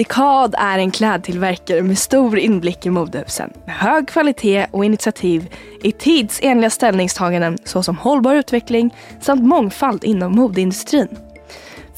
Dekad 0.00 0.54
är 0.58 0.78
en 0.78 0.90
klädtillverkare 0.90 1.82
med 1.82 1.98
stor 1.98 2.38
inblick 2.38 2.86
i 2.86 2.90
modehusen. 2.90 3.52
Med 3.66 3.74
hög 3.74 4.08
kvalitet 4.08 4.66
och 4.70 4.84
initiativ 4.84 5.54
i 5.82 5.92
tidsenliga 5.92 6.70
ställningstaganden 6.70 7.58
såsom 7.64 7.96
hållbar 7.98 8.34
utveckling 8.34 8.94
samt 9.20 9.44
mångfald 9.44 10.04
inom 10.04 10.32
modeindustrin. 10.32 11.08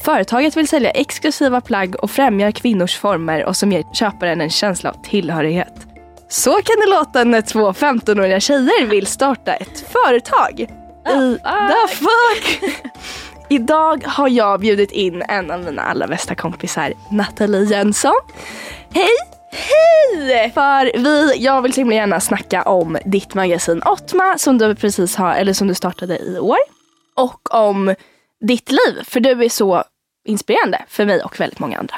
Företaget 0.03 0.57
vill 0.57 0.67
sälja 0.67 0.91
exklusiva 0.91 1.61
plagg 1.61 1.95
och 1.95 2.11
främjar 2.11 2.51
kvinnors 2.51 2.97
former 2.97 3.45
och 3.45 3.57
som 3.57 3.71
ger 3.71 3.83
köparen 3.93 4.41
en 4.41 4.49
känsla 4.49 4.89
av 4.89 5.03
tillhörighet. 5.03 5.87
Så 6.27 6.51
kan 6.51 6.75
det 6.85 6.89
låta 6.89 7.23
när 7.23 7.41
två 7.41 7.71
15-åriga 7.71 8.39
tjejer 8.39 8.85
vill 8.85 9.07
starta 9.07 9.53
ett 9.53 9.85
företag. 9.91 10.59
I 11.09 11.37
the 11.43 11.95
fuck! 11.95 12.71
Idag 13.49 14.03
har 14.05 14.29
jag 14.29 14.59
bjudit 14.59 14.91
in 14.91 15.21
en 15.21 15.51
av 15.51 15.59
mina 15.59 15.81
allra 15.81 16.07
bästa 16.07 16.35
kompisar, 16.35 16.93
Nathalie 17.11 17.63
Jönsson. 17.63 18.21
Hej! 18.89 19.09
Hej! 19.51 20.51
För 20.53 20.97
vi, 20.97 21.33
jag 21.37 21.61
vill 21.61 21.73
så 21.73 21.81
himla 21.81 21.95
gärna 21.95 22.19
snacka 22.19 22.61
om 22.61 22.97
ditt 23.05 23.33
magasin 23.33 23.81
Ottma 23.85 24.37
som 24.37 24.57
du 24.57 24.75
precis 24.75 25.15
har, 25.15 25.35
eller 25.35 25.53
som 25.53 25.67
du 25.67 25.73
startade 25.73 26.17
i 26.19 26.39
år. 26.39 26.57
Och 27.15 27.53
om 27.55 27.95
ditt 28.47 28.71
liv, 28.71 29.03
för 29.03 29.19
du 29.19 29.43
är 29.43 29.49
så 29.49 29.83
inspirerande 30.27 30.85
för 30.87 31.05
mig 31.05 31.23
och 31.23 31.39
väldigt 31.39 31.59
många 31.59 31.79
andra. 31.79 31.95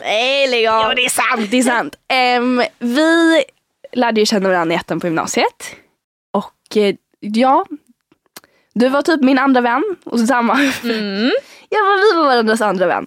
Nej, 0.00 0.48
lägg 0.48 0.66
av. 0.66 0.82
Ja, 0.82 0.94
det 0.94 1.04
är 1.04 1.08
sant. 1.08 1.50
Det 1.50 1.56
är 1.56 1.62
sant. 1.62 1.96
Em, 2.08 2.62
vi 2.78 3.42
lärde 3.92 4.20
ju 4.20 4.26
känna 4.26 4.48
varandra 4.48 4.74
i 4.74 4.78
ettan 4.78 5.00
på 5.00 5.06
gymnasiet. 5.06 5.76
Och 6.32 6.76
eh, 6.76 6.94
ja, 7.20 7.66
du 8.74 8.88
var 8.88 9.02
typ 9.02 9.20
min 9.20 9.38
andra 9.38 9.60
vän. 9.60 9.84
Och 10.04 10.20
samma. 10.20 10.60
Mm. 10.82 11.30
Ja, 11.68 11.78
men 11.82 11.98
vi 11.98 12.18
var 12.18 12.24
varandras 12.24 12.60
andra 12.60 12.86
vän. 12.86 13.06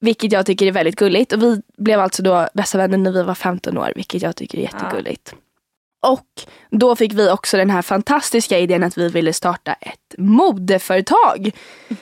Vilket 0.00 0.32
jag 0.32 0.46
tycker 0.46 0.66
är 0.66 0.72
väldigt 0.72 0.96
gulligt. 0.96 1.32
Och 1.32 1.42
vi 1.42 1.62
blev 1.78 2.00
alltså 2.00 2.22
då 2.22 2.48
bästa 2.54 2.78
vänner 2.78 2.98
när 2.98 3.12
vi 3.12 3.22
var 3.22 3.34
15 3.34 3.78
år. 3.78 3.92
Vilket 3.96 4.22
jag 4.22 4.36
tycker 4.36 4.58
är 4.58 4.62
jättegulligt. 4.62 5.34
Och 6.06 6.26
då 6.70 6.96
fick 6.96 7.12
vi 7.12 7.30
också 7.30 7.56
den 7.56 7.70
här 7.70 7.82
fantastiska 7.82 8.58
idén 8.58 8.84
att 8.84 8.98
vi 8.98 9.08
ville 9.08 9.32
starta 9.32 9.72
ett 9.72 10.14
modeföretag. 10.18 11.50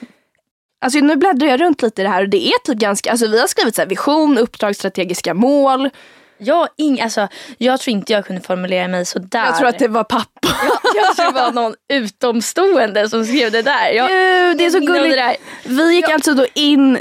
Alltså 0.79 0.99
nu 0.99 1.15
bläddrar 1.15 1.47
jag 1.47 1.61
runt 1.61 1.81
lite 1.81 2.01
i 2.01 2.03
det 2.03 2.09
här 2.09 2.23
och 2.23 2.29
det 2.29 2.47
är 2.47 2.59
typ 2.63 2.77
ganska, 2.77 3.11
alltså 3.11 3.27
vi 3.27 3.39
har 3.39 3.47
skrivit 3.47 3.75
så 3.75 3.81
här 3.81 3.89
vision, 3.89 4.37
uppdrag, 4.37 4.75
strategiska 4.75 5.33
mål. 5.33 5.89
Jag, 6.37 6.67
ing, 6.77 7.01
alltså, 7.01 7.27
jag 7.57 7.79
tror 7.79 7.91
inte 7.91 8.13
jag 8.13 8.25
kunde 8.25 8.41
formulera 8.41 8.87
mig 8.87 9.05
så 9.05 9.19
där. 9.19 9.45
Jag 9.45 9.57
tror 9.57 9.67
att 9.67 9.79
det 9.79 9.87
var 9.87 10.03
pappa. 10.03 10.47
jag 10.95 11.15
tror 11.15 11.25
det 11.25 11.31
var 11.41 11.51
någon 11.51 11.73
utomstående 11.93 13.09
som 13.09 13.25
skrev 13.25 13.51
det 13.51 13.61
där. 13.61 13.89
Jag, 13.89 14.07
Gud, 14.09 14.57
det 14.57 14.65
är 14.65 14.69
så 14.69 14.79
gulligt. 14.79 15.21
Vi 15.65 15.95
gick 15.95 16.05
Ja. 16.09 16.13
alltså 16.13 16.33
då 16.33 16.45
in 16.53 16.99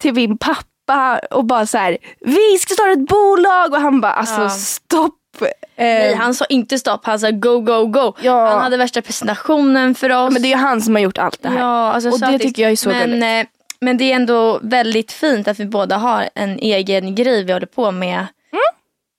till 0.00 0.14
min 0.14 0.38
pappa 0.38 1.20
och 1.30 1.44
bara 1.44 1.66
så 1.66 1.78
här, 1.78 1.98
vi 2.20 2.58
ska 2.58 2.74
starta 2.74 2.90
ett 2.90 3.08
bolag 3.08 3.72
och 3.72 3.80
han 3.80 4.00
bara 4.00 4.12
alltså 4.12 4.40
Ja. 4.42 4.48
stopp. 4.50 5.14
Eh, 5.42 5.48
Nej, 5.76 6.14
han 6.14 6.34
sa 6.34 6.44
inte 6.44 6.78
stopp, 6.78 7.00
han 7.06 7.20
sa 7.20 7.30
go, 7.30 7.60
go, 7.60 7.86
go. 7.86 8.12
Ja. 8.20 8.46
Han 8.50 8.60
hade 8.62 8.76
värsta 8.76 9.02
presentationen 9.02 9.94
för 9.94 10.10
oss. 10.10 10.32
men 10.32 10.42
det 10.42 10.48
är 10.48 10.50
ju 10.50 10.56
han 10.56 10.80
som 10.82 10.94
har 10.94 11.02
gjort 11.02 11.18
allt 11.18 11.42
det 11.42 11.48
här. 11.48 11.58
Ja, 11.58 11.92
alltså 11.92 12.10
Och 12.10 12.20
det 12.20 12.38
tycker 12.38 12.62
jag 12.62 12.72
är 12.72 12.76
så 12.76 12.88
men, 12.88 13.10
gulligt. 13.10 13.24
eh, 13.24 13.46
men 13.80 13.96
det 13.96 14.12
är 14.12 14.16
ändå 14.16 14.58
väldigt 14.62 15.12
fint 15.12 15.48
att 15.48 15.60
vi 15.60 15.64
båda 15.66 15.96
har 15.96 16.28
en 16.34 16.58
egen 16.58 17.14
grej 17.14 17.44
vi 17.44 17.52
håller 17.52 17.66
på 17.66 17.90
med. 17.90 18.26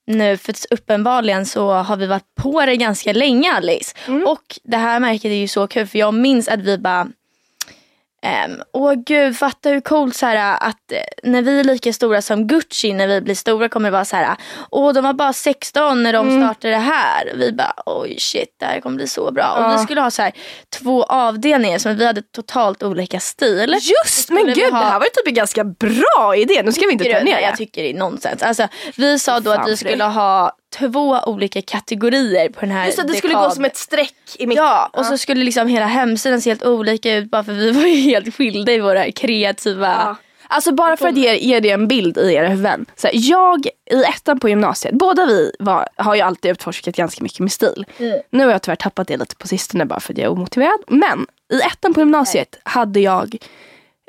Nu. 0.06 0.36
För 0.36 0.54
uppenbarligen 0.70 1.46
så 1.46 1.72
har 1.72 1.96
vi 1.96 2.06
varit 2.06 2.34
på 2.34 2.66
det 2.66 2.76
ganska 2.76 3.12
länge 3.12 3.52
Alice. 3.52 3.96
Mm. 4.08 4.26
Och 4.26 4.58
det 4.62 4.76
här 4.76 5.00
märket 5.00 5.24
är 5.24 5.34
ju 5.34 5.48
så 5.48 5.66
kul 5.66 5.86
för 5.86 5.98
jag 5.98 6.14
minns 6.14 6.48
att 6.48 6.60
vi 6.60 6.78
bara 6.78 7.08
ehm, 8.24 8.62
Åh 8.72 8.92
gud, 9.06 9.36
fatta 9.36 9.68
hur 9.68 9.80
coolt 9.80 10.16
så 10.16 10.26
här, 10.26 10.56
att 10.60 10.92
eh, 10.92 10.98
när 11.30 11.42
vi 11.42 11.60
är 11.60 11.64
lika 11.64 11.92
stora 11.92 12.22
som 12.22 12.46
Gucci, 12.46 12.92
när 12.92 13.06
vi 13.08 13.20
blir 13.20 13.34
stora 13.34 13.68
kommer 13.68 13.88
det 13.88 13.92
vara 13.92 14.04
så 14.04 14.16
här. 14.16 14.36
Åh, 14.70 14.92
de 14.92 15.04
var 15.04 15.12
bara 15.12 15.32
16 15.32 16.02
när 16.02 16.12
de 16.12 16.28
Mm. 16.28 16.42
startade 16.42 16.74
det 16.74 16.80
här. 16.80 17.32
Vi 17.34 17.52
bara, 17.52 17.74
oj 17.86 18.16
shit, 18.20 18.56
det 18.60 18.66
här 18.66 18.80
kommer 18.80 18.96
bli 18.96 19.06
så 19.06 19.32
bra. 19.32 19.54
Ja. 19.58 19.66
Och 19.66 19.74
vi 19.78 19.82
skulle 19.84 20.00
ha 20.00 20.10
så 20.10 20.22
här 20.22 20.32
två 20.78 21.02
avdelningar 21.04 21.78
som 21.78 21.96
vi 21.96 22.06
hade 22.06 22.22
totalt 22.22 22.82
olika 22.82 23.20
stil. 23.20 23.76
Just 24.04 24.30
men 24.30 24.44
gud 24.46 24.72
ha- 24.72 24.78
det 24.80 24.84
här 24.86 24.98
var 24.98 25.06
ju 25.06 25.10
typ 25.10 25.26
en 25.28 25.34
ganska 25.34 25.64
bra 25.64 26.34
idé. 26.36 26.62
Nu 26.64 26.72
ska 26.72 26.86
vi 26.86 26.92
inte 26.92 27.04
ta 27.04 27.10
ner 27.24 27.36
det. 27.36 27.42
Jag 27.42 27.56
tycker 27.56 27.82
det 27.82 27.90
är 27.90 27.94
nonsens. 27.94 28.42
Alltså, 28.42 28.68
vi 28.96 29.18
sa 29.18 29.40
då 29.40 29.50
Fan 29.52 29.60
att 29.62 29.68
vi 29.68 29.76
skulle 29.76 30.04
ha 30.04 30.52
två 30.78 31.18
olika 31.26 31.62
kategorier 31.62 32.48
på 32.48 32.60
den 32.60 32.70
här 32.70 32.86
Just 32.86 32.98
att 32.98 33.08
det 33.08 33.14
skulle 33.14 33.34
gå 33.34 33.50
som 33.50 33.64
ett 33.64 33.76
streck 33.76 34.36
i 34.38 34.46
mitten. 34.46 34.64
Ja, 34.64 34.90
och 34.92 35.06
så 35.06 35.18
skulle 35.18 35.44
liksom 35.44 35.68
hela 35.68 35.86
hemsidan 35.86 36.40
se 36.40 36.50
helt 36.50 36.64
olika 36.64 37.14
ut 37.14 37.30
bara 37.30 37.44
för 37.44 37.52
vi 37.52 37.70
var 37.70 37.82
ju 37.82 37.96
helt 37.96 38.34
skilda 38.34 38.72
i 38.72 38.80
våra 38.80 39.12
kreativa... 39.12 39.88
Ja. 39.88 40.16
Alltså 40.48 40.72
bara 40.72 40.96
för 40.96 41.08
att 41.08 41.16
ge, 41.16 41.36
ge 41.36 41.60
det 41.60 41.70
en 41.70 41.88
bild 41.88 42.18
i 42.18 42.34
era 42.34 42.48
huvuden. 42.48 42.86
Så 42.96 43.06
här, 43.06 43.14
jag 43.16 43.66
i 43.66 44.02
ettan 44.02 44.40
på 44.40 44.48
gymnasiet, 44.48 44.94
båda 44.94 45.26
vi 45.26 45.52
var, 45.58 45.88
har 45.96 46.14
ju 46.14 46.20
alltid 46.20 46.50
utforskat 46.50 46.96
ganska 46.96 47.22
mycket 47.22 47.40
med 47.40 47.52
stil. 47.52 47.86
Mm. 47.98 48.20
Nu 48.30 48.44
har 48.44 48.52
jag 48.52 48.62
tyvärr 48.62 48.76
tappat 48.76 49.08
det 49.08 49.16
lite 49.16 49.36
på 49.36 49.48
sistone 49.48 49.84
bara 49.84 50.00
för 50.00 50.12
att 50.12 50.18
jag 50.18 50.24
är 50.24 50.32
omotiverad. 50.32 50.80
Men 50.88 51.26
i 51.52 51.60
ettan 51.60 51.94
på 51.94 52.00
gymnasiet 52.00 52.58
hade 52.64 53.00
jag 53.00 53.36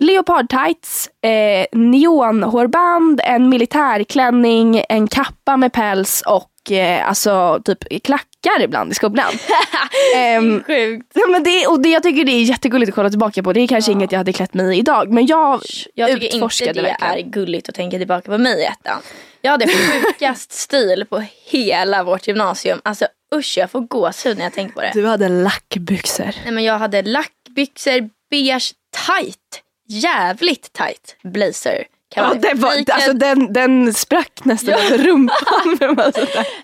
leopardtights, 0.01 1.09
eh, 1.21 1.65
neonhårband, 1.71 3.21
en 3.23 3.49
militärklänning, 3.49 4.83
en 4.89 5.07
kappa 5.07 5.57
med 5.57 5.73
päls 5.73 6.23
och 6.27 6.49
eh, 6.71 7.07
alltså 7.07 7.61
typ 7.65 8.03
klackar 8.03 8.61
ibland 8.61 8.91
i 8.91 8.95
skolan. 8.95 9.33
Ehm, 10.15 10.63
Sjukt. 10.63 11.11
Ja, 11.13 11.27
men 11.27 11.43
det, 11.43 11.67
och 11.67 11.81
det, 11.81 11.89
jag 11.89 12.03
tycker 12.03 12.25
det 12.25 12.31
är 12.31 12.43
jättegulligt 12.43 12.89
att 12.89 12.95
kolla 12.95 13.09
tillbaka 13.09 13.43
på. 13.43 13.53
Det 13.53 13.59
är 13.61 13.67
kanske 13.67 13.91
inget 13.91 14.11
jag 14.11 14.19
hade 14.19 14.33
klätt 14.33 14.53
mig 14.53 14.75
i 14.75 14.79
idag. 14.79 15.11
Men 15.13 15.25
jag, 15.25 15.61
Jag 15.93 16.09
tycker 16.09 16.23
inte 16.25 16.37
utforskade 16.37 16.73
det 16.73 16.81
verkligen. 16.81 17.13
är 17.13 17.21
gulligt 17.21 17.69
att 17.69 17.75
tänka 17.75 17.97
tillbaka 17.97 18.31
på 18.31 18.37
mig 18.37 18.59
i 18.61 18.65
ettan. 18.65 19.01
Jag 19.41 19.51
hade 19.51 19.67
sjukast 19.67 20.51
stil 20.61 21.05
på 21.09 21.23
hela 21.51 22.03
vårt 22.03 22.27
gymnasium. 22.27 22.81
Alltså 22.83 23.07
usch 23.35 23.57
jag 23.57 23.71
får 23.71 23.79
gåshud 23.81 24.37
när 24.37 24.43
jag 24.43 24.53
tänker 24.53 24.73
på 24.75 24.81
det. 24.81 24.91
Du 24.93 25.05
hade 25.05 25.29
lackbyxor. 25.29 26.31
Nej, 26.43 26.51
men 26.53 26.63
jag 26.63 26.79
hade 26.79 27.01
lackbyxor, 27.01 28.09
beige, 28.29 28.73
tight. 29.07 29.61
Jävligt 29.87 30.73
tight 30.73 31.15
blazer. 31.23 31.83
Ja, 32.15 32.33
det 32.33 32.53
var, 32.53 32.73
alltså, 32.91 33.13
den, 33.13 33.53
den 33.53 33.93
sprack 33.93 34.45
nästan 34.45 34.73
över 34.73 34.97
rumpan. 35.03 36.11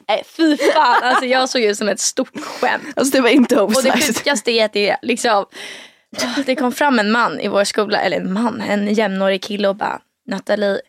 Nej, 0.07 0.24
fy 0.25 0.57
fan, 0.57 1.03
alltså, 1.03 1.25
jag 1.25 1.50
såg 1.50 1.62
ut 1.62 1.78
som 1.78 1.90
ett 1.90 2.00
stort 2.00 2.40
skämt. 2.40 2.84
alltså, 2.96 3.12
det 3.18 3.22
var 3.22 3.29
inte 3.29 3.62
Och 3.62 3.84
det 3.84 3.91
sjukaste 3.91 4.51
är 4.51 4.66
att 4.66 4.74
det, 4.74 4.97
liksom, 5.01 5.46
det 6.46 6.56
kom 6.56 6.72
fram 6.72 7.00
en 7.00 7.12
man 7.12 7.40
i 7.40 7.47
vår 7.47 7.63
skola, 7.63 8.01
eller 8.01 8.18
en 8.18 8.34
man, 8.34 8.62
en 8.62 8.94
jämnårig 8.94 9.41
kille 9.44 9.68
och 9.68 9.75
bara 9.75 10.01
Nathalie, 10.28 10.81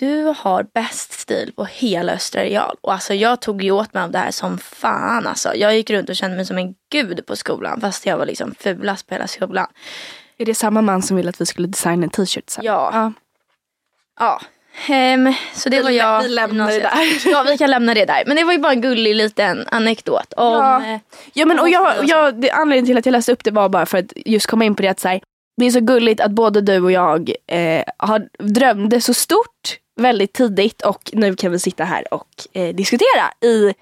du 0.00 0.34
har 0.38 0.66
bäst 0.74 1.12
stil 1.12 1.52
på 1.56 1.64
hela 1.64 2.12
Östra 2.12 2.42
Real. 2.42 2.76
Och 2.80 2.92
alltså 2.92 3.14
jag 3.14 3.40
tog 3.40 3.62
ju 3.62 3.70
åt 3.70 3.94
mig 3.94 4.02
av 4.02 4.10
det 4.10 4.18
här 4.18 4.30
som 4.30 4.58
fan 4.58 5.26
alltså. 5.26 5.54
Jag 5.54 5.76
gick 5.76 5.90
runt 5.90 6.08
och 6.08 6.16
kände 6.16 6.36
mig 6.36 6.46
som 6.46 6.58
en 6.58 6.74
gud 6.92 7.26
på 7.26 7.36
skolan 7.36 7.80
fast 7.80 8.06
jag 8.06 8.18
var 8.18 8.26
liksom 8.26 8.54
fulast 8.58 9.06
på 9.06 9.14
hela 9.14 9.26
skolan. 9.26 9.66
Är 10.38 10.44
det 10.46 10.54
samma 10.54 10.82
man 10.82 11.02
som 11.02 11.16
ville 11.16 11.30
att 11.30 11.40
vi 11.40 11.46
skulle 11.46 11.68
designa 11.68 12.04
en 12.04 12.10
t-shirt? 12.10 12.54
Ja. 12.62 12.90
ja. 12.92 13.12
Ja. 14.20 14.40
Ehm, 14.88 15.32
så 15.54 15.68
det 15.68 15.76
Vi 15.76 15.82
var 15.82 15.90
jag. 15.90 16.22
vi 16.22 16.28
lämnar 16.28 16.66
det 16.70 16.78
där. 16.80 16.92
Ja 17.30 17.42
vi 17.42 17.58
kan 17.58 17.70
lämna 17.70 17.94
det 17.94 18.04
där. 18.04 18.22
Men 18.26 18.36
det 18.36 18.44
var 18.44 18.52
ju 18.52 18.58
bara 18.58 18.72
en 18.72 18.80
gullig 18.80 19.14
liten 19.14 19.64
anekdot 19.70 20.32
om 20.36 20.52
Ja. 20.52 20.84
eh, 20.86 20.98
Ja 21.32 21.46
men 21.46 21.58
och 21.60 21.68
jag, 21.68 21.94
jag, 22.08 22.40
det, 22.40 22.50
anledningen 22.50 22.86
till 22.86 22.98
att 22.98 23.06
jag 23.06 23.12
läste 23.12 23.32
upp 23.32 23.44
det 23.44 23.50
var 23.50 23.68
bara 23.68 23.86
för 23.86 23.98
att 23.98 24.12
just 24.16 24.46
komma 24.46 24.64
in 24.64 24.74
på 24.74 24.82
det 24.82 24.88
att 24.88 25.00
så 25.00 25.08
här, 25.08 25.20
det 25.56 25.66
är 25.66 25.70
så 25.70 25.80
gulligt 25.80 26.20
att 26.20 26.30
både 26.30 26.60
du 26.60 26.80
och 26.80 26.92
jag 26.92 27.32
eh, 27.46 27.82
har, 27.96 28.28
drömde 28.38 29.00
så 29.00 29.14
stort 29.14 29.76
väldigt 30.00 30.32
tidigt 30.32 30.82
och 30.82 31.10
nu 31.12 31.36
kan 31.36 31.52
vi 31.52 31.58
sitta 31.58 31.84
här 31.84 32.14
och 32.14 32.28
eh, 32.52 32.74
diskutera 32.74 33.46
i 33.48 33.74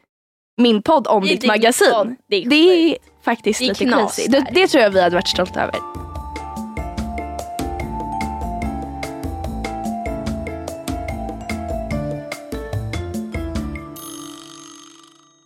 min 0.60 0.82
podd 0.82 1.06
om 1.06 1.24
I 1.24 1.28
ditt 1.28 1.46
magasin. 1.46 1.90
podd. 1.92 2.14
Det 2.28 2.36
är 2.36 2.48
det 2.48 2.56
är 2.56 2.96
faktiskt 3.24 3.58
Det 3.60 3.64
är 3.64 3.68
lite 3.68 3.84
crazy. 3.84 4.26
Det, 4.28 4.46
det 4.52 4.68
tror 4.68 4.82
jag 4.82 4.90
vi 4.90 5.00
hade 5.02 5.14
varit 5.16 5.28
stolta 5.28 5.62
över. 5.62 6.07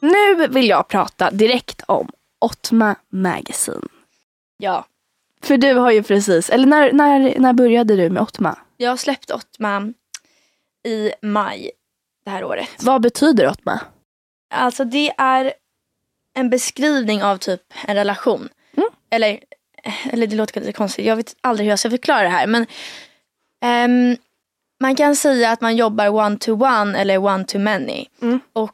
Nu 0.03 0.49
vill 0.49 0.69
jag 0.69 0.89
prata 0.89 1.31
direkt 1.31 1.83
om 1.87 2.11
Ottma 2.39 2.95
Magazine. 3.11 3.89
Ja. 4.57 4.87
För 5.43 5.57
du 5.57 5.75
har 5.75 5.91
ju 5.91 6.03
precis, 6.03 6.51
eller 6.51 6.67
när, 6.67 6.93
när, 6.93 7.39
när 7.39 7.53
började 7.53 7.97
du 7.97 8.11
med 8.11 8.23
Ottma? 8.23 8.59
Jag 8.77 8.99
släppte 8.99 9.35
Ottma 9.35 9.93
i 10.85 11.13
maj 11.23 11.71
det 12.25 12.31
här 12.31 12.45
året. 12.45 12.69
Vad 12.81 13.03
betyder 13.03 13.49
Ottma? 13.49 13.81
Alltså 14.51 14.85
det 14.85 15.13
är 15.19 15.53
en 16.35 16.51
beskrivning 16.51 17.23
av 17.23 17.37
typ 17.37 17.63
en 17.87 17.95
relation. 17.95 18.49
Mm. 18.77 18.89
Eller, 19.11 19.41
eller 20.11 20.27
det 20.27 20.37
låter 20.37 20.61
lite 20.61 20.73
konstigt, 20.73 21.07
jag 21.07 21.17
vet 21.17 21.37
aldrig 21.41 21.65
hur 21.65 21.71
jag 21.73 21.79
ska 21.79 21.91
förklara 21.91 22.23
det 22.23 22.29
här. 22.29 22.47
Men 22.47 22.67
ehm, 23.61 24.17
man 24.81 24.97
kan 24.97 25.17
säga 25.17 25.51
att 25.51 25.61
man 25.61 25.77
jobbar 25.77 26.09
one 26.09 26.39
to 26.39 26.53
one 26.53 26.99
eller 26.99 27.19
one 27.19 27.45
to 27.45 27.59
many. 27.59 28.07
Mm. 28.23 28.41
Och 28.53 28.71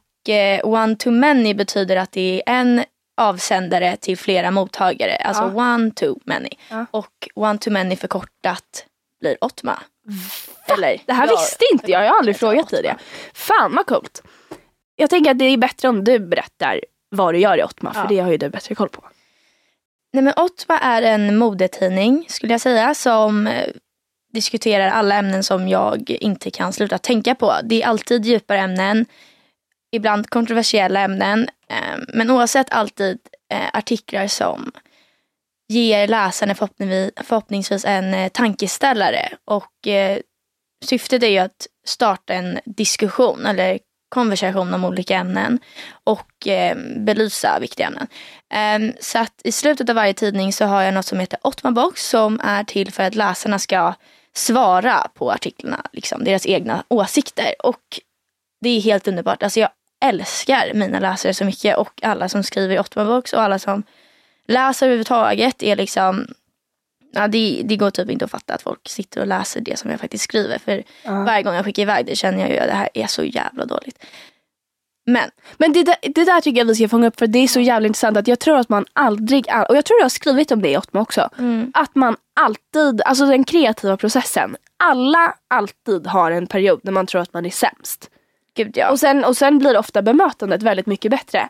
one 0.65 0.97
to 0.97 1.11
many 1.11 1.55
betyder 1.55 1.97
att 1.97 2.13
det 2.13 2.43
är 2.47 2.53
en 2.61 2.85
avsändare 3.21 3.97
till 3.97 4.19
flera 4.19 4.51
mottagare. 4.51 5.17
Alltså 5.17 5.43
Ja. 5.43 5.75
one 5.75 5.91
to 5.91 6.15
many. 6.25 6.49
Ja. 6.71 6.87
Och 6.91 7.29
one 7.35 7.59
to 7.59 7.71
many 7.71 7.97
förkortat 7.97 8.87
blir 9.21 9.37
Ottma. 9.45 9.79
Eller, 10.67 10.97
Det 11.07 11.13
här 11.13 11.27
jag- 11.27 11.37
visste 11.37 11.65
inte 11.73 11.91
jag, 11.91 12.05
jag 12.05 12.11
har 12.11 12.19
aldrig 12.19 12.37
frågat 12.37 12.71
det. 12.71 12.97
Fan 13.35 13.75
vad 13.75 13.87
coolt. 13.87 14.23
Jag 14.97 15.11
tänker 15.11 15.31
att 15.31 15.39
det 15.39 15.45
är 15.45 15.57
bättre 15.57 15.89
om 15.89 16.05
du 16.05 16.19
berättar 16.19 16.81
vad 17.11 17.35
du 17.35 17.39
gör 17.39 17.59
i 17.59 17.63
Ottma, 17.63 17.93
för 17.95 18.01
Ja. 18.01 18.07
det 18.09 18.19
har 18.19 18.31
ju 18.31 18.37
du 18.37 18.49
bättre 18.49 18.75
koll 18.75 18.89
på. 18.89 19.05
Nej 20.13 20.23
men 20.23 20.33
Ottma 20.37 20.79
är 20.79 21.03
en 21.03 21.37
modetidning 21.39 22.27
skulle 22.29 22.55
jag 22.55 22.61
säga 22.61 22.95
som 22.95 23.47
eh, 23.47 23.69
diskuterar 24.33 24.89
alla 24.91 25.15
ämnen 25.15 25.45
som 25.45 25.69
jag 25.69 26.11
inte 26.11 26.51
kan 26.51 26.73
sluta 26.73 26.99
tänka 26.99 27.35
på. 27.35 27.55
Det 27.65 27.83
är 27.83 27.87
alltid 27.87 28.25
djupare 28.27 28.59
ämnen, 28.61 29.07
ibland 29.93 30.31
kontroversiella 30.31 31.01
ämnen, 31.01 31.49
eh, 31.71 31.99
men 32.15 32.31
oavsett 32.31 32.71
alltid 32.71 33.19
eh, 33.53 33.69
artiklar 33.73 34.27
som 34.27 34.73
ger 35.69 36.09
läsarna 36.09 36.55
förhoppningsvis, 36.55 37.11
förhoppningsvis 37.17 37.85
en 37.85 38.15
eh, 38.15 38.29
tankeställare. 38.29 39.29
Och 39.45 39.87
eh, 39.87 40.19
syftet 40.85 41.23
är 41.23 41.29
ju 41.29 41.39
att 41.39 41.67
starta 41.87 42.35
en 42.35 42.59
diskussion 42.65 43.47
eller 43.47 43.79
konversation 44.09 44.75
om 44.75 44.85
olika 44.85 45.17
ämnen 45.17 45.61
och 46.05 46.47
eh, 46.47 46.77
belysa 46.97 47.59
viktiga 47.61 47.87
ämnen. 47.87 48.07
Ehm, 48.51 48.93
så 49.01 49.19
att 49.19 49.41
i 49.45 49.53
slutet 49.53 49.89
av 49.89 49.97
varje 49.97 50.15
tidning 50.15 50.53
så 50.53 50.65
har 50.65 50.83
jag 50.83 50.95
något 50.95 51.07
som 51.07 51.21
heter 51.21 51.39
Ottmabox 51.43 52.09
som 52.09 52.41
är 52.45 52.65
till 52.65 52.93
för 52.93 53.03
att 53.03 53.15
läsarna 53.15 53.59
ska 53.59 53.95
svara 54.35 55.09
på 55.15 55.33
artiklarna, 55.33 55.87
liksom 55.93 56.25
deras 56.25 56.47
egna 56.47 56.85
åsikter. 56.89 57.55
Och 57.59 58.01
det 58.61 58.69
är 58.69 58.81
helt 58.81 59.09
underbart. 59.09 59.43
Alltså 59.43 59.61
jag 59.61 59.71
älskar 60.05 60.75
mina 60.75 60.99
läsare 61.01 61.35
så 61.35 61.45
mycket 61.45 61.77
och 61.77 62.01
alla 62.03 62.29
som 62.29 62.43
skriver 62.43 62.75
i 62.75 62.79
Ottmabox 62.79 63.33
och 63.33 63.43
alla 63.43 63.59
som 63.59 63.83
läser 64.49 64.87
överhuvudtaget 64.87 65.63
är 65.63 65.77
liksom 65.77 66.27
Ja, 67.13 67.29
det, 67.29 67.63
det 67.65 67.77
går 67.77 67.91
typ 67.91 68.11
inte 68.11 68.25
att 68.25 68.31
fatta 68.31 68.55
att 68.55 68.63
folk 68.63 68.89
sitter 68.89 69.21
och 69.21 69.27
läser 69.27 69.61
det 69.61 69.79
som 69.79 69.91
jag 69.91 70.01
faktiskt 70.01 70.25
skriver. 70.25 70.59
För 70.59 70.83
varje 71.25 71.43
gång 71.43 71.55
jag 71.55 71.65
skickar 71.65 71.83
iväg 71.83 72.07
det 72.07 72.17
känner 72.17 72.39
jag 72.41 72.51
ju 72.51 72.59
att 72.59 72.67
det 72.67 72.73
här 72.75 72.89
är 72.95 73.07
så 73.07 73.25
jävla 73.25 73.65
dåligt. 73.65 74.05
Men 75.07 75.31
Men 75.57 75.73
det, 75.73 75.83
där- 75.83 75.97
det 76.03 76.25
där 76.25 76.41
tycker 76.41 76.59
jag 76.59 76.65
vi 76.67 76.75
ska 76.75 76.89
fånga 76.89 77.07
upp 77.07 77.19
för 77.19 77.27
det 77.27 77.39
är 77.39 77.49
så 77.49 77.61
jävla 77.61 77.87
intressant 77.87 78.17
att 78.17 78.29
jag 78.29 78.39
tror 78.39 78.57
att 78.59 78.69
man 78.69 78.85
aldrig, 78.93 79.49
all- 79.51 79.67
och 79.67 79.77
jag 79.77 79.85
tror 79.85 79.99
jag 79.99 80.05
har 80.05 80.09
skrivit 80.11 80.51
om 80.51 80.63
det 80.63 80.69
i 80.71 80.77
Ottma 80.77 81.01
också, 81.01 81.29
att 81.75 81.95
man 81.95 82.17
alltid, 82.41 83.03
alltså 83.05 83.27
den 83.27 83.45
kreativa 83.45 83.97
processen, 83.97 84.57
alla 84.77 85.35
alltid 85.49 86.07
har 86.07 86.31
en 86.31 86.47
period 86.47 86.81
när 86.83 86.93
man 86.93 87.07
tror 87.07 87.21
att 87.21 87.33
man 87.33 87.47
är 87.47 87.51
sämst. 87.51 88.11
Gud 88.65 88.77
ja. 88.77 88.91
Och 88.91 89.01
sen, 89.01 89.25
och 89.25 89.37
sen 89.37 89.59
blir 89.59 89.79
ofta 89.79 90.03
bemötandet 90.03 90.63
väldigt 90.63 90.87
mycket 90.87 91.11
bättre 91.11 91.49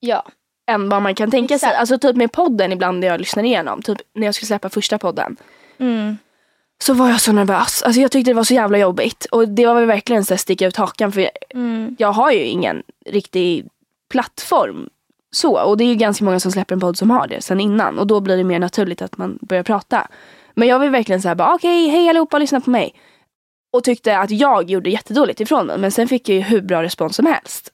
ja. 0.00 0.24
än 0.66 0.88
vad 0.88 1.02
man 1.02 1.14
kan 1.14 1.30
tänka 1.30 1.58
sig. 1.58 1.66
Exakt. 1.66 1.80
Alltså 1.80 1.98
typ 1.98 2.16
med 2.16 2.32
podden 2.32 2.72
ibland 2.72 3.00
när 3.00 3.06
jag 3.06 3.20
lyssnar 3.20 3.42
igenom, 3.42 3.82
typ 3.82 3.98
när 4.14 4.26
jag 4.26 4.34
skulle 4.34 4.46
släppa 4.46 4.68
första 4.68 4.98
podden. 4.98 5.36
Mm. 5.78 6.18
Så 6.82 6.94
var 6.94 7.08
jag 7.08 7.20
så 7.20 7.32
nervös. 7.32 7.82
Alltså 7.82 8.00
jag 8.00 8.10
tyckte 8.10 8.30
det 8.30 8.34
var 8.34 8.44
så 8.44 8.54
jävla 8.54 8.78
jobbigt. 8.78 9.24
Och 9.24 9.48
det 9.48 9.66
var 9.66 9.74
väl 9.74 9.86
verkligen 9.86 10.24
så 10.24 10.34
här 10.34 10.38
sticka 10.38 10.66
ut 10.66 10.76
hakan 10.76 11.12
för 11.12 11.30
Mm. 11.54 11.96
jag 11.98 12.12
har 12.12 12.32
ju 12.32 12.44
ingen 12.44 12.82
riktig 13.06 13.68
plattform. 14.10 14.88
Så, 15.32 15.60
och 15.60 15.76
det 15.76 15.84
är 15.84 15.88
ju 15.88 15.94
ganska 15.94 16.24
många 16.24 16.40
som 16.40 16.52
släpper 16.52 16.74
en 16.74 16.80
podd 16.80 16.98
som 16.98 17.10
har 17.10 17.26
det 17.26 17.42
sen 17.42 17.60
innan. 17.60 17.98
Och 17.98 18.06
då 18.06 18.20
blir 18.20 18.36
det 18.36 18.44
mer 18.44 18.58
naturligt 18.58 19.02
att 19.02 19.18
man 19.18 19.38
börjar 19.40 19.62
prata. 19.62 20.08
Men 20.54 20.68
jag 20.68 20.78
vill 20.78 20.90
verkligen 20.90 21.22
säga 21.22 21.34
bara 21.34 21.54
okej, 21.54 21.88
hej 21.88 22.08
allihopa, 22.08 22.38
lyssna 22.38 22.60
på 22.60 22.70
mig. 22.70 22.94
Och 23.72 23.84
tyckte 23.84 24.18
att 24.18 24.30
jag 24.30 24.70
gjorde 24.70 24.90
jättedåligt 24.90 25.40
ifrån 25.40 25.66
mig. 25.66 25.78
Men 25.78 25.92
sen 25.92 26.08
fick 26.08 26.28
jag 26.28 26.36
ju 26.36 26.42
hur 26.42 26.60
bra 26.60 26.82
respons 26.82 27.16
som 27.16 27.26
helst. 27.26 27.72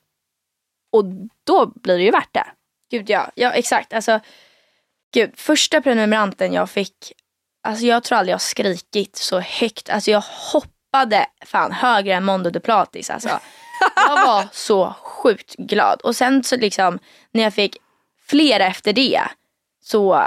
Och 0.93 1.05
då 1.45 1.67
blir 1.67 1.97
det 1.97 2.05
ju 2.05 2.11
värt 2.11 2.35
det. 2.35 2.47
Gud 2.91 3.11
ja, 3.11 3.31
ja 3.35 3.53
exakt. 3.53 3.93
Alltså, 3.93 4.21
gud, 5.15 5.31
första 5.37 5.81
prenumeranten 5.81 6.53
jag 6.53 6.71
fick, 6.71 7.13
alltså 7.63 7.87
jag 7.87 8.05
tror 8.05 8.19
aldrig 8.19 8.33
jag 8.33 8.41
skrikit 8.41 9.17
så 9.17 9.41
högt. 9.41 9.91
Alltså 9.91 10.11
jag 10.11 10.25
hoppade 10.53 11.27
fan 11.45 11.73
högre 11.73 12.15
än 12.15 12.25
Mondo 12.25 12.51
Duplatis. 12.51 13.11
Alltså. 13.11 13.41
Jag 13.97 14.27
var 14.27 14.49
så 14.53 14.95
sjukt 15.03 15.55
glad. 15.55 16.01
Och 16.01 16.17
sen 16.17 16.45
så 16.45 16.57
liksom 16.57 16.99
när 17.33 17.43
jag 17.43 17.55
fick 17.55 17.77
flera 18.27 18.67
efter 18.67 18.93
det 18.93 19.23
så, 19.81 20.23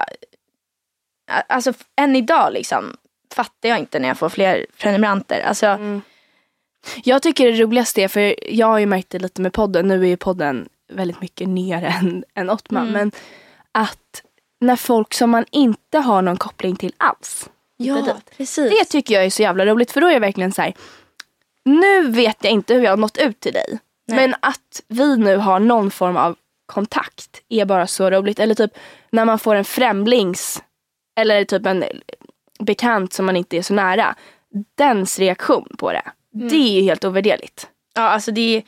alltså 1.48 1.74
än 1.95 2.16
idag 2.16 2.54
liksom 2.54 2.98
fattar 3.34 3.70
jag 3.70 3.80
inte 3.80 4.00
när 4.00 4.08
jag 4.08 4.18
får 4.18 4.30
fler 4.30 4.66
prenumeranter. 4.78 5.42
Alltså, 5.42 5.78
Jag 7.04 7.22
tycker 7.22 7.52
det 7.52 7.64
roligaste 7.64 8.02
är, 8.04 8.08
för 8.08 8.36
jag 8.54 8.68
har 8.68 8.78
ju 8.80 8.86
märkt 8.86 9.10
det 9.10 9.20
lite 9.20 9.42
med 9.42 9.54
podden, 9.54 9.88
nu 9.88 10.04
är 10.04 10.08
ju 10.08 10.18
podden 10.18 10.70
väldigt 10.92 11.22
mycket 11.22 11.48
nyare 11.50 11.88
än, 12.02 12.24
än 12.36 12.50
Ottman, 12.50 12.88
Mm. 12.88 12.94
men 12.94 13.12
att 13.72 14.24
när 14.62 14.76
folk 14.76 15.14
som 15.14 15.30
man 15.30 15.46
inte 15.52 15.98
har 15.98 16.22
någon 16.22 16.38
koppling 16.38 16.76
till 16.76 16.94
alls 16.98 17.50
hittar 17.80 18.02
dit. 18.02 18.38
precis. 18.38 18.70
Det 18.80 18.86
tycker 18.86 19.14
jag 19.16 19.26
är 19.26 19.30
så 19.30 19.42
jävla 19.42 19.66
roligt 19.66 19.92
för 19.92 20.02
då 20.02 20.08
är 20.08 20.12
jag 20.12 20.20
verkligen 20.20 20.52
så 20.52 20.62
här. 20.62 20.74
Nu 21.66 22.12
vet 22.12 22.38
jag 22.44 22.54
inte 22.54 22.74
hur 22.74 22.84
jag 22.84 22.92
har 22.92 22.98
nått 22.98 23.18
ut 23.18 23.40
till 23.40 23.54
dig. 23.54 23.80
Nej. 24.08 24.18
Men 24.18 24.36
att 24.40 24.81
vi 24.88 25.18
nu 25.18 25.36
har 25.38 25.60
någon 25.60 25.92
form 25.92 26.18
av 26.18 26.36
kontakt 26.66 27.42
är 27.50 27.66
bara 27.66 27.88
så 27.88 28.10
roligt. 28.10 28.40
Eller 28.40 28.56
typ 28.56 28.72
när 29.12 29.26
man 29.26 29.40
får 29.40 29.56
en 29.56 29.66
främlings 29.66 30.64
eller 31.20 31.46
typ 31.46 31.66
en 31.66 31.84
bekant 32.59 33.13
som 33.13 33.25
man 33.25 33.35
inte 33.35 33.57
är 33.57 33.61
så 33.61 33.73
nära. 33.73 34.15
Dens 34.77 35.19
reaktion 35.19 35.67
på 35.77 35.91
det. 35.91 36.03
Det 36.50 36.56
är 36.56 36.71
ju 36.79 36.81
helt 36.81 37.06
ovärderligt. 37.06 37.67
Ja, 37.95 38.01
alltså 38.01 38.31
det, 38.31 38.57
är- 38.57 38.63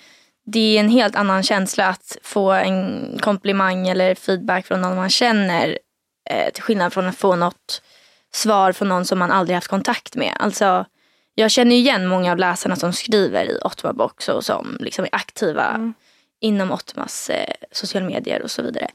det 0.45 0.75
är 0.77 0.79
en 0.79 0.89
helt 0.89 1.15
annan 1.15 1.43
känsla 1.43 1.87
att 1.87 2.17
få 2.23 2.51
en 2.51 3.17
komplimang 3.21 3.87
eller 3.87 4.15
feedback 4.15 4.65
från 4.67 4.81
någon 4.81 4.95
man 4.95 5.09
känner. 5.09 5.77
Eh, 6.29 6.51
till 6.53 6.63
skillnad 6.63 6.93
från 6.93 7.05
att 7.07 7.17
få 7.17 7.35
något 7.35 7.81
svar 8.33 8.71
från 8.71 8.89
någon 8.89 9.05
som 9.05 9.19
man 9.19 9.31
aldrig 9.31 9.55
haft 9.55 9.67
kontakt 9.67 10.15
med. 10.15 10.37
Alltså, 10.39 10.85
jag 11.35 11.51
känner 11.51 11.75
igen 11.75 12.07
många 12.07 12.31
av 12.31 12.37
läsarna 12.37 12.75
som 12.75 12.93
skriver 12.93 13.45
i 13.45 13.57
Ottma 13.63 13.91
och 14.33 14.43
som 14.43 14.77
liksom 14.79 15.05
är 15.05 15.09
aktiva 15.15 15.67
Mm. 15.67 15.93
inom 16.39 16.71
Ottmas 16.71 17.29
eh, 17.29 17.53
sociala 17.71 18.07
medier 18.07 18.41
och 18.41 18.51
så 18.51 18.61
vidare. 18.61 18.87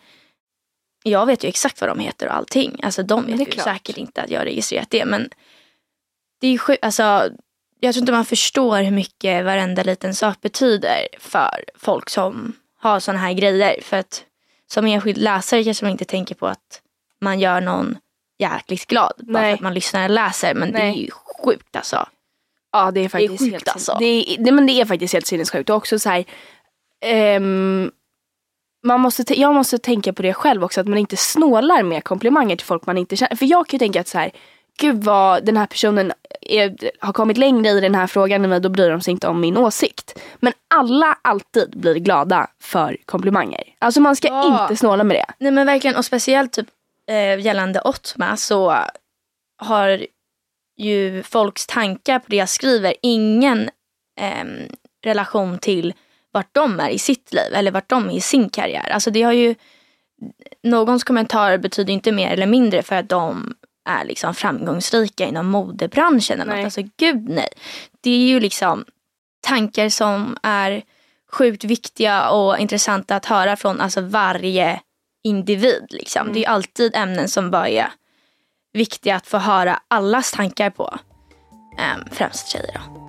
Jag 1.11 1.27
vet 1.27 1.45
ju 1.45 1.49
exakt 1.49 1.81
vad 1.81 1.91
de 1.91 1.99
heter 1.99 2.27
och 2.27 2.35
allting. 2.35 2.81
Alltså 2.83 3.03
de 3.03 3.27
vet 3.27 3.37
det 3.37 3.43
är 3.43 3.47
ju 3.47 3.53
klart. 3.53 3.65
säkert 3.65 3.97
inte 3.97 4.23
att 4.23 4.31
jag 4.31 4.41
har 4.41 4.45
registrerat 4.45 4.91
det. 4.91 5.05
Men 5.05 5.31
det 6.41 6.47
är 6.47 6.51
ju 6.51 6.59
sjukt. 6.59 6.85
Alltså, 6.85 7.03
jag 7.81 7.95
tror 7.95 8.03
inte 8.03 8.13
man 8.13 8.25
förstår 8.25 8.83
hur 8.83 8.91
mycket 8.91 9.45
varenda 9.45 9.83
liten 9.83 10.15
sak 10.15 10.41
betyder 10.41 11.09
för 11.19 11.65
folk 11.75 12.11
som 12.11 12.53
har 12.79 13.01
såna 13.01 13.19
här 13.19 13.33
grejer. 13.33 13.81
För 13.83 13.97
att 13.97 14.25
som 14.67 14.87
enskild 14.87 15.19
läsare 15.19 15.65
kanske 15.65 15.85
man 15.85 15.93
inte 15.93 16.05
tänker 16.05 16.35
på 16.35 16.47
att 16.47 16.83
man 17.21 17.41
gör 17.41 17.61
någon 17.61 17.99
jäkligt 18.39 18.87
glad. 18.87 19.13
Bara 19.19 19.41
Nej. 19.41 19.51
för 19.51 19.55
att 19.55 19.61
man 19.61 19.75
lyssnar 19.75 20.05
eller 20.05 20.15
läser. 20.15 20.55
Men 20.55 20.73
det 20.73 20.79
Nej. 20.79 20.91
är 20.91 21.03
ju 21.03 21.11
sjukt 21.11 21.77
alltså. 21.77 22.09
Ja 22.73 22.91
det 22.91 23.01
är 23.01 23.09
faktiskt 23.09 23.39
sjukt, 23.39 23.53
helt 23.53 23.69
alltså. 23.69 23.97
det 23.99 24.05
är, 24.07 24.45
det, 24.45 24.53
men 24.53 24.67
det 24.67 24.73
är 24.73 24.85
faktiskt 24.85 25.13
helt 25.13 25.27
sinnessjukt. 25.27 25.71
Och 25.71 25.77
också 25.77 25.99
så 25.99 26.09
här, 26.09 26.25
ehm, 27.01 27.91
man 28.87 29.01
måste, 29.01 29.41
jag 29.41 29.55
måste 29.55 29.79
tänka 29.79 30.13
på 30.13 30.23
det 30.23 30.35
själv 30.35 30.65
också, 30.65 30.81
att 30.81 30.87
man 30.89 30.99
inte 30.99 31.17
snålar 31.17 31.83
med 31.83 32.05
komplimanger 32.05 32.57
till 32.57 32.67
folk 32.67 32.87
man 32.87 32.99
inte 32.99 33.17
känner. 33.17 33.37
För 33.37 33.47
jag 33.47 33.67
kan 33.67 33.77
ju 33.77 33.79
tänka 33.79 34.01
att 34.01 34.09
så 34.09 34.19
här, 34.19 34.31
gud 34.81 35.05
vad 35.05 35.45
den 35.45 35.57
här 35.57 35.67
personen 35.67 36.13
är, 36.41 36.77
har 37.01 37.13
kommit 37.13 37.37
längre 37.37 37.69
i 37.71 37.81
den 37.81 37.95
här 37.95 38.07
frågan 38.07 38.45
än 38.45 38.51
mig, 38.51 38.61
då 38.61 38.69
bryr 38.69 38.91
de 38.91 39.01
sig 39.01 39.11
inte 39.13 39.29
om 39.29 39.41
min 39.41 39.57
åsikt. 39.57 40.19
Men 40.37 40.53
alla 40.75 41.19
alltid 41.23 41.79
blir 41.81 41.95
glada 41.95 42.47
för 42.63 42.97
komplimanger. 43.05 43.63
Alltså 43.79 44.01
man 44.01 44.17
ska 44.17 44.29
Ja. 44.29 44.63
inte 44.63 44.77
snåla 44.77 45.05
med 45.05 45.17
det. 45.17 45.35
Nej 45.39 45.51
men 45.53 45.67
verkligen 45.67 45.97
och 45.97 46.05
speciellt 46.05 46.53
typ 46.53 46.67
eh, 47.11 47.41
gällande 47.41 47.81
Ottma 47.81 48.37
så 48.37 48.77
har 49.63 50.07
ju 50.79 51.23
folks 51.23 51.67
tankar 51.67 52.19
på 52.19 52.25
det 52.29 52.37
jag 52.37 52.49
skriver 52.49 52.95
ingen 53.03 53.71
ehm, 54.21 54.49
relation 55.05 55.59
till 55.59 55.95
vart 56.37 56.55
de 56.55 56.81
är 56.81 56.89
i 56.89 56.99
sitt 56.99 57.33
liv 57.33 57.55
eller 57.55 57.71
vart 57.71 57.89
de 57.89 58.11
är 58.11 58.15
i 58.15 58.21
sin 58.21 58.49
karriär. 58.49 58.89
Alltså 58.91 59.11
det 59.11 59.23
har 59.23 59.33
ju 59.33 59.55
någons 60.63 61.05
kommentar 61.05 61.59
betyder 61.59 61.93
inte 61.93 62.13
mer 62.13 62.31
eller 62.31 62.47
mindre 62.47 62.83
för 62.83 62.97
att 62.97 63.09
de 63.09 63.55
är 63.89 64.05
liksom 64.05 64.35
framgångsrika 64.35 65.27
inom 65.27 65.47
modebranschen. 65.47 66.41
Eller 66.41 66.57
något. 66.57 66.65
Alltså 66.65 66.83
gud 66.97 67.29
nej. 67.29 67.49
Det 68.01 68.11
är 68.11 68.29
ju 68.29 68.41
liksom 68.41 68.85
tankar 69.41 69.89
som 69.89 70.37
är 70.43 70.83
sjukt 71.33 71.65
viktiga 71.65 72.31
och 72.31 72.59
intressanta 72.59 73.17
att 73.17 73.27
höra 73.27 73.57
från 73.57 73.81
alltså 73.81 74.01
varje 74.01 74.81
individ. 75.25 75.87
Liksom. 75.91 76.33
Det 76.33 76.45
är 76.45 76.49
alltid 76.49 76.97
ämnen 76.97 77.29
som 77.29 77.51
bara 77.51 77.69
är 77.69 77.89
viktiga 78.73 79.17
att 79.17 79.27
få 79.27 79.39
höra 79.39 79.81
allas 79.89 80.33
tankar 80.33 80.71
på. 80.71 80.99
Ehm, 81.79 82.01
främst 82.13 82.49
tjejer 82.49 82.73
då. 82.75 83.06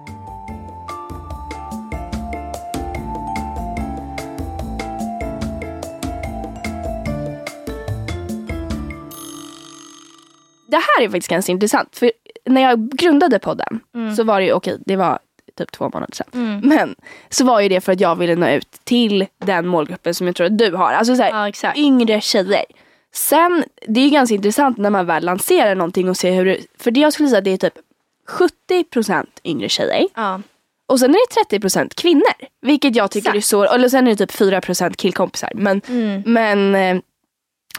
Det 10.68 10.78
här 10.78 11.04
är 11.04 11.10
faktiskt 11.10 11.28
ganska 11.30 11.52
intressant. 11.52 11.96
För 11.98 12.12
när 12.46 12.62
jag 12.62 12.90
grundade 12.90 13.40
podden 13.40 13.80
Mm. 13.96 14.16
så 14.16 14.24
var 14.24 14.40
det 14.40 14.46
ju, 14.46 14.54
okej 14.54 14.78
det 14.86 14.96
var 14.96 15.20
typ 15.58 15.72
två 15.72 15.90
månader 15.94 16.14
sedan. 16.16 16.62
Men 16.64 16.96
så 17.30 17.46
var 17.46 17.60
ju 17.62 17.70
det 17.70 17.82
för 17.82 17.92
att 17.92 18.00
jag 18.00 18.16
ville 18.16 18.36
nå 18.36 18.50
ut 18.50 18.72
till 18.84 19.26
den 19.46 19.68
målgruppen 19.68 20.14
som 20.16 20.28
jag 20.28 20.36
tror 20.36 20.48
att 20.48 20.58
du 20.58 20.72
har. 20.76 20.94
Alltså 20.94 21.16
så 21.16 21.22
här, 21.24 21.54
Ja 21.64 21.74
yngre 21.76 22.22
tjejer. 22.22 22.66
Sen, 23.14 23.64
det 23.88 24.00
är 24.00 24.04
ju 24.04 24.10
ganska 24.10 24.36
intressant 24.36 24.78
när 24.78 24.90
man 24.90 25.06
väl 25.06 25.24
lanserar 25.26 25.76
någonting 25.76 26.10
och 26.10 26.18
ser 26.18 26.32
hur 26.32 26.46
det, 26.46 26.58
för 26.80 26.92
det 26.92 27.00
jag 27.00 27.14
skulle 27.14 27.30
säga 27.30 27.42
det 27.42 27.52
är 27.52 27.58
typ 27.58 27.74
70% 28.30 29.26
yngre 29.44 29.70
tjejer 29.70 30.08
Ja. 30.16 30.42
och 30.88 31.00
sen 31.00 31.10
är 31.16 31.50
det 31.50 31.58
30% 31.58 31.94
kvinnor. 31.96 32.24
Vilket 32.62 32.96
jag 32.96 33.12
tycker 33.12 33.30
Exakt. 33.30 33.38
är 33.38 33.42
så, 33.42 33.64
eller 33.64 33.90
sen 33.90 34.08
är 34.08 34.12
det 34.16 34.28
typ 34.28 34.32
4% 34.40 34.96
killkompisar. 34.96 35.52
Men, 35.56 35.82
Mm. 35.88 36.22
men, 36.26 36.76
eh, 36.76 37.02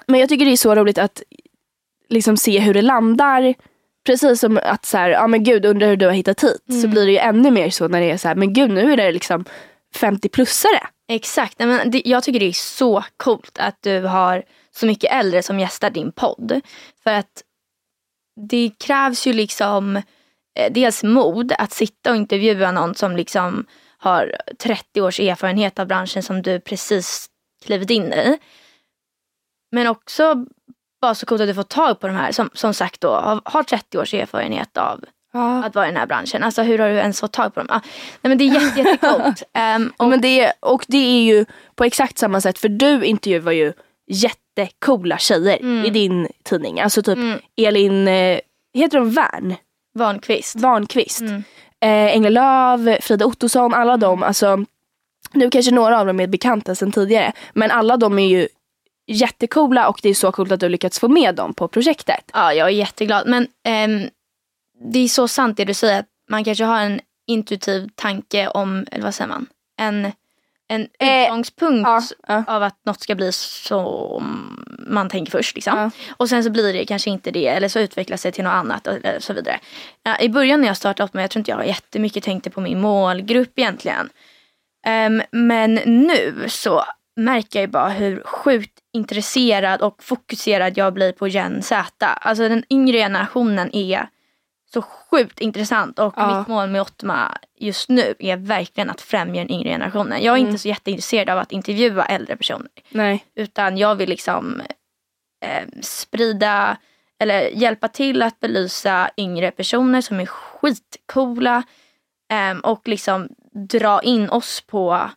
men 0.07 0.21
jag 0.21 0.29
tycker 0.29 0.45
det 0.45 0.53
är 0.53 0.57
så 0.57 0.75
roligt 0.75 0.99
att 0.99 1.23
liksom 2.09 2.37
se 2.37 2.59
hur 2.59 2.75
det 2.75 2.83
landar. 2.83 3.55
Precis 4.07 4.41
som 4.41 4.61
att 4.63 4.85
så 4.85 4.97
här, 4.99 5.11
ja 5.11 5.27
men 5.27 5.45
gud 5.45 5.65
undrar 5.67 5.89
hur 5.89 5.97
du 5.97 6.07
har 6.07 6.13
hittat 6.13 6.45
hit. 6.45 6.63
Så 6.69 6.75
Mm. 6.79 6.91
blir 6.91 7.07
det 7.07 7.13
ju 7.13 7.19
ännu 7.19 7.51
mer 7.51 7.71
så 7.71 7.89
när 7.89 8.01
det 8.01 8.11
är 8.11 8.17
så 8.17 8.29
här, 8.29 8.35
men 8.35 8.53
gud 8.53 8.71
nu 8.71 8.93
är 8.93 8.97
det 8.97 9.13
liksom 9.13 9.45
50-plussare. 9.97 10.87
Exakt. 11.09 11.59
Men 11.59 11.91
det, 11.91 12.03
jag 12.05 12.23
tycker 12.23 12.41
det 12.41 12.47
är 12.49 12.53
så 12.53 13.05
coolt 13.17 13.59
att 13.59 13.77
du 13.83 14.01
har 14.01 14.43
så 14.71 14.87
mycket 14.87 15.13
äldre 15.13 15.43
som 15.43 15.61
gästar 15.61 15.91
din 15.91 16.13
podd. 16.13 16.61
För 17.03 17.11
att 17.13 17.43
det 18.51 18.71
krävs 18.79 19.27
ju 19.27 19.33
liksom 19.33 19.97
eh, 20.59 20.73
dels 20.73 21.03
mod 21.03 21.53
att 21.59 21.73
sitta 21.73 22.11
och 22.11 22.17
intervjua 22.17 22.73
någon 22.73 22.95
som 22.95 23.17
liksom 23.17 23.67
har 23.99 24.37
30 24.59 25.01
års 25.01 25.21
erfarenhet 25.21 25.79
av 25.79 25.87
branschen 25.87 26.23
som 26.23 26.43
du 26.43 26.61
precis 26.61 27.27
klivit 27.65 27.91
in 27.91 28.13
i. 28.13 28.39
Men 29.73 29.87
också 29.87 30.47
bara 31.01 31.15
så 31.15 31.27
coolt 31.27 31.41
att 31.41 31.49
du 31.49 31.55
får 31.55 31.63
tag 31.63 32.01
på 32.01 32.07
de 32.07 32.17
här 32.17 32.33
som, 32.33 32.51
som 32.53 32.75
sagt 32.75 33.01
då 33.01 33.09
har, 33.09 33.41
har 33.45 33.63
30 33.63 33.99
års 33.99 34.15
erfarenhet 34.15 34.77
av 34.77 35.05
att 35.65 35.75
vara 35.75 35.87
i 35.87 35.89
den 35.89 35.97
här 35.97 36.07
branschen. 36.07 36.43
Alltså 36.43 36.63
hur 36.63 36.79
har 36.79 36.89
du 36.89 36.95
ens 36.95 37.21
fått 37.21 37.33
tag 37.33 37.55
på 37.55 37.61
dem? 37.61 37.67
Ah, 37.71 37.81
nej, 38.23 38.29
men 38.29 38.39
det 38.39 38.45
är 38.45 38.61
jätte, 38.63 38.81
jättecoolt. 38.81 39.43
Ja, 39.53 39.81
och, 39.97 40.09
men 40.09 40.21
det 40.21 40.41
är, 40.41 40.53
och 40.61 40.85
det 40.89 40.99
är 40.99 41.23
ju 41.23 41.45
på 41.75 41.85
exakt 41.85 42.19
samma 42.19 42.41
sätt 42.41 42.59
för 42.59 42.69
du 42.69 43.05
intervjuar 43.05 43.53
ju 43.53 43.73
jättecoola 44.11 45.19
tjejer 45.19 45.59
Mm. 45.61 45.85
i 45.85 45.91
din 45.91 46.29
tidning. 46.45 46.81
Alltså 46.81 47.03
typ 47.03 47.17
Mm. 47.19 47.39
Elin, 47.57 48.09
eh, 48.09 48.39
heter 48.75 48.99
de 48.99 49.11
Värn? 49.11 49.55
Vanqvist. 49.95 50.57
Vanqvist. 50.57 51.21
Mm. 51.21 51.43
Eh, 51.81 52.13
Engla 52.15 52.79
Frida 53.01 53.27
Ottosson, 53.27 53.75
alla 53.75 53.97
de. 53.97 54.23
Alltså, 54.23 54.65
nu 55.33 55.51
kanske 55.51 55.71
några 55.73 56.01
av 56.01 56.07
dem 56.07 56.21
är 56.21 56.27
bekanta 56.27 56.75
sedan 56.75 56.93
tidigare. 56.93 57.33
Men 57.53 57.71
alla 57.71 57.97
de 57.97 58.19
är 58.19 58.27
ju 58.27 58.49
jättecoola 59.09 59.89
och 59.89 60.01
det 60.03 60.09
är 60.09 60.15
så 60.15 60.33
coolt 60.33 60.53
att 60.53 60.61
du 60.61 60.69
lyckats 60.69 61.01
få 61.01 61.09
med 61.09 61.35
dem 61.35 61.55
på 61.55 61.69
projektet. 61.69 62.31
Ja, 62.33 62.55
jag 62.55 62.69
är 62.69 62.73
jätteglad. 62.73 63.29
Men 63.29 63.49
ehm, 63.65 64.09
det 64.93 64.99
är 64.99 65.09
så 65.09 65.29
sant 65.29 65.57
det 65.57 65.65
du 65.65 65.75
säger. 65.75 66.01
Att 66.01 66.07
man 66.31 66.45
kanske 66.45 66.65
har 66.65 66.81
en 66.81 67.01
intuitiv 67.27 67.89
tanke 67.95 68.49
om, 68.49 68.87
eller 68.93 69.05
vad 69.05 69.15
säger 69.15 69.29
man? 69.29 69.47
En, 69.79 70.13
en 70.69 70.89
Eh, 70.99 71.23
utgångspunkt 71.23 71.89
ja, 71.89 72.03
ja. 72.29 72.45
av 72.47 72.63
att 72.63 72.77
något 72.85 73.01
ska 73.01 73.15
bli 73.15 73.33
som 73.33 74.65
man 74.87 75.09
tänker 75.09 75.31
först. 75.31 75.55
Liksom. 75.55 75.79
Ja. 75.79 75.91
Och 76.17 76.29
sen 76.29 76.45
så 76.45 76.51
blir 76.51 76.73
det 76.73 76.85
kanske 76.85 77.11
inte 77.11 77.31
det 77.31 77.47
eller 77.47 77.69
så 77.69 77.81
utvecklas 77.81 78.23
det 78.23 78.33
till 78.33 78.45
något 78.45 78.53
annat 78.53 78.87
och 78.87 78.93
eller 78.93 79.21
så 79.21 79.33
vidare. 79.33 79.61
I 80.21 80.29
början 80.29 80.61
när 80.61 80.69
jag 80.69 80.77
startade 80.77 81.05
upp 81.05 81.15
mig, 81.15 81.23
jag 81.23 81.31
tror 81.31 81.41
inte 81.41 81.51
jag 81.51 81.67
jättemycket 81.67 82.25
tänkte 82.25 82.51
på 82.51 82.61
min 82.61 82.81
målgrupp 82.81 83.59
egentligen. 83.59 84.09
Ehm, 84.87 85.23
men 85.31 85.75
nu 85.75 86.45
så 86.49 86.85
märker 87.19 87.59
jag 87.59 87.67
ju 87.67 87.73
bara 87.73 87.89
hur 87.89 88.23
sjukt 88.25 88.79
intresserad 88.93 89.81
och 89.83 90.03
fokuserad 90.03 90.79
jag 90.79 90.95
blir 90.95 91.13
på 91.13 91.29
Gen 91.29 91.63
Z. 91.63 92.07
Alltså 92.07 92.49
den 92.49 92.65
yngre 92.71 92.99
generationen 92.99 93.71
är 93.77 94.09
så 94.73 94.83
sjukt 94.83 95.41
intressant 95.41 95.99
och 95.99 96.15
Ja. 96.17 96.39
mitt 96.39 96.49
mål 96.49 96.69
med 96.71 96.81
Ottma 96.81 97.39
just 97.59 97.89
nu 97.89 98.15
är 98.19 98.37
verkligen 98.37 98.91
att 98.91 99.01
främja 99.01 99.41
den 99.45 99.51
yngre 99.51 99.69
generationen. 99.69 100.23
Jag 100.23 100.33
är 100.35 100.39
Mm. 100.39 100.49
inte 100.49 100.59
så 100.59 100.69
jätteintresserad 100.69 101.29
av 101.29 101.39
att 101.39 101.53
intervjua 101.53 102.05
äldre 102.05 102.37
personer. 102.37 102.71
Nej. 102.91 103.25
Utan 103.35 103.79
jag 103.79 103.95
vill 103.95 104.09
liksom 104.09 104.63
eh, 105.45 105.69
sprida 105.83 106.77
eller 107.21 107.41
hjälpa 107.49 107.89
till 107.89 108.23
att 108.23 108.41
belysa 108.41 109.11
yngre 109.17 109.51
personer 109.51 110.01
som 110.01 110.21
är 110.21 110.27
skitcoola. 110.27 111.63
Eh, 112.33 112.59
och 112.59 112.89
liksom 112.89 113.29
dra 113.69 114.03
in 114.03 114.31
oss 114.31 114.61
på 114.67 115.11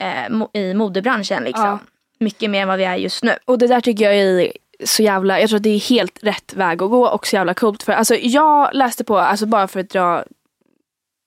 eh, 0.00 0.60
i 0.62 0.74
modebranschen 0.74 1.44
liksom. 1.44 1.64
Ja. 1.66 1.78
Mycket 2.18 2.50
mer 2.50 2.62
än 2.62 2.68
vad 2.68 2.78
vi 2.78 2.84
är 2.84 2.96
just 2.96 3.24
nu. 3.24 3.36
Och 3.44 3.58
det 3.58 3.66
där 3.66 3.80
tycker 3.80 4.04
jag 4.04 4.14
är 4.16 4.52
så 4.84 5.02
jävla, 5.02 5.40
jag 5.40 5.48
tror 5.48 5.56
att 5.56 5.62
det 5.62 5.70
är 5.70 5.90
helt 5.90 6.18
rätt 6.22 6.54
väg 6.54 6.82
att 6.82 6.90
gå 6.90 7.06
och 7.08 7.26
så 7.26 7.36
jävla 7.36 7.54
coolt. 7.54 7.82
För 7.82 7.92
alltså 7.92 8.14
jag 8.14 8.70
läste 8.72 9.04
på, 9.04 9.18
alltså 9.18 9.46
bara 9.46 9.68
för 9.68 9.80
att 9.80 9.90
dra, 9.90 10.24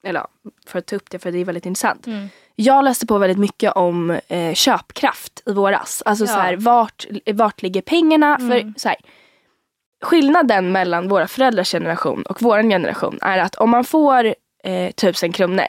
eller 0.04 0.26
för 0.66 0.80
att 0.80 0.86
ta 0.86 0.96
upp 0.96 1.10
det 1.10 1.20
för 1.20 1.32
det 1.32 1.38
är 1.38 1.46
väldigt 1.46 1.66
intressant. 1.66 2.08
Jag 2.56 2.84
läste 2.86 3.06
på 3.06 3.18
väldigt 3.18 3.38
mycket 3.38 3.74
om 3.74 4.20
eh, 4.28 4.54
köpkraft 4.54 5.44
i 5.46 5.54
våras. 5.54 6.04
Alltså 6.06 6.26
Ja. 6.26 6.28
så 6.28 6.40
här, 6.40 6.56
vart, 6.56 7.06
vart 7.34 7.62
ligger 7.62 7.82
pengarna? 7.82 8.36
Mm. 8.36 8.50
För 8.50 8.80
så 8.80 8.88
här, 8.88 8.98
Skillnaden 10.04 10.72
mellan 10.72 11.08
våra 11.08 11.28
föräldrars 11.28 11.72
generation 11.72 12.24
och 12.24 12.42
vår 12.42 12.62
generation 12.62 13.20
är 13.22 13.38
att 13.38 13.56
om 13.56 13.70
man 13.70 13.84
får 13.84 14.36
eh, 14.64 14.92
tusen 14.92 15.32
kronor 15.32 15.66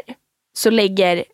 så 0.52 0.70
lägger 0.70 1.24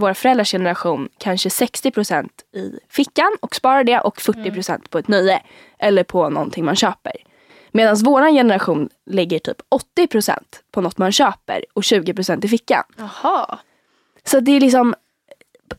våra 0.00 0.14
föräldrars 0.14 0.50
generation 0.52 1.08
kanske 1.18 1.48
60% 1.48 2.28
i 2.54 2.78
fickan 2.88 3.36
och 3.40 3.54
sparar 3.54 3.84
det 3.84 4.00
och 4.00 4.18
40% 4.18 4.88
på 4.88 4.98
ett 4.98 5.08
nöje 5.08 5.42
eller 5.78 6.04
på 6.04 6.28
någonting 6.28 6.64
man 6.64 6.76
köper. 6.76 7.12
Medan 7.72 7.96
vår 8.04 8.32
generation 8.32 8.88
lägger 9.10 9.38
typ 9.38 9.56
80% 9.98 10.38
på 10.70 10.80
något 10.80 10.98
man 10.98 11.12
köper 11.12 11.64
och 11.74 11.82
20% 11.82 12.44
i 12.44 12.48
fickan. 12.48 12.82
Jaha. 12.96 13.58
Så 14.24 14.40
det 14.40 14.52
är 14.52 14.60
liksom 14.60 14.94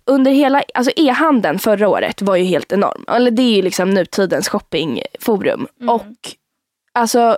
under 0.06 0.32
hela, 0.32 0.64
alltså 0.74 0.92
e-handeln 0.96 1.60
förra 1.60 1.90
året 1.90 2.22
var 2.22 2.36
ju 2.36 2.44
helt 2.44 2.72
enorm. 2.72 3.06
Eller 3.08 3.32
det 3.32 3.42
är 3.42 3.56
ju 3.56 3.62
liksom 3.62 3.90
nutidens 3.90 4.50
shoppingforum. 4.50 5.68
Och 5.88 6.18
alltså 6.94 7.38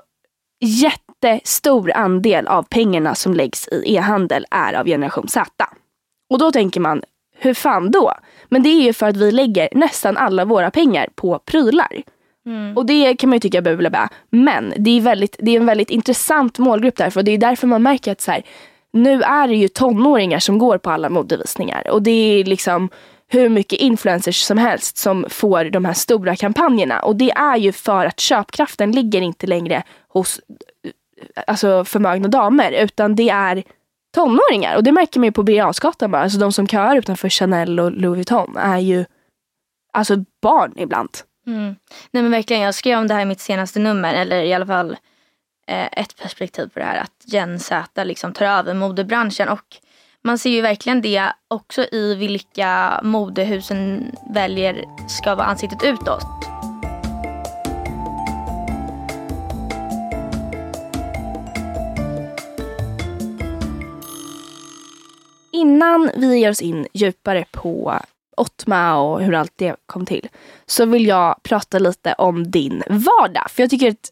jättestor 0.60 1.92
andel 1.92 2.48
av 2.48 2.64
pengarna 2.64 3.16
som 3.16 3.34
läggs 3.34 3.68
i 3.68 3.96
e-handel 3.96 4.46
är 4.52 4.74
av 4.74 4.86
generation 4.86 5.28
Z. 5.28 5.66
Och 6.30 6.38
då 6.38 6.52
tänker 6.52 6.80
man, 6.80 7.02
hur 7.38 7.54
fan 7.54 7.92
då? 7.92 8.14
Men 8.50 8.64
det 8.64 8.70
är 8.70 8.82
ju 8.82 8.94
för 8.94 9.08
att 9.08 9.18
vi 9.18 9.32
lägger 9.32 9.70
nästan 9.72 10.18
alla 10.18 10.46
våra 10.46 10.72
pengar 10.72 11.10
på 11.16 11.40
prylar. 11.40 12.04
Och 12.76 12.86
det 12.86 13.16
kan 13.16 13.30
man 13.30 13.36
ju 13.36 13.40
tycka 13.40 13.62
bla. 13.62 14.10
Men 14.30 14.74
det 14.78 14.98
är, 14.98 15.02
väldigt, 15.02 15.36
det 15.40 15.52
är 15.52 15.60
en 15.60 15.66
väldigt 15.66 15.90
intressant 15.90 16.60
målgrupp 16.60 16.96
därför 16.96 17.20
och 17.20 17.24
det 17.24 17.32
är 17.32 17.38
därför 17.38 17.68
man 17.68 17.84
märker 17.84 18.12
att 18.12 18.22
så 18.22 18.32
här, 18.32 18.44
nu 18.94 19.22
är 19.22 19.48
det 19.48 19.56
ju 19.56 19.68
tonåringar 19.68 20.40
som 20.40 20.58
går 20.58 20.78
på 20.78 20.92
alla 20.92 21.10
modevisningar 21.10 21.90
och 21.90 22.02
det 22.02 22.12
är 22.12 22.44
liksom 22.44 22.90
hur 23.28 23.50
mycket 23.50 23.80
influencers 23.80 24.42
som 24.42 24.58
helst 24.58 24.98
som 24.98 25.26
får 25.30 25.66
de 25.66 25.86
här 25.86 25.94
stora 25.94 26.36
kampanjerna 26.36 27.00
och 27.00 27.16
det 27.16 27.32
är 27.32 27.58
ju 27.58 27.72
för 27.72 28.06
att 28.06 28.20
köpkraften 28.20 28.92
ligger 28.92 29.22
inte 29.22 29.48
längre 29.48 29.84
hos 30.08 30.40
alltså 31.48 31.86
förmögna 31.86 32.28
damer 32.28 32.72
utan 32.72 33.16
det 33.16 33.30
är 33.30 33.64
tonåringar 34.14 34.76
och 34.76 34.84
det 34.84 34.92
märker 34.92 35.20
man 35.20 35.26
ju 35.26 35.32
på 35.32 35.44
Birger 35.44 35.64
Jarlsgatan 35.64 36.12
bara. 36.12 36.22
Alltså 36.22 36.40
de 36.40 36.52
som 36.54 36.68
köar 36.68 36.96
utanför 36.96 37.30
Chanel 37.30 37.80
och 37.80 37.92
Louis 37.92 38.16
Vuitton 38.16 38.58
är 38.58 38.78
ju 38.78 39.06
alltså 39.94 40.16
barn 40.42 40.74
ibland. 40.76 41.10
Mm. 41.48 41.76
Nej 42.12 42.24
men 42.24 42.32
verkligen, 42.32 42.62
jag 42.62 42.76
skrev 42.76 43.00
om 43.00 43.08
det 43.08 43.14
här 43.14 43.22
i 43.22 43.26
mitt 43.26 43.40
senaste 43.40 43.80
nummer, 43.80 44.14
eller 44.14 44.42
i 44.42 44.54
alla 44.54 44.66
fall 44.66 44.98
eh, 45.68 45.88
ett 45.92 46.18
perspektiv 46.22 46.68
på 46.68 46.80
det 46.80 46.86
här 46.86 47.02
att 47.02 47.24
Gen 47.26 47.60
Z 47.60 48.04
liksom 48.04 48.34
tar 48.34 48.46
över 48.46 48.74
modebranschen 48.74 49.50
och 49.50 49.78
man 50.24 50.38
ser 50.38 50.50
ju 50.50 50.62
verkligen 50.62 51.02
det 51.02 51.34
också 51.48 51.86
i 51.92 52.16
vilka 52.16 53.00
modehusen 53.04 54.12
väljer 54.34 54.86
ska 55.08 55.36
vara 55.36 55.48
ansiktet 55.48 55.84
utåt. 55.84 56.53
Innan 65.54 66.12
vi 66.16 66.40
ger 66.40 66.50
oss 66.50 66.62
in 66.62 66.88
djupare 66.94 67.46
på 67.52 68.00
Ottma 68.38 68.96
och 68.98 69.22
hur 69.22 69.34
allt 69.34 69.54
det 69.56 69.76
kom 69.86 70.06
till 70.06 70.28
så 70.66 70.86
vill 70.86 71.08
jag 71.08 71.44
prata 71.44 71.80
lite 71.80 72.14
om 72.14 72.52
din 72.52 72.84
vardag. 72.88 73.52
För 73.52 73.64
jag 73.64 73.70
tycker 73.70 73.90
att 73.90 74.10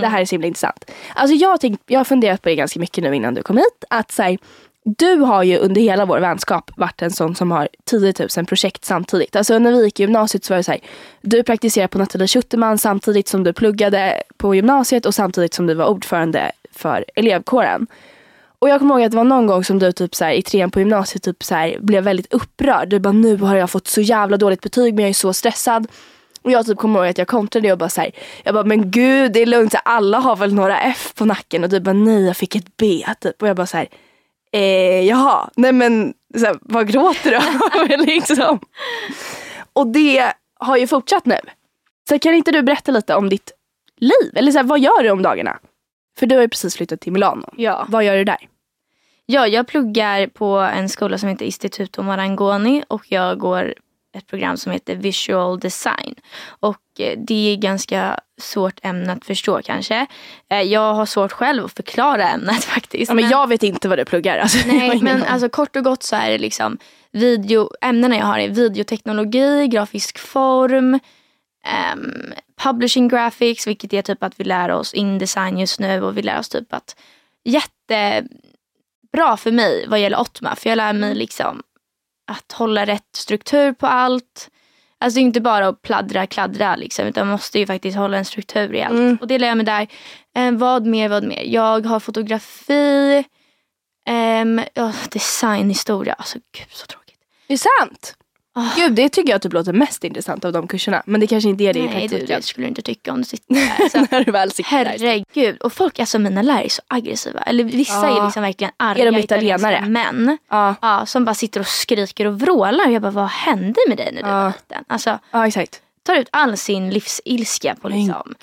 det 0.00 0.06
här 0.06 0.20
är 0.20 0.24
så 0.24 0.34
himla 0.34 0.46
intressant. 0.46 0.90
Alltså 1.14 1.36
jag, 1.36 1.48
har 1.48 1.56
tänkt, 1.56 1.82
jag 1.86 2.00
har 2.00 2.04
funderat 2.04 2.42
på 2.42 2.48
det 2.48 2.54
ganska 2.54 2.80
mycket 2.80 3.04
nu 3.04 3.16
innan 3.16 3.34
du 3.34 3.42
kom 3.42 3.56
hit. 3.56 3.84
Att 3.90 4.12
så 4.12 4.22
här, 4.22 4.38
du 4.84 5.16
har 5.16 5.42
ju 5.42 5.58
under 5.58 5.80
hela 5.80 6.04
vår 6.04 6.20
vänskap 6.20 6.70
varit 6.76 7.02
en 7.02 7.10
sån 7.10 7.34
som 7.34 7.50
har 7.50 7.68
10 7.84 8.14
000 8.36 8.46
projekt 8.46 8.84
samtidigt. 8.84 9.36
Alltså 9.36 9.58
när 9.58 9.72
vi 9.72 9.84
gick 9.84 10.00
i 10.00 10.02
gymnasiet 10.02 10.44
så 10.44 10.52
var 10.52 10.56
det 10.56 10.64
så 10.64 10.70
här, 10.70 10.80
du 11.20 11.42
praktiserade 11.42 11.88
på 11.88 11.98
Nathalie 11.98 12.28
Schutterman 12.28 12.78
samtidigt 12.78 13.28
som 13.28 13.44
du 13.44 13.52
pluggade 13.52 14.22
på 14.36 14.54
gymnasiet 14.54 15.06
och 15.06 15.14
samtidigt 15.14 15.54
som 15.54 15.66
du 15.66 15.74
var 15.74 15.86
ordförande 15.86 16.52
för 16.72 17.04
elevkåren. 17.14 17.86
Och 18.66 18.70
jag 18.70 18.78
kommer 18.78 18.94
ihåg 18.94 19.04
att 19.04 19.10
det 19.10 19.16
var 19.16 19.24
någon 19.24 19.46
gång 19.46 19.64
som 19.64 19.78
du 19.78 19.92
typ 19.92 20.14
så 20.14 20.24
här, 20.24 20.32
i 20.32 20.42
trean 20.42 20.70
på 20.70 20.78
gymnasiet 20.78 21.22
typ 21.22 21.44
så 21.44 21.54
här, 21.54 21.78
blev 21.80 22.04
väldigt 22.04 22.32
upprörd. 22.32 22.88
Du 22.88 22.98
bara 22.98 23.12
nu 23.12 23.36
har 23.36 23.56
jag 23.56 23.70
fått 23.70 23.86
så 23.86 24.00
jävla 24.00 24.36
dåligt 24.36 24.60
betyg 24.60 24.94
men 24.94 25.02
jag 25.02 25.08
är 25.08 25.14
så 25.14 25.32
stressad. 25.32 25.86
Och 26.42 26.50
jag 26.50 26.66
typ 26.66 26.78
kommer 26.78 26.98
ihåg 26.98 27.08
att 27.08 27.18
jag 27.18 27.28
kontrade 27.28 27.72
och 27.72 27.78
bara 27.78 27.88
så 27.88 28.00
här, 28.00 28.10
jag 28.44 28.54
bara 28.54 28.64
men 28.64 28.90
gud 28.90 29.32
det 29.32 29.42
är 29.42 29.46
lugnt, 29.46 29.72
så 29.72 29.78
alla 29.84 30.18
har 30.18 30.36
väl 30.36 30.54
några 30.54 30.80
F 30.80 31.12
på 31.14 31.24
nacken 31.24 31.64
och 31.64 31.70
du 31.70 31.80
bara 31.80 31.92
nej 31.92 32.26
jag 32.26 32.36
fick 32.36 32.56
ett 32.56 32.76
B 32.76 33.04
typ. 33.20 33.42
Och 33.42 33.48
jag 33.48 33.56
bara 33.56 33.66
så 33.66 33.76
här, 33.76 33.88
eh, 34.52 35.06
jaha, 35.06 35.50
nej 35.56 35.72
men 35.72 36.14
så 36.38 36.46
här, 36.46 36.56
vad 36.60 36.88
gråter 36.88 37.30
du 37.30 37.36
över 37.80 37.98
liksom? 38.06 38.60
Och 39.72 39.86
det 39.86 40.32
har 40.60 40.76
ju 40.76 40.86
fortsatt 40.86 41.26
nu. 41.26 41.38
Så 42.08 42.18
kan 42.18 42.34
inte 42.34 42.50
du 42.52 42.62
berätta 42.62 42.92
lite 42.92 43.14
om 43.14 43.28
ditt 43.28 43.52
liv? 44.00 44.32
Eller 44.34 44.52
så 44.52 44.58
här, 44.58 44.64
vad 44.64 44.80
gör 44.80 45.02
du 45.02 45.10
om 45.10 45.22
dagarna? 45.22 45.58
För 46.18 46.26
du 46.26 46.34
har 46.34 46.42
ju 46.42 46.48
precis 46.48 46.76
flyttat 46.76 47.00
till 47.00 47.12
Milano. 47.12 47.48
Ja. 47.56 47.86
Vad 47.88 48.04
gör 48.04 48.16
du 48.16 48.24
där? 48.24 48.48
Ja, 49.26 49.46
jag 49.46 49.66
pluggar 49.66 50.26
på 50.26 50.56
en 50.58 50.88
skola 50.88 51.18
som 51.18 51.28
heter 51.28 51.46
Istituto 51.46 52.02
Marangoni 52.02 52.84
och 52.88 53.02
jag 53.08 53.38
går 53.38 53.74
ett 54.16 54.26
program 54.26 54.56
som 54.56 54.72
heter 54.72 54.94
Visual 54.96 55.60
Design. 55.60 56.14
Och 56.46 56.80
eh, 56.98 57.18
det 57.18 57.52
är 57.52 57.56
ganska 57.56 58.20
svårt 58.40 58.80
ämne 58.82 59.12
att 59.12 59.24
förstå 59.24 59.60
kanske. 59.64 60.06
Eh, 60.50 60.62
Jag 60.62 60.94
har 60.94 61.06
svårt 61.06 61.32
själv 61.32 61.64
att 61.64 61.72
förklara 61.72 62.28
ämnet 62.28 62.64
faktiskt. 62.74 63.08
Ja, 63.10 63.14
men 63.14 63.28
jag 63.28 63.48
vet 63.48 63.62
inte 63.62 63.88
vad 63.88 63.98
du 63.98 64.04
pluggar. 64.04 64.38
Alltså, 64.38 64.68
Nej, 64.68 65.00
men 65.02 65.22
alltså 65.22 65.48
kort 65.48 65.76
och 65.76 65.84
gott 65.84 66.02
så 66.02 66.16
är 66.16 66.30
det 66.30 66.38
liksom 66.38 66.78
video, 67.12 67.70
ämnena 67.80 68.16
jag 68.16 68.26
har 68.26 68.38
är 68.38 68.48
videoteknologi, 68.48 69.68
grafisk 69.68 70.18
form, 70.18 70.98
ehm, 71.66 72.32
publishing 72.62 73.08
graphics, 73.08 73.66
vilket 73.66 73.92
är 73.92 74.02
typ 74.02 74.22
att 74.22 74.40
vi 74.40 74.44
lär 74.44 74.70
oss 74.70 74.94
indesign 74.94 75.58
just 75.58 75.80
nu 75.80 76.02
och 76.02 76.18
vi 76.18 76.22
lär 76.22 76.38
oss 76.38 76.48
typ 76.48 76.72
att 76.72 76.96
jättebra 79.16 79.36
för 79.36 79.52
mig 79.52 79.86
vad 79.88 80.00
gäller 80.00 80.20
Ottma, 80.20 80.56
för 80.56 80.68
jag 80.68 80.76
lär 80.76 80.92
mig 80.92 81.14
liksom 81.14 81.62
att 82.26 82.52
hålla 82.52 82.86
rätt 82.86 83.16
struktur 83.16 83.72
på 83.72 83.86
allt. 83.86 84.50
Alltså 85.00 85.20
inte 85.20 85.40
bara 85.40 85.68
att 85.68 85.82
pladdra, 85.82 86.26
kladdra 86.26 86.76
liksom, 86.76 87.06
utan 87.06 87.26
man 87.26 87.32
måste 87.32 87.58
ju 87.58 87.66
faktiskt 87.66 87.96
hålla 87.96 88.18
en 88.18 88.24
struktur 88.24 88.74
i 88.74 88.82
allt. 88.82 88.98
Mm. 88.98 89.18
Och 89.20 89.26
det 89.26 89.38
lär 89.38 89.48
jag 89.48 89.56
mig 89.56 89.66
där. 89.66 89.88
Eh, 90.36 90.52
vad 90.52 90.86
mer, 90.86 91.08
vad 91.08 91.24
mer? 91.24 91.42
Jag 91.42 91.86
har 91.86 92.00
fotografi, 92.00 93.24
ehm, 94.08 94.60
ja, 94.74 94.92
designhistoria. 95.10 96.14
Alltså 96.14 96.38
gud 96.52 96.70
så 96.70 96.86
tråkigt. 96.86 97.20
Det 97.48 97.54
är 97.54 97.80
sant. 97.80 98.16
Ah. 98.58 98.62
Gud, 98.76 98.92
det 98.92 99.08
tycker 99.08 99.32
jag 99.32 99.42
typ 99.42 99.52
låter 99.52 99.72
mest 99.72 100.04
intressant 100.04 100.44
av 100.44 100.52
de 100.52 100.66
kurserna. 100.68 101.02
Men 101.06 101.20
det 101.20 101.26
kanske 101.26 101.48
inte 101.50 101.64
är 101.64 101.72
det 101.72 101.78
i 101.78 101.82
Nej 101.82 101.92
du, 101.92 102.08
praktiken. 102.08 102.36
det 102.40 102.42
skulle 102.46 102.64
du 102.66 102.68
inte 102.68 102.82
tycka 102.82 103.12
om 103.12 103.18
du 103.18 103.24
sitter 103.24 103.54
där. 103.54 103.72
Alltså, 103.84 104.06
När 104.10 104.24
du 104.24 104.32
väl 104.32 104.50
sitter 104.50 104.70
herregud. 104.70 105.56
Och 105.60 105.72
folk, 105.72 105.98
alltså 105.98 106.18
mina 106.18 106.42
lärare 106.42 106.64
är 106.64 106.68
så 106.68 106.82
aggressiva. 106.88 107.40
Eller 107.40 107.64
vissa 107.64 107.92
Ja. 108.08 108.20
är 108.20 108.24
liksom 108.24 108.42
verkligen 108.42 108.72
arga 108.76 109.02
Är 109.06 109.12
de 109.12 109.18
italienare? 109.18 109.72
italienska 109.74 110.12
män. 110.12 110.38
Ja, 110.50 110.74
Ja, 110.82 111.06
som 111.06 111.24
bara 111.24 111.34
sitter 111.34 111.60
och 111.60 111.66
skriker 111.66 112.26
och 112.26 112.40
vrålar. 112.40 112.88
Jag 112.88 113.02
bara, 113.02 113.10
vad 113.10 113.28
hände 113.28 113.80
med 113.88 113.96
dig 113.96 114.12
när 114.12 114.22
du 114.22 114.28
var 114.28 114.46
liten? 114.46 114.84
Alltså, 114.86 115.18
ja 115.30 115.46
exakt. 115.46 115.80
tar 116.02 116.14
ut 116.16 116.28
all 116.32 116.56
sin 116.56 116.90
livsilska 116.90 117.74
på 117.82 117.88
liksom, 117.88 118.34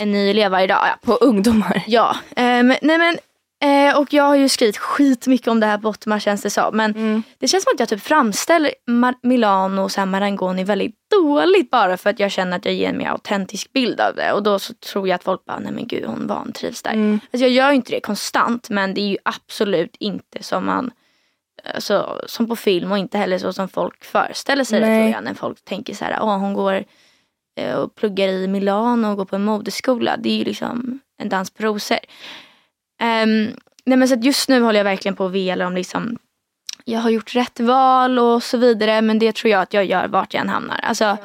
en 0.00 0.12
ny 0.12 0.30
elev 0.30 0.50
varje 0.50 0.66
dag. 0.66 0.78
Ja. 0.86 0.96
På 1.04 1.12
ungdomar. 1.14 1.82
Ja, 1.86 2.16
ehm, 2.36 2.66
nej 2.82 2.98
men 2.98 3.18
eh, 3.64 3.98
och 3.98 4.12
jag 4.12 4.24
har 4.24 4.34
ju 4.36 4.48
skrivit 4.48 4.76
skitmycket 4.76 5.48
om 5.48 5.60
det 5.60 5.66
här 5.66 5.78
på 5.78 5.88
Ottmar 5.88 6.18
känns 6.18 6.42
det 6.42 6.50
som. 6.50 6.76
Men 6.76 6.90
Mm. 6.94 7.22
det 7.38 7.48
känns 7.48 7.64
som 7.64 7.72
att 7.74 7.80
jag 7.80 7.88
typ 7.88 8.02
framställer 8.02 8.70
Mar- 8.90 9.18
Milano 9.22 9.82
och 9.82 9.92
så 9.92 10.00
här 10.00 10.06
Marangoni 10.06 10.64
väldigt 10.64 10.94
dåligt 11.10 11.70
bara 11.70 11.96
för 11.96 12.10
att 12.10 12.20
jag 12.20 12.30
känner 12.30 12.56
att 12.56 12.64
jag 12.64 12.74
ger 12.74 12.88
en 12.88 12.98
mer 12.98 13.08
autentisk 13.08 13.72
bild 13.72 14.00
av 14.00 14.14
det. 14.14 14.32
Och 14.32 14.42
då 14.42 14.58
så 14.58 14.74
tror 14.74 15.08
jag 15.08 15.14
att 15.14 15.24
folk 15.24 15.44
bara, 15.44 15.58
nej 15.58 15.72
men 15.72 15.86
gud 15.86 16.04
hon 16.04 16.26
vantrivs 16.26 16.82
där. 16.82 16.92
Mm. 16.92 17.20
Alltså 17.32 17.38
jag 17.46 17.50
gör 17.50 17.70
ju 17.70 17.76
inte 17.76 17.92
det 17.92 18.00
konstant 18.00 18.70
men 18.70 18.94
det 18.94 19.00
är 19.00 19.08
ju 19.08 19.18
absolut 19.22 19.96
inte 19.98 20.42
som 20.42 20.66
man 20.66 20.90
alltså, 21.74 22.20
som 22.26 22.48
på 22.48 22.56
film 22.56 22.92
och 22.92 22.98
inte 22.98 23.18
heller 23.18 23.38
så 23.38 23.52
som 23.52 23.68
folk 23.68 24.04
föreställer 24.04 24.64
sig 24.64 24.80
det 24.80 24.86
tror 24.86 25.08
jag. 25.10 25.24
När 25.24 25.34
folk 25.34 25.64
tänker 25.64 25.94
så 25.94 26.04
här, 26.04 26.18
åh 26.22 26.38
hon 26.38 26.54
går 26.54 26.84
eh, 27.60 27.74
och 27.74 27.94
pluggar 27.94 28.28
i 28.28 28.48
Milano 28.48 29.06
och 29.10 29.16
går 29.16 29.24
på 29.24 29.36
en 29.36 29.44
modeskola. 29.44 30.16
Det 30.16 30.28
är 30.30 30.36
ju 30.36 30.44
liksom 30.44 31.00
en 31.18 31.28
dans 31.28 31.50
på 31.50 31.62
rosor. 31.62 31.98
Ehm, 33.00 33.50
nej 33.84 33.98
men 33.98 34.08
så 34.08 34.14
just 34.14 34.48
nu 34.48 34.60
håller 34.60 34.78
jag 34.80 34.84
verkligen 34.84 35.16
på 35.16 35.26
att 35.26 35.32
vela 35.32 35.66
om 35.66 35.74
liksom 35.74 36.18
jag 36.84 37.00
har 37.00 37.10
gjort 37.10 37.34
rätt 37.34 37.60
val 37.60 38.18
och 38.18 38.42
så 38.42 38.58
vidare 38.58 39.02
men 39.02 39.18
det 39.18 39.34
tror 39.34 39.50
jag 39.50 39.62
att 39.62 39.74
jag 39.74 39.84
gör 39.84 40.08
vart 40.08 40.34
jag 40.34 40.40
än 40.40 40.48
hamnar. 40.48 40.80
Alltså, 40.82 41.18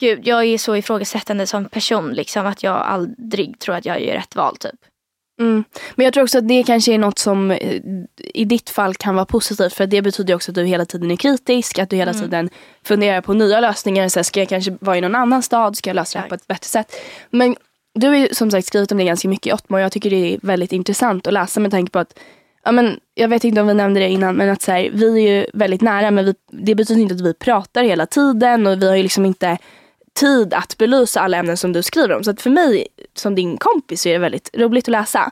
Gud, 0.00 0.26
jag 0.26 0.44
är 0.44 0.58
så 0.58 0.76
ifrågasättande 0.76 1.46
som 1.46 1.64
person 1.64 2.12
liksom 2.12 2.46
att 2.46 2.62
jag 2.62 2.76
aldrig 2.76 3.58
tror 3.58 3.74
att 3.74 3.84
jag 3.84 4.02
gör 4.02 4.14
rätt 4.14 4.36
val 4.36 4.56
typ. 4.56 4.80
Mm. 5.40 5.64
Men 5.94 6.04
jag 6.04 6.14
tror 6.14 6.24
också 6.24 6.38
att 6.38 6.48
det 6.48 6.62
kanske 6.62 6.94
är 6.94 6.98
något 6.98 7.18
som 7.18 7.50
eh, 7.50 7.80
i 8.16 8.44
ditt 8.44 8.70
fall 8.70 8.94
kan 8.94 9.14
vara 9.14 9.26
positivt 9.26 9.72
för 9.72 9.86
det 9.86 10.02
betyder 10.02 10.34
också 10.34 10.50
att 10.50 10.54
du 10.54 10.64
hela 10.64 10.84
tiden 10.84 11.10
är 11.10 11.16
kritisk, 11.16 11.78
att 11.78 11.90
du 11.90 11.96
hela 11.96 12.14
tiden 12.14 12.50
funderar 12.84 13.20
på 13.20 13.34
nya 13.34 13.60
lösningar. 13.60 14.08
Så 14.08 14.18
här, 14.18 14.24
ska 14.24 14.40
jag 14.40 14.48
kanske 14.48 14.76
vara 14.80 14.98
i 14.98 15.00
någon 15.00 15.14
annan 15.14 15.42
stad? 15.42 15.76
Ska 15.76 15.90
jag 15.90 15.94
lösa 15.94 16.18
det 16.18 16.22
här 16.22 16.28
på 16.28 16.34
ett 16.34 16.46
bättre 16.46 16.68
sätt? 16.68 16.92
Men 17.30 17.56
du 17.96 18.06
har 18.08 18.14
ju 18.14 18.28
som 18.32 18.50
sagt 18.50 18.66
skrivit 18.66 18.92
om 18.92 18.98
det 18.98 19.04
ganska 19.04 19.28
mycket 19.28 19.46
i 19.46 19.52
Ottmo 19.52 19.76
och 19.76 19.82
jag 19.82 19.92
tycker 19.92 20.10
det 20.10 20.34
är 20.34 20.38
väldigt 20.42 20.72
intressant 20.72 21.26
att 21.26 21.32
läsa 21.32 21.60
med 21.60 21.70
tanke 21.70 21.92
på 21.92 21.98
att 21.98 22.18
Ja, 22.64 22.72
men, 22.72 23.00
jag 23.14 23.28
vet 23.28 23.44
inte 23.44 23.60
om 23.60 23.66
vi 23.66 23.74
nämnde 23.74 24.00
det 24.00 24.08
innan 24.08 24.36
men 24.36 24.50
att 24.50 24.62
så 24.62 24.72
här, 24.72 24.90
vi 24.92 25.28
är 25.28 25.36
ju 25.36 25.46
väldigt 25.54 25.80
nära 25.80 26.10
men 26.10 26.24
vi, 26.24 26.34
det 26.50 26.74
betyder 26.74 27.02
inte 27.02 27.14
att 27.14 27.20
vi 27.20 27.34
pratar 27.34 27.84
hela 27.84 28.06
tiden 28.06 28.66
och 28.66 28.82
vi 28.82 28.88
har 28.88 28.96
ju 28.96 29.02
liksom 29.02 29.26
inte 29.26 29.58
tid 30.20 30.54
att 30.54 30.78
belysa 30.78 31.20
alla 31.20 31.36
ämnen 31.36 31.56
som 31.56 31.72
du 31.72 31.82
skriver 31.82 32.16
om. 32.16 32.24
Så 32.24 32.30
att 32.30 32.42
för 32.42 32.50
mig 32.50 32.86
som 33.14 33.34
din 33.34 33.56
kompis 33.56 34.02
så 34.02 34.08
är 34.08 34.12
det 34.12 34.18
väldigt 34.18 34.50
roligt 34.54 34.84
att 34.84 34.92
läsa. 34.92 35.30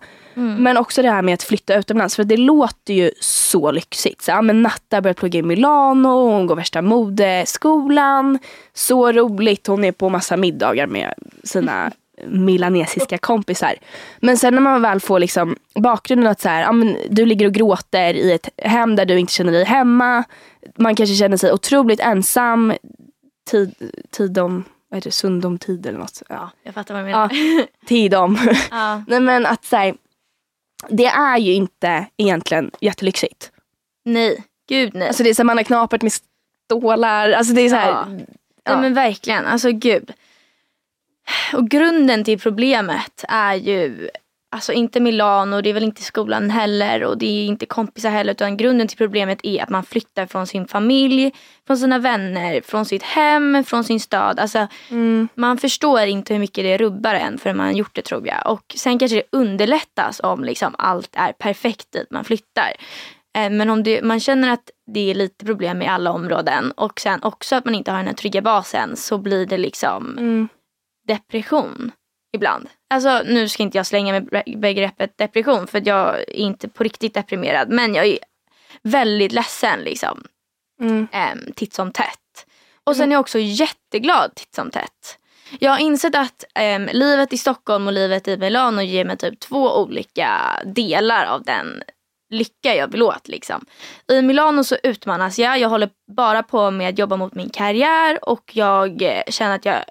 Men 0.59 0.77
också 0.77 1.03
det 1.03 1.11
här 1.11 1.23
med 1.23 1.35
att 1.35 1.43
flytta 1.43 1.75
utomlands. 1.75 2.17
För 2.17 2.25
det 2.25 2.37
låter 2.37 2.95
ju 2.95 3.11
så 3.21 3.71
lyxigt. 3.71 4.23
Så, 4.23 4.31
ja, 4.31 4.43
men 4.43 4.63
Natta 4.63 5.01
börjar 5.01 5.15
plugga 5.15 5.39
i 5.39 5.43
Milano, 5.43 6.31
hon 6.31 6.47
går 6.47 6.57
värsta 6.57 6.83
modeskolan. 6.83 8.39
Så 8.75 9.13
roligt, 9.13 9.67
hon 9.67 9.85
är 9.85 9.93
på 9.93 10.09
massa 10.09 10.37
middagar 10.37 10.87
med 10.87 11.15
sina 11.45 11.93
milanesiska 12.27 13.19
kompisar. 13.19 13.75
Men 14.19 14.37
sen 14.37 14.55
när 14.55 14.61
man 14.61 14.83
väl 14.83 15.01
får 15.01 15.19
liksom 15.19 15.57
bakgrunden 15.75 16.27
att 16.31 16.41
så 16.41 16.49
här, 16.49 16.63
ja, 16.63 16.73
men 16.73 16.97
du 17.11 17.27
ligger 17.27 17.47
och 17.47 17.53
gråter 17.53 18.15
i 18.15 18.33
ett 18.33 18.49
hem 18.59 18.97
där 18.97 19.05
du 19.05 19.19
inte 19.19 19.33
känner 19.33 19.53
dig 19.53 19.65
hemma. 19.65 20.25
Man 20.79 20.95
kanske 20.95 21.15
känner 21.17 21.37
sig 21.37 21.53
otroligt 21.53 22.01
ensam. 22.01 22.73
Tid, 23.51 23.75
tid 24.11 24.39
om, 24.39 24.65
vad 24.89 24.97
heter 24.97 25.11
det, 25.11 25.15
sundom 25.15 25.59
tid 25.59 25.87
eller 25.87 25.99
något. 25.99 26.23
Ja. 26.29 26.51
Jag 26.63 26.75
fattar 26.75 26.95
vad 26.95 27.05
du 27.05 27.11
Ja, 27.11 27.29
menar. 27.33 27.67
tid 27.87 28.15
om. 28.15 28.39
Ja. 28.71 29.03
Nej 29.07 29.21
men 29.21 29.47
att 29.47 29.65
så 29.65 29.77
här, 29.77 29.95
det 30.89 31.07
är 31.07 31.39
ju 31.39 31.53
inte 31.53 32.07
egentligen 32.17 32.71
jättelyxigt. 32.81 33.51
Nej, 34.05 34.45
gud 34.69 34.95
nej. 34.95 35.09
Alltså 35.09 35.23
det 35.23 35.31
är 35.31 35.35
så 35.35 35.43
här, 35.43 35.45
man 35.45 35.57
har 35.57 35.65
knapert 35.65 36.03
med 36.03 36.13
stålar. 36.67 37.31
Alltså 37.33 37.55
det 37.55 37.61
är 37.61 37.69
så 37.69 37.77
här, 37.77 37.91
Ja. 37.91 38.07
ja. 38.65 38.73
Nej 38.73 38.81
men 38.81 38.95
verkligen, 38.95 39.47
alltså 39.47 39.73
gud. 39.73 40.13
Och 41.53 41.69
grunden 41.69 42.25
till 42.25 42.41
problemet 42.41 43.25
är 43.29 43.55
ju 43.55 44.09
Alltså 44.55 44.73
inte 44.73 45.01
Milano, 45.01 45.61
det 45.61 45.71
är 45.71 45.75
väl 45.75 45.85
inte 45.85 46.03
skolan 46.03 46.51
heller 46.51 47.05
och 47.05 47.19
det 47.19 47.27
är 47.27 47.47
inte 47.47 47.67
kompisar 47.67 48.11
heller 48.11 48.33
utan 48.33 48.57
grunden 48.57 48.89
till 48.89 48.99
problemet 48.99 49.39
är 49.43 49.63
att 49.63 49.69
man 49.69 49.85
flyttar 49.85 50.27
från 50.27 50.47
sin 50.47 50.67
familj, 50.67 51.33
från 51.67 51.77
sina 51.77 51.99
vänner, 51.99 52.61
från 52.61 52.85
sitt 52.85 53.03
hem, 53.03 53.65
från 53.65 53.85
sin 53.85 54.01
stad. 54.01 54.41
Alltså 54.41 54.67
mm, 54.91 55.29
man 55.35 55.59
förstår 55.59 56.01
inte 56.01 56.33
hur 56.35 56.41
mycket 56.41 56.65
det 56.65 56.79
rubbar 56.79 57.15
en 57.15 57.39
förrän 57.39 57.57
man 57.57 57.67
har 57.67 57.73
gjort 57.73 57.95
det 57.95 58.03
tror 58.03 58.27
jag. 58.27 58.53
Och 58.53 58.75
sen 58.77 58.99
kanske 58.99 59.17
det 59.17 59.39
underlättas 59.39 60.21
om 60.23 60.45
liksom 60.45 60.75
allt 60.79 61.11
är 61.13 61.33
perfekt 61.33 61.93
dit 61.93 62.11
man 62.11 62.25
flyttar. 62.25 62.73
Eh, 63.37 63.51
Men 63.51 63.71
om 63.71 63.83
det, 63.83 64.03
man 64.03 64.21
känner 64.21 64.53
att 64.53 64.71
det 64.87 65.11
är 65.11 65.15
lite 65.15 65.45
problem 65.45 65.83
i 65.83 65.87
alla 65.87 66.13
områden 66.13 66.71
och 66.71 67.01
sen 67.01 67.23
också 67.23 67.57
att 67.57 67.65
man 67.65 67.75
inte 67.75 67.91
har 67.91 67.99
den 67.99 68.07
här 68.07 68.15
trygga 68.15 68.43
basen 68.43 68.97
så 68.97 69.19
blir 69.19 69.47
det 69.47 69.59
liksom 69.59 70.19
mm, 70.19 70.49
depression 71.07 71.93
ibland. 72.35 72.69
Alltså 72.95 73.23
nu 73.25 73.49
ska 73.49 73.63
inte 73.63 73.79
jag 73.79 73.87
slänga 73.87 74.13
med 74.13 74.25
be- 74.27 74.57
begreppet 74.57 75.19
depression 75.19 75.67
för 75.67 75.83
jag 75.85 76.19
är 76.19 76.33
inte 76.33 76.69
på 76.69 76.85
riktigt 76.85 77.15
deprimerad 77.15 77.69
men 77.69 77.95
jag 77.95 78.07
är 78.07 78.19
väldigt 78.83 79.33
ledsen 79.33 79.81
liksom 79.81 80.25
mm, 80.81 80.99
um, 81.33 81.53
titt 81.57 81.75
som 81.75 81.93
tätt. 81.93 82.47
Och 82.85 82.97
sen 82.97 83.09
är 83.13 83.15
jag 83.15 83.21
också 83.21 83.39
jätteglad 83.39 84.35
titt 84.35 84.55
som 84.55 84.71
tätt. 84.71 85.19
Jag 85.59 85.71
har 85.71 85.79
insett 85.79 86.15
att 86.15 86.45
em, 86.55 86.89
livet 86.93 87.33
i 87.33 87.39
Stockholm 87.39 87.87
och 87.87 87.93
livet 87.93 88.29
i 88.29 88.37
Milano 88.37 88.83
ger 88.83 89.05
mig 89.05 89.17
typ 89.17 89.41
två 89.41 89.79
olika 89.79 90.61
delar 90.65 91.27
av 91.27 91.43
den 91.43 91.83
lycka 92.31 92.75
jag 92.75 92.93
vill 92.93 93.03
åt. 93.03 93.29
Liksom. 93.29 93.67
I 94.13 94.23
Milano 94.23 94.65
så 94.65 94.77
utmanas 94.83 95.39
jag. 95.39 95.59
Jag 95.59 95.69
håller 95.69 95.91
bara 96.17 96.43
på 96.43 96.71
med 96.71 96.89
att 96.89 96.99
jobba 96.99 97.17
mot 97.17 97.35
min 97.35 97.51
karriär 97.51 98.29
och 98.29 98.51
jag 98.55 99.03
känner 99.29 99.55
att 99.55 99.65
jag, 99.65 99.85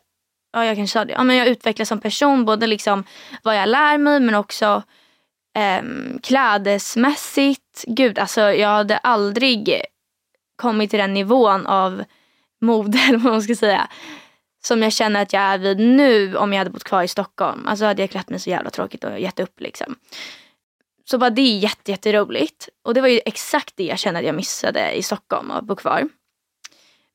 ja, 0.54 0.66
jag 0.66 0.76
kanske 0.76 1.00
sa 1.00 1.06
det, 1.06 1.14
ja, 1.14 1.24
men 1.24 1.36
jag 1.36 1.48
utvecklas 1.48 1.90
som 1.90 2.00
person. 2.00 2.46
Både 2.46 2.68
liksom 2.68 3.04
vad 3.44 3.58
jag 3.58 3.70
lär 3.70 3.98
mig 3.98 4.20
men 4.20 4.36
också 4.36 4.84
eh, 5.56 5.84
klädesmässigt. 6.24 7.84
Gud, 7.88 8.20
alltså 8.20 8.42
jag 8.42 8.70
hade 8.70 8.98
aldrig 8.98 9.82
kommit 10.56 10.90
till 10.90 11.00
den 11.00 11.14
nivån 11.14 11.68
av 11.68 12.04
mode, 12.62 13.00
eller 13.08 13.18
vad 13.18 13.34
man 13.34 13.42
ska 13.42 13.56
säga. 13.56 13.88
Som 14.64 14.84
jag 14.84 14.94
känner 14.94 15.22
att 15.22 15.34
jag 15.34 15.42
är 15.42 15.58
vid 15.58 15.80
nu 15.80 16.36
om 16.36 16.54
jag 16.54 16.58
hade 16.58 16.70
bott 16.70 16.84
kvar 16.84 17.04
i 17.04 17.08
Stockholm. 17.08 17.68
Alltså 17.68 17.86
hade 17.86 18.02
jag 18.02 18.10
klätt 18.10 18.30
mig 18.30 18.40
så 18.40 18.50
jävla 18.50 18.70
tråkigt 18.70 19.04
och 19.04 19.20
gett 19.20 19.40
upp 19.40 19.62
liksom. 19.62 19.96
Så 21.06 21.18
bara 21.18 21.30
det 21.30 21.42
är 21.42 21.58
jätte, 21.58 21.92
jätteroligt. 21.92 22.70
Och 22.84 22.94
det 22.94 23.02
var 23.02 23.08
ju 23.08 23.20
exakt 23.26 23.74
det 23.78 23.84
jag 23.84 24.00
kände 24.00 24.20
att 24.20 24.26
jag 24.26 24.36
missade 24.36 24.92
i 24.92 25.04
Stockholm 25.04 25.52
att 25.52 25.64
bo 25.64 25.76
kvar. 25.76 26.10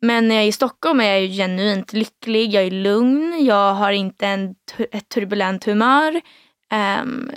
Men 0.01 0.29
när 0.29 0.35
jag 0.35 0.45
är 0.45 0.49
i 0.49 0.53
Stockholm 0.53 1.01
är 1.01 1.05
jag 1.05 1.21
ju 1.21 1.29
genuint 1.29 1.93
lycklig, 1.93 2.55
jag 2.55 2.65
är 2.65 2.71
lugn, 2.71 3.45
jag 3.45 3.75
har 3.75 3.93
inte 3.93 4.27
en, 4.27 4.55
ett 4.93 5.09
turbulent 5.09 5.65
humör. 5.65 6.21
Um, 7.01 7.31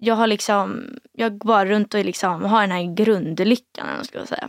jag 0.00 0.14
har 0.14 0.26
liksom, 0.26 0.86
jag 1.12 1.38
går 1.38 1.48
bara 1.48 1.64
runt 1.64 1.94
och 1.94 2.04
liksom 2.04 2.44
har 2.44 2.60
den 2.60 2.70
här 2.70 2.94
grundlyckan 2.94 3.88
eller 3.88 4.04
ska 4.04 4.18
jag 4.18 4.28
säga. 4.28 4.48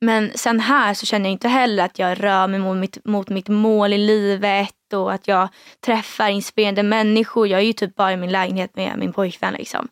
Men 0.00 0.30
sen 0.34 0.60
här 0.60 0.94
så 0.94 1.06
känner 1.06 1.26
jag 1.26 1.32
inte 1.32 1.48
heller 1.48 1.84
att 1.84 1.98
jag 1.98 2.24
rör 2.24 2.48
mig 2.48 2.60
mot 2.60 2.76
mitt, 2.76 3.04
mot 3.04 3.28
mitt 3.28 3.48
mål 3.48 3.92
i 3.92 3.98
livet 3.98 4.92
och 4.92 5.12
att 5.12 5.28
jag 5.28 5.48
träffar 5.80 6.28
inspirerande 6.28 6.82
människor. 6.82 7.48
Jag 7.48 7.60
är 7.60 7.64
ju 7.64 7.72
typ 7.72 7.94
bara 7.94 8.12
i 8.12 8.16
min 8.16 8.32
lägenhet 8.32 8.76
med 8.76 8.98
min 8.98 9.12
pojkvän. 9.12 9.54
Liksom. 9.54 9.88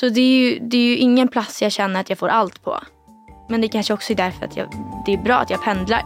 Så 0.00 0.08
det 0.08 0.20
är, 0.20 0.38
ju, 0.38 0.58
det 0.58 0.76
är 0.76 0.86
ju 0.86 0.96
ingen 0.96 1.28
plats 1.28 1.62
jag 1.62 1.72
känner 1.72 2.00
att 2.00 2.08
jag 2.08 2.18
får 2.18 2.28
allt 2.28 2.64
på. 2.64 2.80
Men 3.48 3.60
det 3.60 3.68
kanske 3.68 3.94
också 3.94 4.12
är 4.12 4.16
därför 4.16 4.44
att 4.44 4.56
jag, 4.56 4.68
det 5.06 5.12
är 5.12 5.18
bra 5.18 5.34
att 5.34 5.50
jag 5.50 5.62
pendlar. 5.62 6.02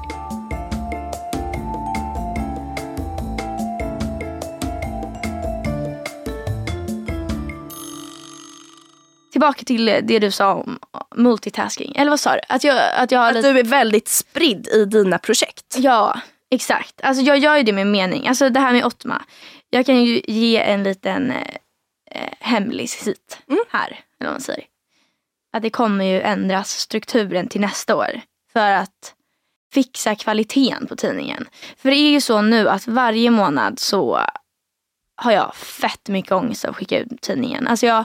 Tillbaka 9.32 9.64
till 9.64 9.86
det 9.86 10.18
du 10.18 10.30
sa 10.30 10.54
om 10.54 10.78
multitasking. 11.16 11.96
Eller 11.96 12.10
vad 12.10 12.20
sa 12.20 12.34
du? 12.34 12.40
Att 12.48 12.64
jag, 12.64 12.78
att 12.96 13.10
jag 13.10 13.18
har 13.18 13.28
Att 13.28 13.34
lite... 13.34 13.52
du 13.52 13.58
är 13.58 13.64
väldigt 13.64 14.08
spridd 14.08 14.66
i 14.66 14.84
dina 14.84 15.18
projekt. 15.18 15.76
Ja, 15.78 16.20
exakt. 16.50 17.00
Alltså 17.02 17.22
jag 17.22 17.38
gör 17.38 17.56
ju 17.56 17.62
det 17.62 17.72
med 17.72 17.86
mening. 17.86 18.28
Alltså 18.28 18.48
det 18.48 18.60
här 18.60 18.72
med 18.72 18.84
Ottma. 18.84 19.22
Jag 19.70 19.86
kan 19.86 20.04
ju 20.04 20.22
ge 20.24 20.58
en 20.58 20.82
liten 20.82 21.30
eh, 21.30 21.36
eh 22.10 22.32
hemlighet 22.40 23.38
här. 23.70 23.88
Eller 23.88 24.30
vad 24.30 24.32
man 24.32 24.40
säger. 24.40 24.64
Att 25.52 25.62
det 25.62 25.70
kommer 25.70 26.04
ju 26.04 26.20
ändras 26.20 26.70
strukturen 26.70 27.48
till 27.48 27.60
nästa 27.60 27.96
år. 27.96 28.20
För 28.52 28.70
att 28.70 29.14
fixa 29.72 30.14
kvaliteten 30.14 30.86
på 30.86 30.96
tidningen. 30.96 31.48
För 31.76 31.90
det 31.90 31.96
är 31.96 32.10
ju 32.10 32.20
så 32.20 32.40
nu 32.40 32.68
att 32.68 32.86
varje 32.86 33.30
månad 33.30 33.78
så 33.78 34.20
har 35.16 35.32
jag 35.32 35.54
fett 35.54 36.08
mycket 36.08 36.32
ångest 36.32 36.64
att 36.64 36.76
skicka 36.76 36.98
ut 36.98 37.20
tidningen. 37.20 37.66
Alltså 37.66 37.86
jag, 37.86 38.04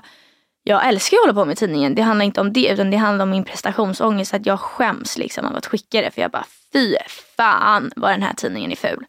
jag 0.63 0.87
älskar 0.87 1.17
att 1.17 1.21
hålla 1.21 1.41
på 1.41 1.45
med 1.45 1.57
tidningen. 1.57 1.95
Det 1.95 2.01
handlar 2.01 2.25
inte 2.25 2.41
om 2.41 2.53
det 2.53 2.67
utan 2.67 2.91
det 2.91 2.97
handlar 2.97 3.23
om 3.23 3.29
min 3.29 3.43
prestationsångest. 3.43 4.33
Att 4.33 4.45
jag 4.45 4.59
skäms 4.59 5.17
liksom 5.17 5.45
av 5.45 5.55
att 5.55 5.65
skicka 5.65 6.01
det. 6.01 6.11
För 6.11 6.21
jag 6.21 6.31
bara 6.31 6.45
fy 6.73 6.95
fan 7.37 7.91
vad 7.95 8.11
den 8.11 8.21
här 8.21 8.33
tidningen 8.33 8.71
är 8.71 8.75
ful. 8.75 9.05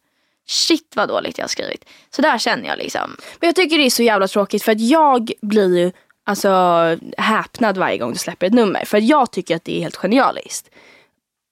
Shit 0.47 0.93
vad 0.97 1.09
dåligt 1.09 1.39
jag 1.39 1.45
har 1.45 1.49
skrivit. 1.49 1.85
Så 2.11 2.23
där 2.23 2.39
känner 2.39 2.69
jag 2.69 2.79
liksom. 2.79 3.17
Men 3.41 3.49
jag 3.49 3.55
tycker 3.57 3.79
det 3.79 3.87
är 3.87 3.91
så 3.91 4.03
jävla 4.03 4.29
tråkigt 4.29 4.63
för 4.63 4.73
att 4.73 4.81
jag 4.81 5.31
blir 5.43 5.79
ju 5.79 5.93
alltså, 6.29 6.51
häpnad 7.19 7.79
varje 7.79 7.99
gång 7.99 8.13
du 8.13 8.19
släpper 8.19 8.47
ett 8.47 8.53
nummer. 8.53 8.85
För 8.85 9.01
jag 9.01 9.31
tycker 9.31 9.57
att 9.57 9.65
det 9.65 9.77
är 9.77 9.81
helt 9.81 9.97
genialiskt. 9.97 10.71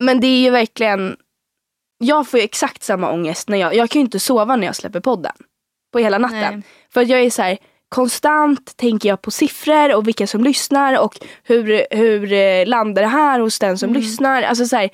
Men 0.00 0.20
det 0.20 0.26
är 0.26 0.40
ju 0.40 0.50
verkligen, 0.50 1.16
jag 1.98 2.28
får 2.28 2.40
ju 2.40 2.44
exakt 2.44 2.82
samma 2.82 3.12
ångest 3.12 3.48
när 3.48 3.58
jag, 3.58 3.74
jag 3.74 3.90
kan 3.90 4.00
ju 4.00 4.04
inte 4.04 4.20
sova 4.20 4.56
när 4.56 4.66
jag 4.66 4.76
släpper 4.76 5.00
podden. 5.00 5.32
På 5.92 5.98
hela 5.98 6.18
natten. 6.18 6.54
Nej. 6.54 6.62
För 6.90 7.02
att 7.02 7.08
jag 7.08 7.20
är 7.20 7.30
så 7.30 7.42
här, 7.42 7.58
konstant 7.88 8.76
tänker 8.76 9.08
jag 9.08 9.22
på 9.22 9.30
siffror 9.30 9.94
och 9.94 10.08
vilka 10.08 10.26
som 10.26 10.44
lyssnar 10.44 10.98
och 10.98 11.18
hur, 11.42 11.86
hur 11.90 12.32
eh, 12.32 12.66
landar 12.66 13.02
det 13.02 13.08
här 13.08 13.40
hos 13.40 13.58
den 13.58 13.78
som 13.78 13.92
lyssnar. 13.92 14.42
Alltså 14.42 14.64
så 14.64 14.76
här, 14.76 14.90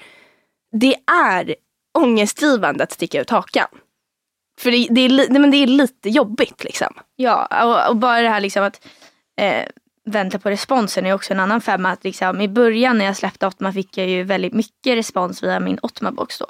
det 0.72 0.94
är 1.12 1.54
ångestdrivande 1.98 2.84
att 2.84 2.92
sticka 2.92 3.20
ut 3.20 3.30
hakan. 3.30 3.68
För 4.60 4.70
det, 4.70 4.86
det, 4.90 5.00
är, 5.00 5.08
nej, 5.08 5.40
men 5.40 5.50
det 5.50 5.56
är 5.56 5.66
lite 5.66 6.08
jobbigt 6.08 6.64
liksom. 6.64 6.94
Ja, 7.16 7.64
och, 7.64 7.90
och 7.90 7.96
bara 7.96 8.20
det 8.20 8.28
här 8.28 8.40
liksom 8.40 8.64
att 8.64 8.86
eh, 9.40 9.66
vänta 10.04 10.38
på 10.38 10.50
responsen 10.50 11.06
är 11.06 11.12
också 11.12 11.32
en 11.32 11.40
annan 11.40 11.60
femma. 11.60 11.90
Att 11.90 12.04
liksom, 12.04 12.40
I 12.40 12.48
början 12.48 12.98
när 12.98 13.04
jag 13.04 13.16
släppte 13.16 13.46
Otma 13.46 13.72
fick 13.72 13.98
jag 13.98 14.08
ju 14.08 14.22
väldigt 14.22 14.52
mycket 14.52 14.96
respons 14.96 15.42
via 15.42 15.60
min 15.60 15.78
Otma 15.82 16.10
box 16.10 16.38
då. 16.38 16.46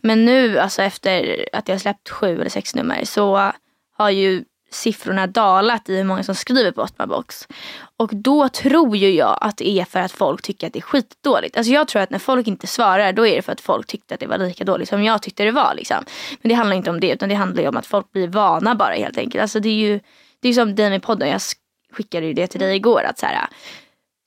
Men 0.00 0.24
nu 0.24 0.58
alltså 0.58 0.82
efter 0.82 1.44
att 1.52 1.68
jag 1.68 1.80
släppt 1.80 2.10
sju 2.10 2.40
eller 2.40 2.50
sex 2.50 2.74
nummer 2.74 3.04
så 3.04 3.52
har 3.96 4.10
ju 4.10 4.44
siffrorna 4.70 5.26
dalat 5.26 5.88
i 5.88 5.96
hur 5.96 6.04
många 6.04 6.22
som 6.22 6.34
skriver 6.34 6.72
på 6.72 6.82
Otma 6.82 7.06
box. 7.06 7.48
Och 7.96 8.10
då 8.12 8.48
tror 8.48 8.96
ju 8.96 9.10
jag 9.10 9.38
att 9.40 9.56
det 9.56 9.68
är 9.68 9.84
för 9.84 10.00
att 10.00 10.12
folk 10.12 10.42
tycker 10.42 10.66
att 10.66 10.72
det 10.72 10.78
är 10.78 10.80
skitdåligt. 10.80 11.56
Alltså 11.56 11.72
jag 11.72 11.88
tror 11.88 12.02
att 12.02 12.10
när 12.10 12.18
folk 12.18 12.46
inte 12.46 12.66
svarar 12.66 13.12
då 13.12 13.26
är 13.26 13.36
det 13.36 13.42
för 13.42 13.52
att 13.52 13.60
folk 13.60 13.86
tyckte 13.86 14.14
att 14.14 14.20
det 14.20 14.26
var 14.26 14.38
lika 14.38 14.64
dåligt 14.64 14.88
som 14.88 15.04
jag 15.04 15.22
tyckte 15.22 15.44
det 15.44 15.50
var. 15.50 15.74
Liksom. 15.74 16.04
Men 16.42 16.48
det 16.48 16.54
handlar 16.54 16.76
inte 16.76 16.90
om 16.90 17.00
det 17.00 17.10
utan 17.10 17.28
det 17.28 17.34
handlar 17.34 17.62
ju 17.62 17.68
om 17.68 17.76
att 17.76 17.86
folk 17.86 18.12
blir 18.12 18.28
vana 18.28 18.74
bara 18.74 18.94
helt 18.94 19.18
enkelt. 19.18 19.42
Alltså 19.42 19.60
det 19.60 19.68
är 19.68 19.88
ju 19.88 20.00
det 20.40 20.48
är 20.48 20.52
som 20.52 20.74
dig 20.74 20.90
med 20.90 21.02
podden. 21.02 21.28
Jag 21.28 21.40
skickade 21.94 22.26
ju 22.26 22.32
det 22.32 22.46
till 22.46 22.60
dig 22.60 22.76
igår. 22.76 23.02
att 23.02 23.18
så 23.18 23.26
här, 23.26 23.46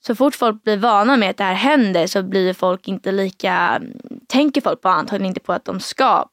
så 0.06 0.14
fort 0.14 0.34
folk 0.34 0.62
blir 0.62 0.76
vana 0.76 1.16
med 1.16 1.30
att 1.30 1.36
det 1.36 1.44
här 1.44 1.54
händer 1.54 2.06
så 2.06 2.22
blir 2.22 2.54
folk 2.54 2.88
inte 2.88 3.12
lika, 3.12 3.80
tänker 4.28 4.60
folk 4.60 4.80
bara 4.80 4.94
antagligen 4.94 5.28
inte 5.28 5.40
på 5.40 5.52
att 5.52 5.64
de 5.64 5.80
ska 5.80 6.28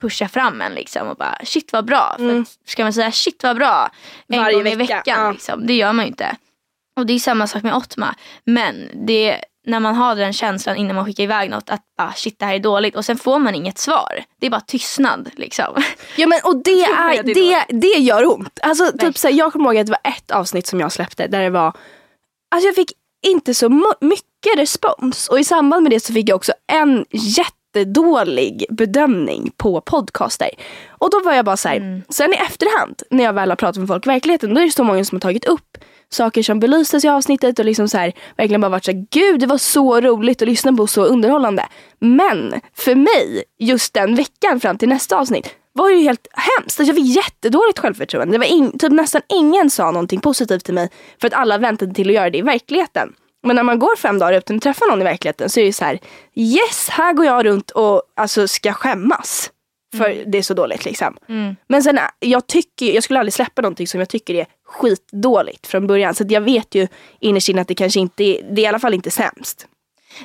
pusha 0.00 0.28
fram 0.28 0.60
en 0.60 0.74
liksom 0.74 1.08
och 1.08 1.16
bara 1.16 1.38
shit 1.44 1.72
vad 1.72 1.84
bra. 1.84 2.14
För 2.18 2.40
att, 2.40 2.58
ska 2.66 2.82
man 2.82 2.92
säga 2.92 3.12
shit 3.12 3.42
vad 3.42 3.56
bra 3.56 3.90
en 4.28 4.40
Varje 4.40 4.56
gång 4.56 4.66
i 4.66 4.74
vecka, 4.74 4.96
veckan. 4.96 5.24
ja. 5.24 5.32
Liksom, 5.32 5.66
det 5.66 5.74
gör 5.74 5.92
man 5.92 6.04
ju 6.04 6.08
inte. 6.08 6.36
Och 6.96 7.06
det 7.06 7.12
är 7.12 7.18
samma 7.18 7.46
sak 7.46 7.62
med 7.62 7.74
Ottma. 7.74 8.14
Men 8.44 8.90
det, 9.06 9.40
när 9.66 9.80
man 9.80 9.94
har 9.94 10.16
den 10.16 10.32
känslan 10.32 10.76
innan 10.76 10.96
man 10.96 11.04
skickar 11.04 11.24
iväg 11.24 11.50
något 11.50 11.70
att 11.70 11.82
bara, 11.98 12.12
shit 12.12 12.38
det 12.38 12.44
här 12.44 12.54
är 12.54 12.58
dåligt 12.58 12.96
och 12.96 13.04
sen 13.04 13.18
får 13.18 13.38
man 13.38 13.54
inget 13.54 13.78
svar. 13.78 14.24
Det 14.40 14.46
är 14.46 14.50
bara 14.50 14.60
tystnad 14.60 15.30
liksom. 15.36 15.82
Ja 16.16 16.26
men 16.26 16.40
och 16.44 16.56
det, 16.56 16.70
är, 16.84 17.22
det 17.22 17.64
det, 17.68 18.00
gör 18.00 18.32
ont. 18.32 18.58
Alltså, 18.62 18.92
typ, 18.98 19.18
så 19.18 19.28
här, 19.28 19.34
jag 19.34 19.52
kommer 19.52 19.64
ihåg 19.64 19.76
att 19.76 19.86
det 19.86 19.92
var 20.02 20.10
ett 20.12 20.30
avsnitt 20.30 20.66
som 20.66 20.80
jag 20.80 20.92
släppte 20.92 21.26
där 21.26 21.42
det 21.42 21.50
var, 21.50 21.76
alltså 22.54 22.66
jag 22.68 22.74
fick 22.74 22.92
inte 23.26 23.54
så 23.54 23.68
mycket 24.00 24.56
respons 24.56 25.28
och 25.28 25.40
i 25.40 25.44
samband 25.44 25.82
med 25.82 25.92
det 25.92 26.00
så 26.00 26.12
fick 26.12 26.28
jag 26.28 26.36
också 26.36 26.52
en 26.72 27.04
jättedålig 27.10 28.66
bedömning 28.70 29.52
på 29.56 29.80
podcaster. 29.80 30.50
Och 30.88 31.10
då 31.10 31.20
var 31.20 31.32
jag 31.32 31.44
bara 31.44 31.56
så 31.56 31.68
här, 31.68 32.02
sen 32.08 32.32
i 32.32 32.36
efterhand 32.36 33.02
när 33.10 33.24
jag 33.24 33.32
väl 33.32 33.50
har 33.50 33.56
pratat 33.56 33.76
med 33.76 33.88
folk 33.88 34.06
i 34.06 34.08
verkligheten 34.08 34.54
då 34.54 34.60
är 34.60 34.64
det 34.64 34.70
så 34.70 34.84
många 34.84 35.04
som 35.04 35.16
har 35.16 35.20
tagit 35.20 35.44
upp 35.44 35.78
saker 36.08 36.42
som 36.42 36.60
belystes 36.60 37.04
i 37.04 37.08
avsnittet 37.08 37.58
och 37.58 37.64
liksom 37.64 37.88
så 37.88 37.98
här, 37.98 38.12
verkligen 38.36 38.60
bara 38.60 38.68
varit 38.68 38.84
så 38.84 38.92
här, 38.92 39.06
gud 39.10 39.40
det 39.40 39.46
var 39.46 39.58
så 39.58 40.00
roligt 40.00 40.42
att 40.42 40.48
lyssna 40.48 40.72
på 40.72 40.82
och 40.82 40.90
så 40.90 41.04
underhållande. 41.04 41.66
Men 41.98 42.60
för 42.76 42.94
mig, 42.94 43.44
just 43.58 43.94
den 43.94 44.14
veckan 44.14 44.60
fram 44.60 44.78
till 44.78 44.88
nästa 44.88 45.18
avsnitt 45.18 45.54
var 45.72 45.90
ju 45.90 45.96
helt 45.96 46.28
hemskt. 46.32 46.80
Alltså, 46.80 46.82
jag 46.82 46.96
fick 46.96 47.16
jättedåligt 47.16 47.78
självförtroende. 47.78 48.34
Det 48.34 48.38
var 48.38 48.46
in, 48.46 48.78
typ 48.78 48.92
nästan 48.92 49.22
ingen 49.28 49.70
sa 49.70 49.90
någonting 49.90 50.20
positivt 50.20 50.64
till 50.64 50.74
mig 50.74 50.90
för 51.20 51.26
att 51.26 51.34
alla 51.34 51.58
väntade 51.58 51.94
till 51.94 52.08
att 52.08 52.14
göra 52.14 52.30
det 52.30 52.38
i 52.38 52.42
verkligheten. 52.42 53.12
Men 53.46 53.56
när 53.56 53.62
man 53.62 53.78
går 53.78 53.96
fem 53.96 54.18
dagar 54.18 54.32
utan 54.38 54.56
att 54.56 54.62
träffa 54.62 54.86
någon 54.86 55.00
i 55.00 55.04
verkligheten 55.04 55.50
så 55.50 55.60
är 55.60 55.64
det 55.64 55.72
så 55.72 55.84
här, 55.84 55.98
yes, 56.34 56.88
här 56.88 57.12
går 57.12 57.26
jag 57.26 57.44
runt 57.46 57.70
och 57.70 58.02
alltså, 58.16 58.48
ska 58.48 58.72
skämmas. 58.72 59.50
För 59.96 60.24
det 60.26 60.38
är 60.38 60.42
så 60.42 60.54
dåligt 60.54 60.84
liksom. 60.84 61.16
Men 61.68 61.82
sen, 61.82 61.98
jag, 62.18 62.46
tycker, 62.46 62.86
jag 62.86 63.04
skulle 63.04 63.18
aldrig 63.18 63.34
släppa 63.34 63.62
någonting 63.62 63.86
som 63.86 64.00
jag 64.00 64.08
tycker 64.08 64.34
är 64.34 64.46
skitdåligt 64.74 65.66
från 65.66 65.86
början. 65.86 66.14
Så 66.14 66.24
jag 66.28 66.40
vet 66.40 66.74
ju 66.74 66.88
innerst 67.20 67.48
inne 67.48 67.60
att 67.60 67.68
det 67.68 67.74
kanske 67.74 68.00
inte 68.00 68.24
är, 68.24 68.42
det 68.50 68.60
är 68.60 68.64
i 68.64 68.66
alla 68.66 68.78
fall 68.78 68.94
inte 68.94 69.10
sämst. 69.10 69.66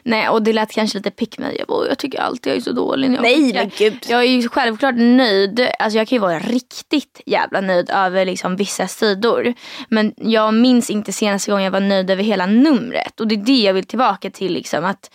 Nej 0.03 0.29
och 0.29 0.43
det 0.43 0.53
lät 0.53 0.71
kanske 0.71 0.97
lite 0.97 1.11
pick. 1.11 1.35
Jag, 1.39 1.67
bara, 1.67 1.87
jag 1.87 1.97
tycker 1.97 2.19
alltid 2.19 2.51
jag 2.51 2.57
är 2.57 2.61
så 2.61 2.71
dålig. 2.71 3.13
jag 3.13 3.21
Nej, 3.21 3.35
skickar." 3.35 3.59
men 3.59 3.71
gud. 3.77 4.05
Jag 4.07 4.19
är 4.19 4.27
ju 4.27 4.49
självklart 4.49 4.95
nöjd. 4.97 5.67
Alltså 5.79 5.97
jag 5.97 6.07
kan 6.07 6.15
ju 6.15 6.19
vara 6.19 6.39
riktigt 6.39 7.21
jävla 7.25 7.61
nöjd 7.61 7.89
över 7.89 8.25
liksom 8.25 8.55
vissa 8.55 8.87
sidor. 8.87 9.53
Men 9.89 10.13
jag 10.17 10.53
minns 10.53 10.89
inte 10.89 11.11
senaste 11.11 11.51
gången 11.51 11.63
jag 11.63 11.71
var 11.71 11.79
nöjd 11.79 12.09
över 12.09 12.23
hela 12.23 12.45
numret. 12.45 13.19
Och 13.19 13.27
det 13.27 13.35
är 13.35 13.45
det 13.45 13.61
jag 13.61 13.73
vill 13.73 13.85
tillbaka 13.85 14.29
till. 14.29 14.53
Liksom, 14.53 14.85
att, 14.85 15.11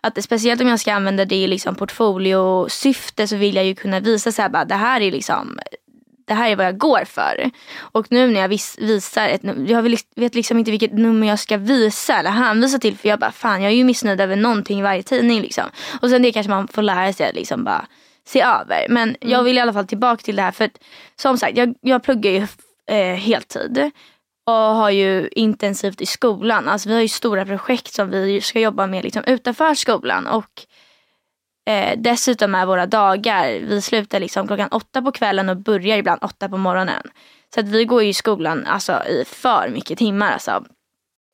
att 0.00 0.24
speciellt 0.24 0.60
om 0.60 0.68
jag 0.68 0.80
ska 0.80 0.92
använda 0.92 1.24
det 1.24 1.36
i 1.36 1.46
liksom 1.46 1.74
portfoliosyfte 1.74 3.28
så 3.28 3.36
vill 3.36 3.56
jag 3.56 3.64
ju 3.64 3.74
kunna 3.74 4.00
visa 4.00 4.32
så 4.32 4.42
här, 4.42 4.48
bara, 4.48 4.64
det 4.64 4.74
här 4.74 5.00
är 5.00 5.10
liksom 5.10 5.58
det 6.24 6.34
här 6.34 6.50
är 6.50 6.56
vad 6.56 6.66
jag 6.66 6.78
går 6.78 7.04
för. 7.04 7.50
Och 7.78 8.06
nu 8.10 8.26
när 8.26 8.40
jag 8.40 8.48
vis, 8.48 8.76
visar 8.78 9.28
ett 9.28 9.42
nummer, 9.42 9.70
jag 9.70 9.82
vet 10.16 10.34
liksom 10.34 10.58
inte 10.58 10.70
vilket 10.70 10.92
nummer 10.92 11.26
jag 11.26 11.38
ska 11.38 11.56
visa 11.56 12.18
eller 12.18 12.30
hänvisa 12.30 12.78
till 12.78 12.96
för 12.96 13.08
jag 13.08 13.18
bara 13.18 13.32
fan 13.32 13.62
jag 13.62 13.72
är 13.72 13.76
ju 13.76 13.84
missnöjd 13.84 14.20
över 14.20 14.36
någonting 14.36 14.78
i 14.78 14.82
varje 14.82 15.02
tidning 15.02 15.40
liksom. 15.42 15.64
Och 16.02 16.10
sen 16.10 16.22
det 16.22 16.32
kanske 16.32 16.50
man 16.50 16.68
får 16.68 16.82
lära 16.82 17.12
sig 17.12 17.28
att 17.28 17.34
liksom 17.34 17.64
bara 17.64 17.86
se 18.26 18.40
över. 18.40 18.86
Men 18.88 19.16
jag 19.20 19.42
vill 19.42 19.58
i 19.58 19.60
alla 19.60 19.72
fall 19.72 19.86
tillbaka 19.86 20.22
till 20.22 20.36
det 20.36 20.42
här 20.42 20.50
för 20.50 20.64
att 20.64 20.78
som 21.16 21.38
sagt 21.38 21.56
jag, 21.56 21.74
jag 21.80 22.02
pluggar 22.02 22.30
ju 22.30 22.46
eh, 22.96 23.16
heltid 23.16 23.90
och 24.46 24.52
har 24.52 24.90
ju 24.90 25.28
intensivt 25.32 26.00
i 26.00 26.06
skolan. 26.06 26.68
Alltså 26.68 26.88
vi 26.88 26.94
har 26.94 27.02
ju 27.02 27.08
stora 27.08 27.46
projekt 27.46 27.92
som 27.92 28.10
vi 28.10 28.40
ska 28.40 28.60
jobba 28.60 28.86
med 28.86 29.04
liksom 29.04 29.24
utanför 29.26 29.74
skolan 29.74 30.26
och 30.26 30.66
Eh, 31.70 31.98
dessutom 31.98 32.54
är 32.54 32.66
våra 32.66 32.86
dagar, 32.86 33.60
vi 33.60 33.82
slutar 33.82 34.20
liksom 34.20 34.46
klockan 34.46 34.68
åtta 34.68 35.02
på 35.02 35.12
kvällen 35.12 35.48
och 35.48 35.56
börjar 35.56 35.96
ibland 35.96 36.24
åtta 36.24 36.48
på 36.48 36.56
morgonen. 36.56 37.02
Så 37.54 37.60
att 37.60 37.68
vi 37.68 37.84
går 37.84 38.02
ju 38.02 38.08
i 38.08 38.14
skolan 38.14 38.66
alltså, 38.66 38.92
i 38.92 39.24
för 39.26 39.68
mycket 39.68 39.98
timmar. 39.98 40.32
Alltså. 40.32 40.64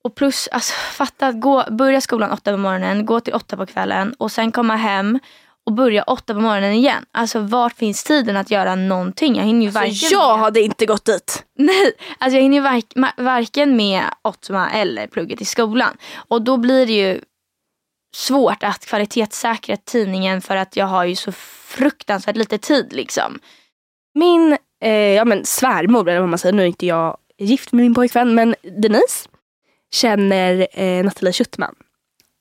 Och 0.05 0.15
plus, 0.15 0.49
alltså, 0.53 0.73
fatta 0.93 1.27
att 1.27 1.41
gå, 1.41 1.65
börja 1.71 2.01
skolan 2.01 2.31
åtta 2.31 2.53
på 2.53 2.57
morgonen, 2.57 3.07
gå 3.07 3.21
till 3.21 3.35
åtta 3.35 3.57
på 3.57 3.67
kvällen 3.67 4.15
och 4.19 4.33
sen 4.33 4.53
komma 4.53 4.77
hem 4.77 5.19
och 5.67 5.73
börja 5.73 6.03
åtta 6.03 6.35
på 6.35 6.41
morgonen 6.41 6.73
igen. 6.73 7.05
Alltså 7.13 7.41
vart 7.41 7.77
finns 7.77 8.05
tiden 8.05 8.37
att 8.37 8.51
göra 8.51 8.75
någonting? 8.75 9.37
Jag 9.37 9.45
hinner 9.45 9.67
ju 9.67 9.71
varken 9.71 9.95
Så 9.95 10.15
jag 10.15 10.39
hade 10.39 10.61
inte 10.61 10.87
gått 10.87 11.05
dit. 11.05 11.45
Nej, 11.59 11.93
alltså 12.19 12.37
jag 12.37 12.43
hinner 12.43 12.57
ju 12.57 13.23
varken 13.25 13.77
med 13.77 14.03
Ottma 14.23 14.71
eller 14.71 15.07
plugget 15.07 15.41
i 15.41 15.45
skolan. 15.45 15.97
Och 16.29 16.43
då 16.43 16.57
blir 16.57 16.87
det 16.87 16.93
ju 16.93 17.21
svårt 18.15 18.63
att 18.63 18.87
kvalitetssäkra 18.87 19.77
tidningen 19.77 20.41
för 20.41 20.57
att 20.57 20.77
jag 20.77 20.87
har 20.87 21.05
ju 21.05 21.17
så 21.17 21.33
fruktansvärt 21.33 22.37
lite 22.37 22.59
tid 22.59 22.93
liksom. 22.93 23.39
Min 24.15 24.57
eh, 24.83 24.93
ja, 24.93 25.25
men 25.25 25.45
svärmor, 25.45 26.09
eller 26.09 26.21
vad 26.21 26.29
man 26.29 26.39
säger, 26.39 26.53
nu 26.53 26.63
är 26.63 26.67
inte 26.67 26.87
jag 26.87 27.17
gift 27.39 27.73
med 27.73 27.83
min 27.83 27.95
pojkvän, 27.95 28.35
men 28.35 28.55
Denise 28.63 29.29
känner 29.91 30.69
eh, 30.73 31.05
Nathalie 31.05 31.33
Schuttman. 31.33 31.75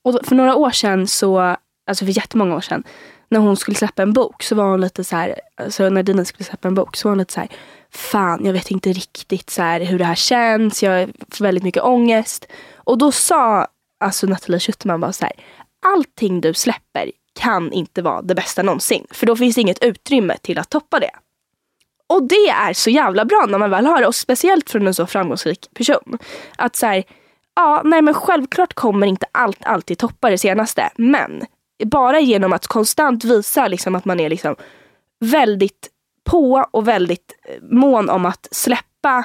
Och 0.04 0.18
för 0.24 0.34
några 0.34 0.54
år 0.54 0.70
sedan, 0.70 1.06
så, 1.06 1.56
alltså 1.86 2.04
för 2.04 2.12
jättemånga 2.12 2.56
år 2.56 2.60
sedan, 2.60 2.84
när 3.28 3.40
hon 3.40 3.56
skulle 3.56 3.74
släppa 3.74 4.02
en 4.02 4.12
bok 4.12 4.42
så 4.42 4.54
var 4.54 4.64
hon 4.64 4.80
lite 4.80 5.04
så 5.04 5.16
här, 5.16 5.40
alltså 5.56 5.88
när 5.88 6.02
Denise 6.02 6.28
skulle 6.28 6.44
släppa 6.44 6.68
en 6.68 6.74
bok 6.74 6.96
så 6.96 7.08
var 7.08 7.10
hon 7.10 7.18
lite 7.18 7.32
så 7.32 7.40
här, 7.40 7.48
fan 7.90 8.44
jag 8.44 8.52
vet 8.52 8.70
inte 8.70 8.92
riktigt 8.92 9.50
så 9.50 9.62
här, 9.62 9.80
hur 9.80 9.98
det 9.98 10.04
här 10.04 10.14
känns, 10.14 10.82
jag 10.82 11.10
får 11.30 11.44
väldigt 11.44 11.64
mycket 11.64 11.82
ångest. 11.82 12.46
Och 12.74 12.98
då 12.98 13.12
sa 13.12 13.66
alltså 14.00 14.26
Nathalie 14.26 14.60
Schuterman 14.60 15.00
bara 15.00 15.12
så 15.12 15.24
här, 15.24 15.34
allting 15.86 16.40
du 16.40 16.54
släpper 16.54 17.10
kan 17.40 17.72
inte 17.72 18.02
vara 18.02 18.22
det 18.22 18.34
bästa 18.34 18.62
någonsin. 18.62 19.06
För 19.10 19.26
då 19.26 19.36
finns 19.36 19.54
det 19.54 19.60
inget 19.60 19.84
utrymme 19.84 20.36
till 20.42 20.58
att 20.58 20.70
toppa 20.70 21.00
det. 21.00 21.10
Och 22.06 22.28
det 22.28 22.48
är 22.48 22.72
så 22.72 22.90
jävla 22.90 23.24
bra 23.24 23.46
när 23.48 23.58
man 23.58 23.70
väl 23.70 23.86
har 23.86 24.00
det 24.00 24.06
och 24.06 24.14
speciellt 24.14 24.70
från 24.70 24.86
en 24.86 24.94
så 24.94 25.06
framgångsrik 25.06 25.74
person. 25.74 26.18
Att 26.56 26.76
så 26.76 26.86
här, 26.86 27.04
ja 27.56 27.82
nej 27.84 28.02
men 28.02 28.14
självklart 28.14 28.74
kommer 28.74 29.06
inte 29.06 29.26
allt 29.32 29.58
alltid 29.62 29.98
toppa 29.98 30.30
det 30.30 30.38
senaste 30.38 30.90
men 30.96 31.46
bara 31.84 32.20
genom 32.20 32.52
att 32.52 32.66
konstant 32.66 33.24
visa 33.24 33.68
liksom 33.68 33.94
att 33.94 34.04
man 34.04 34.20
är 34.20 34.28
liksom 34.28 34.56
väldigt 35.20 35.88
på 36.24 36.66
och 36.70 36.88
väldigt 36.88 37.32
eh, 37.44 37.62
mån 37.62 38.10
om 38.10 38.26
att 38.26 38.48
släppa 38.50 39.24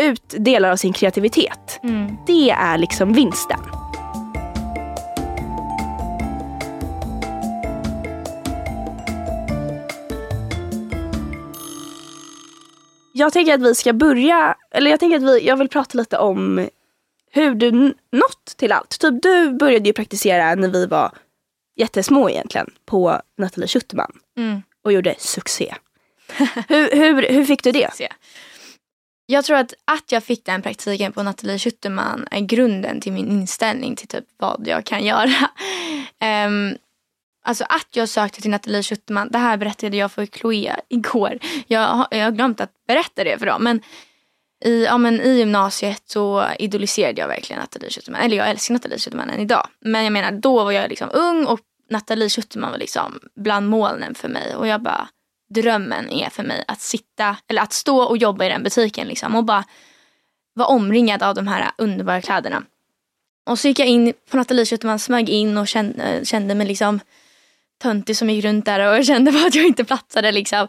ut 0.00 0.34
delar 0.38 0.70
av 0.70 0.76
sin 0.76 0.92
kreativitet. 0.92 1.80
Mm. 1.82 2.16
Det 2.26 2.50
är 2.50 2.78
liksom 2.78 3.12
vinsten. 3.12 3.60
Jag 13.12 13.32
tänker 13.32 13.54
att 13.54 13.62
vi 13.62 13.74
ska 13.74 13.92
börja, 13.92 14.54
eller 14.70 14.90
jag 14.90 15.00
tänker 15.00 15.16
att 15.16 15.22
vi, 15.22 15.46
jag 15.46 15.56
vill 15.56 15.68
prata 15.68 15.98
lite 15.98 16.18
om 16.18 16.68
hur 17.32 17.54
du 17.54 17.70
nått 18.12 18.54
till 18.56 18.72
allt. 18.72 18.98
Typ 18.98 19.22
du 19.22 19.50
började 19.50 19.88
ju 19.88 19.92
praktisera 19.92 20.54
när 20.54 20.68
vi 20.68 20.86
var 20.86 21.10
jättesmå 21.76 22.30
egentligen 22.30 22.70
på 22.86 23.20
Nathalie 23.38 23.68
Schuterman 23.68 24.12
Mm. 24.36 24.62
och 24.84 24.92
gjorde 24.92 25.14
succé. 25.18 25.74
hur, 26.68 26.90
hur, 26.96 27.28
hur 27.28 27.44
fick 27.44 27.62
du 27.64 27.72
det? 27.72 27.90
Jag 29.30 29.44
tror 29.44 29.56
att, 29.56 29.74
att 29.84 30.12
jag 30.12 30.24
fick 30.24 30.44
den 30.44 30.62
praktiken 30.62 31.12
på 31.12 31.22
Nathalie 31.22 31.58
Schuterman 31.58 32.26
är 32.30 32.40
grunden 32.40 33.00
till 33.00 33.12
min 33.12 33.28
inställning 33.28 33.96
till 33.96 34.08
typ 34.08 34.24
vad 34.38 34.66
jag 34.66 34.84
kan 34.86 35.04
göra. 35.04 35.30
um, 36.46 36.76
alltså 37.44 37.64
att 37.68 37.88
jag 37.96 38.08
sökte 38.08 38.40
till 38.42 38.50
Nathalie 38.50 38.82
Schuterman, 38.82 39.28
det 39.30 39.38
här 39.38 39.56
berättade 39.56 39.96
jag 39.96 40.12
för 40.12 40.26
Chloé 40.26 40.74
igår. 40.88 41.38
Jag, 41.66 41.80
har- 41.88 42.06
jag 42.10 42.24
har 42.24 42.30
glömt 42.30 42.60
att 42.60 42.70
berätta 42.86 43.24
det 43.24 43.38
för 43.38 43.46
dem. 43.46 43.64
Men 43.64 43.80
i, 44.64 44.84
ja, 44.84 44.98
men 44.98 45.20
i 45.20 45.38
gymnasiet 45.38 46.02
så 46.06 46.44
idoliserade 46.58 47.20
jag 47.20 47.28
verkligen 47.28 47.60
Nathalie 47.60 47.90
Schuterman. 47.90 48.20
Eller 48.20 48.36
jag 48.36 48.50
älskar 48.50 48.74
Nathalie 48.74 48.98
Schuterman 48.98 49.30
än 49.30 49.40
idag. 49.40 49.68
Men 49.80 50.04
jag 50.04 50.12
menar 50.12 50.32
då 50.32 50.64
var 50.64 50.72
jag 50.72 50.88
liksom 50.88 51.08
ung 51.12 51.46
och 51.46 51.60
Nathalie 51.90 52.28
Schuterman 52.28 52.70
var 52.70 52.78
liksom 52.78 53.20
bland 53.36 53.68
molnen 53.68 54.14
för 54.14 54.28
mig. 54.28 54.54
Och 54.56 54.66
jag 54.66 54.82
bara, 54.82 55.08
drömmen 55.54 56.10
är 56.10 56.30
för 56.30 56.42
mig 56.42 56.64
att 56.68 56.80
sitta, 56.80 57.36
eller 57.48 57.62
att 57.62 57.72
stå 57.72 58.02
och 58.02 58.16
jobba 58.16 58.44
i 58.44 58.48
den 58.48 58.62
butiken 58.62 59.08
liksom. 59.08 59.36
Och 59.36 59.44
bara 59.44 59.64
vara 60.54 60.68
omringad 60.68 61.22
av 61.22 61.34
de 61.34 61.46
här 61.46 61.70
underbara 61.78 62.20
kläderna. 62.20 62.62
Och 63.46 63.58
så 63.58 63.68
gick 63.68 63.78
jag 63.78 63.88
in 63.88 64.12
på 64.30 64.36
Nathalie 64.36 64.66
Schuterman, 64.66 64.98
smög 64.98 65.28
in 65.28 65.58
och 65.58 65.68
kände, 65.68 66.20
kände 66.24 66.54
mig 66.54 66.66
liksom 66.66 67.00
töntig 67.82 68.16
som 68.16 68.30
gick 68.30 68.44
runt 68.44 68.64
där 68.64 68.98
och 68.98 69.04
kände 69.06 69.32
bara 69.32 69.46
att 69.46 69.54
jag 69.54 69.66
inte 69.66 69.84
platsade 69.84 70.32
liksom. 70.32 70.68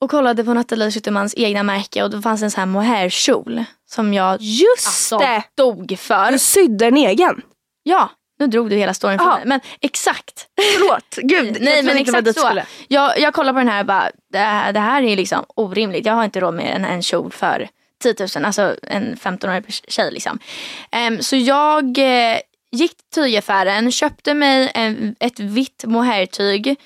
Och 0.00 0.10
kollade 0.10 0.44
på 0.44 0.54
Nathalie 0.54 0.90
Schutermans 0.90 1.34
egna 1.36 1.62
märke 1.62 2.02
och 2.02 2.10
då 2.10 2.22
fanns 2.22 2.42
en 2.42 2.50
sån 2.50 2.58
här 2.58 2.66
mohairkjol 2.66 3.64
som 3.86 4.14
jag 4.14 4.40
Just 4.40 4.86
alltså, 4.86 5.18
det! 5.18 5.42
dog 5.56 5.98
för. 5.98 6.32
Du 6.32 6.38
sydde 6.38 6.86
en 6.86 6.96
egen. 6.96 7.42
Ja, 7.82 8.10
nu 8.40 8.46
drog 8.46 8.70
du 8.70 8.76
hela 8.76 8.94
storyn 8.94 9.18
för 9.18 9.24
Ja. 9.26 9.34
mig. 9.36 9.42
Men 9.46 9.60
exakt. 9.80 10.46
Förlåt, 10.76 11.16
gud. 11.22 11.56
Nej, 11.60 11.76
jag 11.76 11.84
men 11.84 11.98
inte 11.98 12.18
exakt 12.18 12.40
så. 12.40 12.46
skulle. 12.46 12.66
Jag, 12.88 13.18
jag 13.18 13.34
kollar 13.34 13.52
på 13.52 13.58
den 13.58 13.68
här 13.68 13.80
och 13.80 13.86
bara, 13.86 14.10
det 14.32 14.38
här, 14.38 14.72
det 14.72 14.80
här 14.80 15.02
är 15.02 15.16
liksom 15.16 15.44
orimligt. 15.54 16.06
Jag 16.06 16.14
har 16.14 16.24
inte 16.24 16.40
råd 16.40 16.54
med 16.54 16.76
en, 16.76 16.84
en 16.84 17.02
kjol 17.02 17.32
för 17.32 17.68
10 18.02 18.14
000, 18.36 18.44
alltså 18.44 18.76
en 18.82 19.16
15-årig 19.16 19.64
tjej 19.88 20.10
liksom. 20.12 20.38
Ehm, 20.90 21.22
så 21.22 21.36
jag 21.36 21.98
eh, 21.98 22.38
gick 22.72 22.92
till 22.96 23.22
tygaffären, 23.24 23.92
köpte 23.92 24.34
mig 24.34 24.70
en, 24.74 25.16
ett 25.20 25.40
vitt 25.40 25.84
mohairtyg 25.86 26.76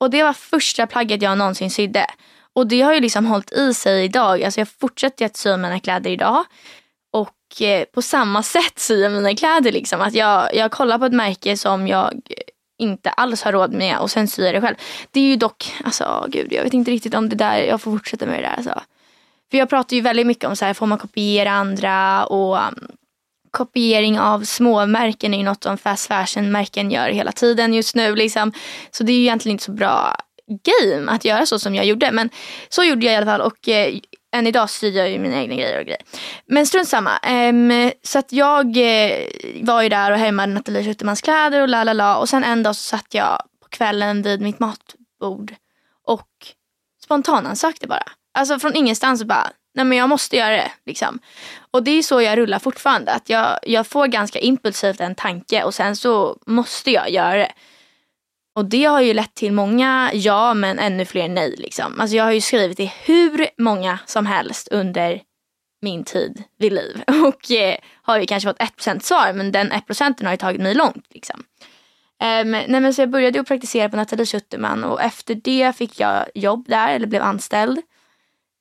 och 0.00 0.10
det 0.10 0.22
var 0.22 0.32
första 0.32 0.86
plagget 0.86 1.22
jag 1.22 1.38
någonsin 1.38 1.70
sydde. 1.70 2.06
Och 2.52 2.66
det 2.66 2.80
har 2.80 2.94
ju 2.94 3.00
liksom 3.00 3.26
hållit 3.26 3.52
i 3.52 3.74
sig 3.74 4.04
idag. 4.04 4.42
Alltså 4.42 4.60
jag 4.60 4.68
fortsätter 4.80 5.26
att 5.26 5.36
sy 5.36 5.56
mina 5.56 5.80
kläder 5.80 6.10
idag. 6.10 6.44
Och 7.50 7.92
på 7.92 8.02
samma 8.02 8.42
sätt 8.42 8.78
syr 8.78 9.02
jag 9.02 9.12
mina 9.12 9.34
kläder. 9.34 9.72
Liksom. 9.72 10.00
Att 10.00 10.14
jag, 10.14 10.54
jag 10.54 10.70
kollar 10.70 10.98
på 10.98 11.04
ett 11.04 11.12
märke 11.12 11.56
som 11.56 11.88
jag 11.88 12.20
inte 12.78 13.10
alls 13.10 13.42
har 13.42 13.52
råd 13.52 13.72
med 13.72 13.98
och 13.98 14.10
sen 14.10 14.28
syr 14.28 14.44
jag 14.44 14.54
det 14.54 14.60
själv. 14.60 14.76
Det 15.10 15.20
är 15.20 15.24
ju 15.24 15.36
dock, 15.36 15.74
alltså 15.84 16.04
oh, 16.04 16.26
gud 16.28 16.52
jag 16.52 16.64
vet 16.64 16.74
inte 16.74 16.90
riktigt 16.90 17.14
om 17.14 17.28
det 17.28 17.36
där, 17.36 17.58
jag 17.58 17.80
får 17.80 17.90
fortsätta 17.90 18.26
med 18.26 18.34
det 18.38 18.48
där. 18.48 18.54
Alltså. 18.56 18.80
För 19.50 19.58
jag 19.58 19.68
pratar 19.68 19.96
ju 19.96 20.00
väldigt 20.00 20.26
mycket 20.26 20.44
om 20.44 20.56
så 20.56 20.64
här, 20.64 20.74
får 20.74 20.86
man 20.86 20.98
kopiera 20.98 21.50
andra 21.50 22.24
och 22.26 22.56
um, 22.56 22.88
kopiering 23.50 24.20
av 24.20 24.44
småmärken 24.44 25.34
är 25.34 25.38
ju 25.38 25.44
något 25.44 25.62
som 25.62 25.78
fast 25.78 26.06
fashion-märken 26.06 26.90
gör 26.90 27.08
hela 27.08 27.32
tiden 27.32 27.74
just 27.74 27.94
nu. 27.94 28.14
Liksom. 28.14 28.52
Så 28.90 29.04
det 29.04 29.12
är 29.12 29.16
ju 29.16 29.22
egentligen 29.22 29.54
inte 29.54 29.64
så 29.64 29.72
bra 29.72 30.16
game 30.46 31.12
att 31.12 31.24
göra 31.24 31.46
så 31.46 31.58
som 31.58 31.74
jag 31.74 31.84
gjorde. 31.84 32.12
Men 32.12 32.30
så 32.68 32.84
gjorde 32.84 33.06
jag 33.06 33.12
i 33.14 33.16
alla 33.16 33.26
fall 33.26 33.40
och 33.40 33.68
eh, 33.68 33.98
än 34.32 34.46
idag 34.46 34.70
syr 34.70 34.96
jag 34.96 35.10
ju 35.10 35.18
mina 35.18 35.36
egna 35.36 35.54
grejer 35.54 35.78
och 35.78 35.84
grejer. 35.84 36.02
Men 36.46 36.66
strunt 36.66 36.88
samma. 36.88 37.18
Um, 37.28 37.92
så 38.02 38.18
att 38.18 38.32
jag 38.32 38.66
uh, 38.76 39.64
var 39.64 39.82
ju 39.82 39.88
där 39.88 40.10
och 40.10 40.18
härmade 40.18 40.52
Nathalie 40.52 40.84
Schutermans 40.84 41.20
kläder 41.20 41.60
och 41.60 41.68
la 41.68 41.84
la 41.84 41.92
la. 41.92 42.16
Och 42.16 42.28
sen 42.28 42.44
en 42.44 42.62
dag 42.62 42.76
så 42.76 42.82
satt 42.82 43.14
jag 43.14 43.42
på 43.62 43.68
kvällen 43.68 44.22
vid 44.22 44.40
mitt 44.40 44.58
matbord 44.58 45.54
och 46.06 46.28
spontanansökte 47.04 47.86
bara. 47.86 48.04
Alltså 48.34 48.58
från 48.58 48.76
ingenstans 48.76 49.24
bara, 49.24 49.50
nej 49.74 49.84
men 49.84 49.98
jag 49.98 50.08
måste 50.08 50.36
göra 50.36 50.56
det. 50.56 50.72
Liksom. 50.86 51.18
Och 51.70 51.82
det 51.82 51.90
är 51.90 52.02
så 52.02 52.22
jag 52.22 52.38
rullar 52.38 52.58
fortfarande. 52.58 53.12
Att 53.12 53.28
jag, 53.28 53.58
jag 53.62 53.86
får 53.86 54.06
ganska 54.06 54.38
impulsivt 54.38 55.00
en 55.00 55.14
tanke 55.14 55.64
och 55.64 55.74
sen 55.74 55.96
så 55.96 56.38
måste 56.46 56.90
jag 56.90 57.10
göra 57.10 57.36
det. 57.36 57.52
Och 58.54 58.64
det 58.64 58.84
har 58.84 59.00
ju 59.00 59.14
lett 59.14 59.34
till 59.34 59.52
många 59.52 60.10
ja 60.14 60.54
men 60.54 60.78
ännu 60.78 61.04
fler 61.04 61.28
nej. 61.28 61.54
Liksom. 61.58 62.00
Alltså 62.00 62.16
jag 62.16 62.24
har 62.24 62.32
ju 62.32 62.40
skrivit 62.40 62.76
till 62.76 62.90
hur 63.04 63.46
många 63.58 63.98
som 64.06 64.26
helst 64.26 64.68
under 64.70 65.22
min 65.82 66.04
tid 66.04 66.42
vid 66.58 66.72
liv. 66.72 67.02
Och 67.26 67.50
eh, 67.50 67.76
har 68.02 68.18
ju 68.18 68.26
kanske 68.26 68.48
fått 68.48 68.58
1% 68.58 69.00
svar 69.00 69.32
men 69.32 69.52
den 69.52 69.72
1% 69.72 70.24
har 70.24 70.30
ju 70.30 70.36
tagit 70.36 70.60
mig 70.60 70.74
långt. 70.74 71.06
Liksom. 71.10 71.44
Um, 72.22 72.50
nej 72.50 72.80
men 72.80 72.94
så 72.94 73.02
jag 73.02 73.10
började 73.10 73.38
ju 73.38 73.44
praktisera 73.44 73.88
på 73.88 73.96
Nathalie 73.96 74.26
Schuterman 74.26 74.84
och 74.84 75.02
efter 75.02 75.34
det 75.34 75.76
fick 75.76 76.00
jag 76.00 76.26
jobb 76.34 76.68
där 76.68 76.94
eller 76.94 77.06
blev 77.06 77.22
anställd. 77.22 77.80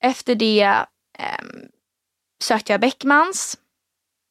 Efter 0.03 0.35
det 0.35 0.75
um, 1.19 1.61
sökte 2.43 2.73
jag 2.73 2.81
Beckmans. 2.81 3.57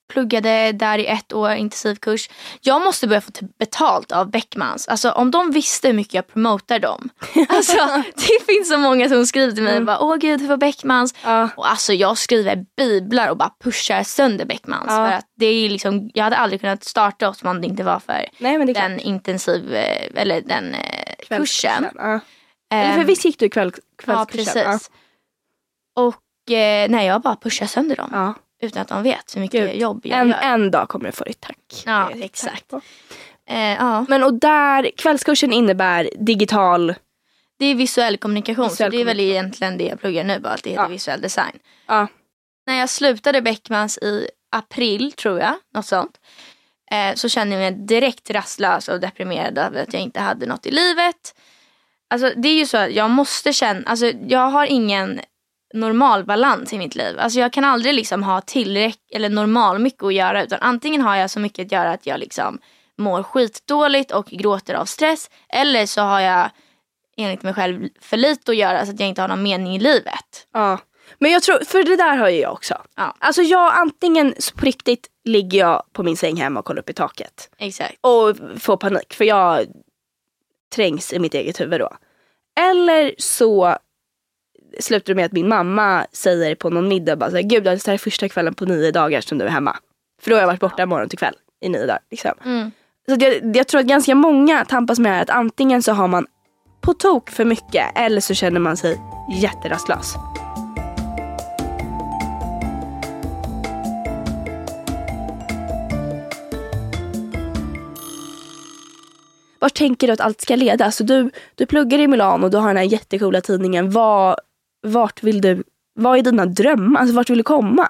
Pluggade 0.08 0.72
där 0.72 0.98
i 0.98 1.06
ett 1.06 1.32
år 1.32 1.52
intensivkurs. 1.52 2.30
Jag 2.60 2.82
måste 2.84 3.06
börja 3.06 3.20
få 3.20 3.30
betalt 3.58 4.12
av 4.12 4.30
Beckmans. 4.30 4.88
Alltså 4.88 5.10
om 5.10 5.30
de 5.30 5.50
visste 5.50 5.88
hur 5.88 5.94
mycket 5.94 6.14
jag 6.14 6.26
promotar 6.28 6.78
dem. 6.78 7.08
Alltså 7.48 7.76
det 8.16 8.44
finns 8.46 8.68
så 8.68 8.78
många 8.78 9.08
som 9.08 9.26
skriver 9.26 9.52
till 9.52 9.62
mig 9.62 9.72
Mm. 9.72 9.84
bara 9.86 10.00
åh 10.00 10.16
gud 10.16 10.40
hur 10.40 10.48
var 10.48 10.56
Beckmans? 10.56 11.14
Ja. 11.24 11.48
Och 11.56 11.70
alltså 11.70 11.92
jag 11.92 12.18
skriver 12.18 12.64
biblar 12.76 13.28
och 13.30 13.36
bara 13.36 13.52
pushar 13.64 14.02
sönder 14.02 14.44
Beckmans. 14.44 14.86
Ja. 14.88 14.96
För 15.06 15.12
att 15.12 15.26
det 15.36 15.46
är 15.46 15.70
liksom, 15.70 16.10
jag 16.14 16.24
hade 16.24 16.36
aldrig 16.36 16.60
kunnat 16.60 16.84
starta 16.84 17.28
oss 17.28 17.42
om 17.42 17.60
det 17.60 17.66
inte 17.66 17.82
var 17.84 17.98
för 18.00 18.26
Nej 18.38 18.54
är 18.54 18.64
klart. 18.64 18.74
den 18.76 19.00
intensiv, 19.00 19.74
eh, 19.74 20.08
eller 20.14 20.40
den 20.40 20.74
eh, 20.74 21.38
kursen. 21.38 21.86
Ja. 21.94 22.20
Eller 22.72 22.92
för 22.92 23.00
Ehm, 23.00 23.06
visst 23.06 23.24
gick 23.24 23.38
du 23.38 23.48
kväll, 23.48 23.72
Ja 23.76 24.24
kvällskursen? 24.26 24.64
precis. 24.64 24.90
Och 25.96 26.50
eh, 26.52 26.88
nej 26.90 27.06
jag 27.06 27.20
bara 27.22 27.36
pushar 27.36 27.66
sönder 27.66 27.96
dem. 27.96 28.10
Utan 28.60 28.82
att 28.82 28.88
de 28.88 29.02
vet 29.02 29.36
hur 29.36 29.40
mycket 29.40 29.60
Gud. 29.72 29.80
jobb 29.80 30.00
jag 30.06 30.18
En, 30.20 30.28
gör. 30.28 30.38
en 30.42 30.70
dag 30.70 30.88
kommer 30.88 31.06
du 31.06 31.12
få 31.12 31.24
ditt 31.24 31.40
tack. 31.40 31.82
Ja, 31.86 32.10
exakt. 32.22 32.68
tack. 32.68 32.84
Eh, 33.50 33.58
ja. 33.74 34.04
Men 34.08 34.24
och 34.24 34.34
där, 34.34 34.90
kvällskursen 34.96 35.52
innebär 35.52 36.10
digital, 36.18 36.94
Det 37.58 37.66
är 37.66 37.74
visuell 37.74 38.16
kommunikation. 38.16 38.68
Visuell 38.68 38.90
så 38.92 38.96
det 38.96 39.00
är 39.00 39.04
väl 39.04 39.20
egentligen 39.20 39.78
det 39.78 39.84
jag 39.84 40.00
pluggar 40.00 40.24
nu. 40.24 40.38
Bara 40.40 40.52
att 40.52 40.62
det 40.62 40.70
heter 40.70 40.82
Ja. 40.82 40.88
visuell 40.88 41.20
design. 41.20 41.58
ja. 41.86 42.06
När 42.66 42.74
jag 42.78 42.90
slutade 42.90 43.42
Beckmans 43.42 43.98
i 43.98 44.28
april 44.52 45.12
tror 45.12 45.40
jag. 45.40 45.54
Något 45.74 45.86
sånt. 45.86 46.20
Eh, 46.90 47.14
så 47.14 47.28
kände 47.28 47.54
jag 47.54 47.60
mig 47.72 47.86
direkt 47.86 48.30
rastlös 48.30 48.88
och 48.88 49.00
deprimerad 49.00 49.58
över 49.58 49.82
att 49.82 49.92
jag 49.92 50.02
inte 50.02 50.20
hade 50.20 50.46
något 50.46 50.66
i 50.66 50.70
livet. 50.70 51.34
Alltså 52.10 52.32
det 52.36 52.48
är 52.48 52.54
ju 52.54 52.66
så 52.66 52.76
att 52.76 52.90
jag 52.92 53.10
måste 53.10 53.52
känna, 53.52 53.82
alltså 53.86 54.06
jag 54.28 54.48
har 54.50 54.66
ingen 54.66 55.20
normal 55.74 56.24
balans 56.24 56.72
i 56.72 56.78
mitt 56.78 56.94
liv. 56.94 57.18
Alltså 57.18 57.40
jag 57.40 57.52
kan 57.52 57.64
aldrig 57.64 57.94
liksom 57.94 58.22
ha 58.22 58.40
tillräckligt 58.40 59.10
eller 59.10 59.28
normal 59.28 59.78
mycket 59.78 60.02
att 60.02 60.14
göra 60.14 60.44
utan 60.44 60.58
antingen 60.60 61.00
har 61.00 61.16
jag 61.16 61.30
så 61.30 61.40
mycket 61.40 61.66
att 61.66 61.72
göra 61.72 61.90
att 61.90 62.06
jag 62.06 62.20
liksom 62.20 62.58
mår 62.98 63.22
skitdåligt 63.22 64.12
och 64.12 64.26
gråter 64.26 64.74
av 64.74 64.84
stress 64.84 65.30
eller 65.48 65.86
så 65.86 66.00
har 66.00 66.20
jag 66.20 66.50
enligt 67.16 67.42
mig 67.42 67.54
själv 67.54 67.88
för 68.00 68.16
lite 68.16 68.50
att 68.50 68.56
göra 68.56 68.86
så 68.86 68.92
att 68.92 69.00
jag 69.00 69.08
inte 69.08 69.20
har 69.20 69.28
någon 69.28 69.42
mening 69.42 69.76
i 69.76 69.78
livet. 69.78 70.46
Ja. 70.52 70.78
Men 71.18 71.30
jag 71.30 71.42
tror, 71.42 71.64
för 71.64 71.84
det 71.84 71.96
där 71.96 72.16
har 72.16 72.28
ju 72.28 72.40
jag 72.40 72.52
också. 72.52 72.74
Ja. 72.96 73.14
Alltså 73.18 73.42
jag 73.42 73.78
antingen 73.78 74.34
på 74.54 74.66
riktigt 74.66 75.06
ligger 75.24 75.58
jag 75.58 75.82
på 75.92 76.02
min 76.02 76.16
säng 76.16 76.36
hemma 76.36 76.60
och 76.60 76.66
kollar 76.66 76.80
upp 76.80 76.90
i 76.90 76.92
taket. 76.92 77.50
Exakt. 77.58 77.98
Och 78.00 78.36
får 78.60 78.76
panik 78.76 79.14
för 79.14 79.24
jag 79.24 79.66
trängs 80.74 81.12
i 81.12 81.18
mitt 81.18 81.34
eget 81.34 81.60
huvud 81.60 81.80
då. 81.80 81.96
Eller 82.60 83.14
så 83.18 83.76
slutar 84.80 85.14
med 85.14 85.24
att 85.24 85.32
min 85.32 85.48
mamma 85.48 86.06
säger 86.12 86.54
på 86.54 86.70
någon 86.70 86.88
middag 86.88 87.16
bara 87.16 87.30
såhär, 87.30 87.42
gud 87.42 87.64
det 87.64 87.86
här 87.86 87.94
är 87.94 87.98
första 87.98 88.28
kvällen 88.28 88.54
på 88.54 88.64
nio 88.64 88.90
dagar 88.90 89.20
som 89.20 89.38
du 89.38 89.44
är 89.44 89.48
hemma. 89.48 89.76
För 90.22 90.30
då 90.30 90.36
har 90.36 90.40
jag 90.40 90.46
varit 90.46 90.60
borta 90.60 90.86
morgon 90.86 91.08
till 91.08 91.18
kväll 91.18 91.34
i 91.60 91.68
nio 91.68 91.86
dagar. 91.86 92.00
Liksom. 92.10 92.32
Mm. 92.44 92.70
Så 93.08 93.16
jag, 93.20 93.56
jag 93.56 93.68
tror 93.68 93.80
att 93.80 93.86
ganska 93.86 94.14
många 94.14 94.64
tampas 94.64 94.98
med 94.98 95.12
det 95.12 95.16
här 95.16 95.22
att 95.22 95.30
antingen 95.30 95.82
så 95.82 95.92
har 95.92 96.08
man 96.08 96.26
på 96.80 96.94
tok 96.94 97.30
för 97.30 97.44
mycket 97.44 97.84
eller 97.94 98.20
så 98.20 98.34
känner 98.34 98.60
man 98.60 98.76
sig 98.76 99.00
jätterastlös. 99.42 100.14
Vart 109.58 109.74
tänker 109.74 110.06
du 110.06 110.12
att 110.12 110.20
allt 110.20 110.40
ska 110.40 110.56
leda? 110.56 110.84
Alltså 110.84 111.04
du, 111.04 111.30
du 111.54 111.66
pluggar 111.66 111.98
i 111.98 112.06
Milano 112.06 112.44
och 112.44 112.50
du 112.50 112.56
har 112.56 112.68
den 112.68 112.76
här 112.76 112.84
jättekola 112.84 113.40
tidningen. 113.40 113.90
Var, 113.90 114.36
vart 114.80 115.22
vill 115.22 115.40
du, 115.40 115.62
vad 115.94 116.18
är 116.18 116.22
dina 116.22 116.46
drömmar? 116.46 117.00
Alltså 117.00 117.16
vart 117.16 117.30
vill 117.30 117.38
du 117.38 117.44
komma? 117.44 117.88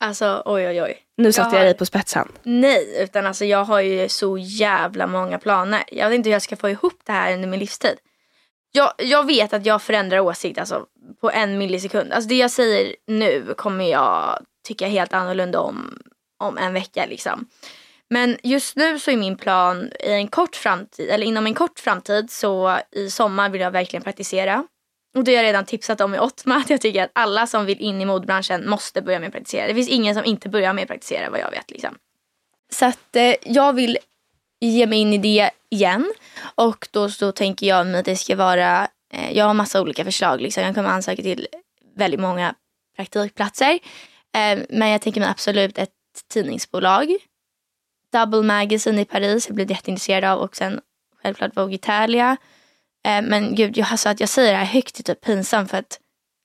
Alltså 0.00 0.42
oj 0.44 0.66
oj 0.68 0.82
oj. 0.82 0.98
Nu 1.16 1.32
satte 1.32 1.56
jag 1.56 1.60
har- 1.60 1.64
dig 1.64 1.74
på 1.74 1.86
spetsen. 1.86 2.28
Nej, 2.42 3.02
utan 3.02 3.26
alltså 3.26 3.44
jag 3.44 3.64
har 3.64 3.80
ju 3.80 4.08
så 4.08 4.38
jävla 4.38 5.06
många 5.06 5.38
planer. 5.38 5.82
Jag 5.86 6.08
vet 6.08 6.16
inte 6.16 6.28
hur 6.28 6.32
jag 6.34 6.42
ska 6.42 6.56
få 6.56 6.70
ihop 6.70 7.00
det 7.04 7.12
här 7.12 7.34
under 7.34 7.48
min 7.48 7.60
livstid. 7.60 7.98
Jag, 8.72 8.92
jag 8.98 9.26
vet 9.26 9.52
att 9.52 9.66
jag 9.66 9.82
förändrar 9.82 10.18
åsikt 10.18 10.58
alltså, 10.58 10.86
på 11.20 11.30
en 11.30 11.58
millisekund. 11.58 12.12
Alltså 12.12 12.28
det 12.28 12.34
jag 12.34 12.50
säger 12.50 12.96
nu 13.06 13.54
kommer 13.56 13.84
jag 13.90 14.44
tycka 14.68 14.86
helt 14.86 15.12
annorlunda 15.12 15.60
om, 15.60 15.98
om 16.38 16.58
en 16.58 16.72
vecka. 16.72 17.06
Liksom. 17.06 17.46
Men 18.10 18.36
just 18.42 18.76
nu 18.76 18.98
så 18.98 19.10
är 19.10 19.16
min 19.16 19.36
plan 19.36 19.90
i 20.00 20.12
en 20.12 20.28
kort 20.28 20.56
framtid, 20.56 21.08
eller 21.10 21.26
inom 21.26 21.46
en 21.46 21.54
kort 21.54 21.78
framtid 21.78 22.30
så 22.30 22.78
i 22.90 23.10
sommar 23.10 23.48
vill 23.48 23.60
jag 23.60 23.70
verkligen 23.70 24.02
praktisera. 24.02 24.64
Och 25.14 25.24
det 25.24 25.32
har 25.32 25.42
jag 25.42 25.48
redan 25.48 25.64
tipsat 25.64 26.00
om 26.00 26.14
i 26.14 26.18
Ottma 26.18 26.56
att 26.56 26.70
jag 26.70 26.80
tycker 26.80 27.04
att 27.04 27.10
alla 27.12 27.46
som 27.46 27.66
vill 27.66 27.80
in 27.80 28.00
i 28.00 28.04
modebranschen 28.04 28.70
måste 28.70 29.02
börja 29.02 29.20
med 29.20 29.26
att 29.26 29.32
praktisera. 29.32 29.66
Det 29.66 29.74
finns 29.74 29.88
ingen 29.88 30.14
som 30.14 30.24
inte 30.24 30.48
börjar 30.48 30.72
med 30.72 30.82
att 30.82 30.88
praktisera 30.88 31.30
vad 31.30 31.40
jag 31.40 31.50
vet. 31.50 31.70
Liksom. 31.70 31.94
Så 32.72 32.84
att 32.84 33.16
eh, 33.16 33.34
jag 33.44 33.72
vill 33.72 33.98
ge 34.60 34.86
mig 34.86 34.98
in 34.98 35.12
i 35.12 35.18
det 35.18 35.50
igen. 35.70 36.12
Och 36.54 36.88
då 36.90 37.10
så 37.10 37.32
tänker 37.32 37.66
jag 37.66 37.86
mig 37.86 38.00
att 38.00 38.04
det 38.04 38.16
ska 38.16 38.36
vara, 38.36 38.88
eh, 39.12 39.32
jag 39.32 39.44
har 39.44 39.54
massa 39.54 39.80
olika 39.80 40.04
förslag. 40.04 40.40
Liksom. 40.40 40.62
Jag 40.62 40.74
kommer 40.74 40.88
ansöka 40.88 41.22
till 41.22 41.46
väldigt 41.96 42.20
många 42.20 42.54
praktikplatser. 42.96 43.78
Eh, 44.34 44.58
men 44.68 44.88
jag 44.88 45.00
tänker 45.00 45.20
mig 45.20 45.30
absolut 45.30 45.78
ett 45.78 45.90
tidningsbolag. 46.28 47.16
Double 48.12 48.42
Magazine 48.42 49.00
i 49.00 49.04
Paris, 49.04 49.48
jag 49.48 49.54
blev 49.54 49.70
jätteintresserad 49.70 50.24
av. 50.24 50.38
Och 50.38 50.56
sen 50.56 50.80
självklart 51.22 51.56
Vogue 51.56 51.74
Italia. 51.74 52.36
Eh, 53.04 53.22
men 53.22 53.54
gud, 53.54 53.76
jag, 53.76 53.88
alltså, 53.90 54.08
att 54.08 54.20
jag 54.20 54.28
säger 54.28 54.52
det 54.52 54.58
här 54.58 54.64
högt 54.64 54.98
är 54.98 55.02
typ 55.02 55.20
pinsamt 55.20 55.70
för 55.70 55.78
att 55.78 55.98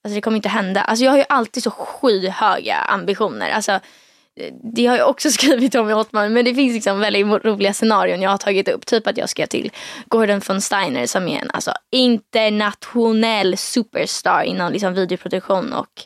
alltså, 0.04 0.16
det 0.16 0.22
kommer 0.22 0.38
inte 0.38 0.50
hända. 0.50 0.82
Alltså, 0.82 1.06
jag 1.06 1.12
har 1.12 1.18
ju 1.18 1.26
alltid 1.30 1.64
så 1.64 1.72
skyhöga 1.72 2.76
ambitioner. 2.76 3.50
Alltså, 3.50 3.72
eh, 3.72 4.54
det 4.74 4.86
har 4.86 4.98
jag 4.98 5.10
också 5.10 5.32
skrivit 5.32 5.76
om 5.76 5.90
i 5.90 5.94
Hotman, 5.94 6.34
men 6.34 6.46
det 6.46 6.56
finns 6.56 6.74
liksom 6.74 7.00
väldigt 7.00 7.46
roliga 7.46 7.74
scenarion 7.74 8.22
jag 8.22 8.30
har 8.30 8.38
tagit 8.38 8.68
upp. 8.68 8.86
Typ 8.86 9.08
att 9.08 9.18
jag 9.18 9.30
ska 9.30 9.48
till 9.48 9.72
Gordon 10.06 10.42
von 10.48 10.62
Steiner 10.62 11.06
som 11.06 11.28
är 11.28 11.42
en 11.42 11.52
alltså, 11.54 11.72
internationell 11.92 13.58
superstar 13.58 14.44
inom 14.44 14.72
liksom, 14.72 14.94
videoproduktion 14.94 15.74
och 15.74 16.04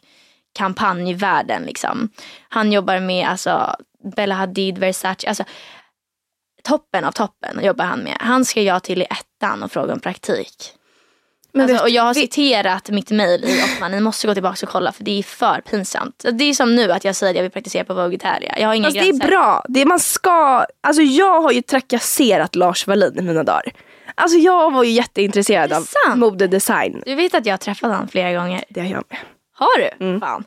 kampanjvärlden. 0.54 1.64
Liksom. 1.64 2.10
Han 2.50 2.72
jobbar 2.72 3.00
med 3.00 3.28
alltså, 3.28 3.76
Bella 4.16 4.36
Hadid, 4.36 4.78
Versace. 4.78 5.28
Alltså, 5.28 5.44
toppen 6.64 7.04
av 7.06 7.12
toppen 7.12 7.64
jobbar 7.64 7.86
han 7.86 8.00
med. 8.00 8.18
Han 8.20 8.46
ska 8.46 8.62
jag 8.62 8.84
till 8.84 9.02
i 9.02 9.06
ettan 9.06 9.64
och 9.64 9.72
fråga 9.72 9.94
om 9.94 10.00
praktik. 10.00 10.74
Alltså, 11.60 11.84
och 11.84 11.90
jag 11.90 12.04
har 12.04 12.14
citerat 12.14 12.90
mitt 12.90 13.12
mail 13.12 13.44
i 13.46 13.64
Ottman. 13.64 13.92
Ni 13.92 14.00
måste 14.00 14.28
gå 14.28 14.34
tillbaka 14.34 14.66
och 14.66 14.72
kolla 14.72 14.92
för 14.92 15.04
det 15.04 15.20
är 15.20 15.24
för 15.24 15.62
pinsamt. 15.70 16.26
Det 16.32 16.44
är 16.44 16.54
som 16.54 16.76
nu 16.76 16.92
att 16.92 17.04
jag 17.04 17.16
säger 17.16 17.32
att 17.32 17.36
jag 17.36 17.44
vill 17.44 17.52
praktisera 17.52 17.84
på 17.84 17.94
Vogue 17.94 18.16
Italia. 18.16 18.56
Jag 18.60 18.68
har 18.68 18.76
inga 18.76 18.86
Alltså 18.88 19.00
det 19.02 19.08
gränser. 19.08 19.26
är 19.26 19.30
bra. 19.30 19.66
Det 19.68 19.86
man 19.86 20.00
ska, 20.00 20.66
alltså 20.82 21.02
jag 21.02 21.42
har 21.42 21.52
ju 21.52 21.62
trakasserat 21.62 22.56
Lars 22.56 22.88
Wallin 22.88 23.20
i 23.20 23.22
mina 23.22 23.44
dagar. 23.44 23.64
Alltså 24.16 24.38
jag 24.38 24.72
var 24.74 24.84
ju 24.84 24.92
jätteintresserad 24.92 25.70
Det 25.70 25.76
är 25.76 26.12
av 26.12 26.18
modedesign. 26.18 27.04
Du 27.06 27.16
vet 27.16 27.36
att 27.36 27.46
jag 27.46 27.54
har 27.54 27.58
träffat 27.58 27.92
honom 27.92 28.08
flera 28.08 28.34
gånger. 28.34 28.64
Det 28.70 28.80
har 28.80 28.88
jag 28.88 29.04
med. 29.10 29.20
Har 29.54 29.80
du? 29.80 30.06
Mm. 30.06 30.20
Fan. 30.22 30.44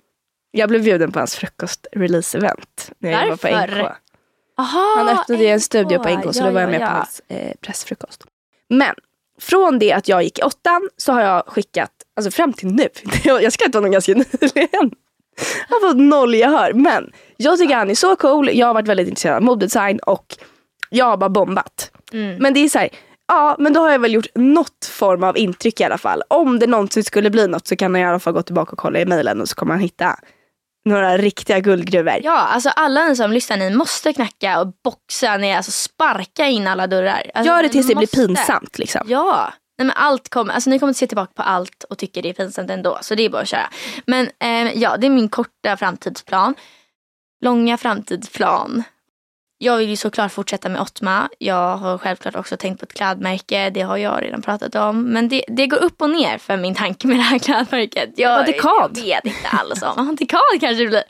Jag 0.50 0.68
blev 0.68 0.82
bjuden 0.82 1.12
på 1.12 1.18
hans 1.18 1.36
frukost-release-event 1.36 2.92
när 2.98 3.10
jag 3.10 3.28
var 3.28 3.36
på 3.36 3.48
Varför? 3.50 3.82
NK. 3.82 3.92
Aha, 4.58 4.94
Han 4.96 5.08
öppnade 5.08 5.42
ju 5.42 5.48
en 5.48 5.60
studio 5.60 5.98
på 5.98 6.08
NK 6.08 6.34
så 6.34 6.40
ja, 6.42 6.46
då 6.46 6.52
var 6.52 6.60
jag 6.60 6.68
ja, 6.68 6.78
med 6.78 6.80
ja. 6.80 6.86
på 6.86 6.92
hans 6.92 7.22
eh, 7.28 7.52
pressfrukost. 7.60 8.24
Men 8.68 8.94
från 9.40 9.78
det 9.78 9.92
att 9.92 10.08
jag 10.08 10.22
gick 10.22 10.38
i 10.38 10.42
åttan 10.42 10.88
så 10.96 11.12
har 11.12 11.20
jag 11.20 11.46
skickat, 11.46 11.90
alltså 12.16 12.30
fram 12.30 12.52
till 12.52 12.68
nu, 12.68 12.88
jag 13.24 13.52
ska 13.52 13.64
inte 13.64 13.78
vara 13.78 13.82
någon 13.82 13.92
ganska 13.92 14.12
nyligen. 14.14 14.90
Jag 15.68 15.76
har 15.76 15.88
fått 15.88 15.96
noll 15.96 16.34
gehör. 16.34 16.72
Men 16.72 17.12
jag 17.36 17.58
tycker 17.58 17.74
han 17.74 17.90
är 17.90 17.94
så 17.94 18.16
cool, 18.16 18.50
jag 18.52 18.66
har 18.66 18.74
varit 18.74 18.88
väldigt 18.88 19.08
intresserad 19.08 19.36
av 19.36 19.42
modedesign 19.42 19.98
och 19.98 20.36
jag 20.90 21.04
har 21.04 21.16
bara 21.16 21.30
bombat. 21.30 21.90
Mm. 22.12 22.36
Men 22.36 22.54
det 22.54 22.60
är 22.60 22.68
så 22.68 22.78
här, 22.78 22.88
ja 23.28 23.56
men 23.58 23.72
då 23.72 23.80
har 23.80 23.90
jag 23.90 23.98
väl 23.98 24.14
gjort 24.14 24.26
något 24.34 24.84
form 24.90 25.24
av 25.24 25.38
intryck 25.38 25.80
i 25.80 25.84
alla 25.84 25.98
fall. 25.98 26.22
Om 26.28 26.58
det 26.58 26.66
någonsin 26.66 27.04
skulle 27.04 27.30
bli 27.30 27.48
något 27.48 27.66
så 27.66 27.76
kan 27.76 27.94
jag 27.94 28.02
i 28.02 28.04
alla 28.04 28.18
fall 28.18 28.32
gå 28.32 28.42
tillbaka 28.42 28.72
och 28.72 28.78
kolla 28.78 29.00
i 29.00 29.06
mejlen 29.06 29.40
och 29.40 29.48
så 29.48 29.54
kommer 29.54 29.74
han 29.74 29.80
hitta 29.80 30.16
några 30.84 31.18
riktiga 31.18 31.60
guldgruvor. 31.60 32.20
Ja, 32.22 32.38
alltså 32.38 32.68
alla 32.68 33.04
ni 33.04 33.16
som 33.16 33.32
lyssnar, 33.32 33.56
ni 33.56 33.70
måste 33.70 34.12
knacka 34.12 34.60
och 34.60 34.72
boxa, 34.84 35.36
ni 35.36 35.54
alltså 35.54 35.72
sparka 35.72 36.46
in 36.46 36.66
alla 36.66 36.86
dörrar. 36.86 37.30
Alltså, 37.34 37.52
Gör 37.52 37.62
det 37.62 37.68
tills 37.68 37.86
det 37.88 37.94
blir 37.94 38.02
måste. 38.06 38.16
pinsamt 38.16 38.78
liksom. 38.78 39.02
Ja, 39.06 39.52
nej, 39.78 39.86
men 39.86 39.96
allt 39.96 40.28
kommer, 40.28 40.54
alltså 40.54 40.70
ni 40.70 40.78
kommer 40.78 40.90
att 40.90 40.96
se 40.96 41.06
tillbaka 41.06 41.32
på 41.36 41.42
allt 41.42 41.84
och 41.90 41.98
tycker 41.98 42.22
det 42.22 42.28
är 42.28 42.32
pinsamt 42.32 42.70
ändå. 42.70 42.98
Så 43.00 43.14
det 43.14 43.22
är 43.22 43.30
bara 43.30 43.42
att 43.42 43.48
köra. 43.48 43.70
Men 44.06 44.30
eh, 44.40 44.72
ja, 44.78 44.96
det 44.96 45.06
är 45.06 45.10
min 45.10 45.28
korta 45.28 45.76
framtidsplan. 45.76 46.54
Långa 47.44 47.76
framtidsplan. 47.76 48.82
Jag 49.64 49.76
vill 49.76 49.88
ju 49.90 49.96
såklart 49.96 50.32
fortsätta 50.32 50.68
med 50.68 50.80
Ottma. 50.80 51.28
Jag 51.38 51.76
har 51.76 51.98
självklart 51.98 52.36
också 52.36 52.56
tänkt 52.56 52.80
på 52.80 52.84
ett 52.84 52.94
klädmärke. 52.94 53.70
Det 53.70 53.80
har 53.80 53.96
jag 53.96 54.22
redan 54.22 54.42
pratat 54.42 54.74
om. 54.74 55.02
Men 55.02 55.28
det, 55.28 55.44
det 55.48 55.66
går 55.66 55.82
upp 55.82 56.02
och 56.02 56.10
ner 56.10 56.38
för 56.38 56.56
min 56.56 56.74
tanke 56.74 57.06
med 57.06 57.16
det 57.16 57.22
här 57.22 57.38
klädmärket. 57.38 58.10
Jag, 58.16 58.36
Vad 58.36 58.46
dekad? 58.46 58.90
jag 58.94 59.02
vet 59.04 59.24
inte 59.24 59.48
alls 59.48 59.82
om. 59.82 60.16
Dekad 60.16 60.40
kanske 60.60 60.82
det 60.82 60.88
blir. 60.88 61.02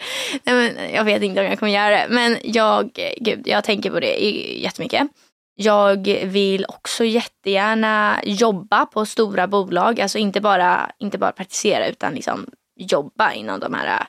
Nej, 0.42 0.54
men 0.54 0.94
jag 0.94 1.04
vet 1.04 1.22
inte 1.22 1.40
om 1.40 1.46
jag 1.46 1.58
kommer 1.58 1.72
göra 1.72 1.90
det. 1.90 2.06
Men 2.08 2.38
jag, 2.44 2.90
gud, 3.20 3.42
jag 3.44 3.64
tänker 3.64 3.90
på 3.90 4.00
det 4.00 4.16
jättemycket. 4.62 5.08
Jag 5.54 6.06
vill 6.24 6.64
också 6.68 7.04
jättegärna 7.04 8.20
jobba 8.24 8.86
på 8.86 9.06
stora 9.06 9.46
bolag. 9.46 10.00
Alltså 10.00 10.18
inte 10.18 10.40
bara, 10.40 10.90
inte 10.98 11.18
bara 11.18 11.32
praktisera 11.32 11.86
utan 11.86 12.14
liksom 12.14 12.46
jobba 12.76 13.32
inom 13.32 13.60
de 13.60 13.74
här 13.74 14.06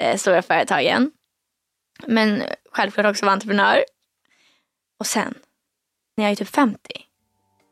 eh, 0.00 0.16
stora 0.16 0.42
företagen. 0.42 1.10
Men 2.06 2.42
självklart 2.72 3.06
också 3.06 3.24
vara 3.24 3.32
entreprenör. 3.32 3.84
Och 4.98 5.06
sen, 5.06 5.34
när 6.16 6.24
jag 6.24 6.32
är 6.32 6.36
typ 6.36 6.48
50, 6.48 6.78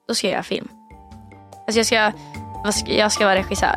då 0.09 0.15
ska 0.15 0.27
jag 0.27 0.33
göra 0.33 0.43
film. 0.43 0.69
Alltså 1.67 1.79
jag 1.79 1.87
ska, 1.87 2.13
jag 2.87 3.13
ska 3.13 3.25
vara 3.25 3.37
regissör. 3.37 3.77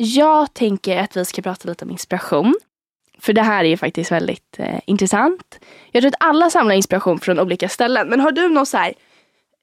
Jag 0.00 0.54
tänker 0.54 0.98
att 0.98 1.16
vi 1.16 1.24
ska 1.24 1.42
prata 1.42 1.68
lite 1.68 1.84
om 1.84 1.90
inspiration. 1.90 2.54
För 3.18 3.32
det 3.32 3.42
här 3.42 3.64
är 3.64 3.68
ju 3.68 3.76
faktiskt 3.76 4.12
väldigt 4.12 4.56
eh, 4.58 4.80
intressant. 4.86 5.58
Jag 5.90 6.02
tror 6.02 6.08
att 6.08 6.24
alla 6.28 6.50
samlar 6.50 6.74
inspiration 6.74 7.20
från 7.20 7.40
olika 7.40 7.68
ställen. 7.68 8.08
Men 8.08 8.20
har 8.20 8.32
du 8.32 8.48
någon 8.48 8.66
så 8.66 8.76
här 8.76 8.94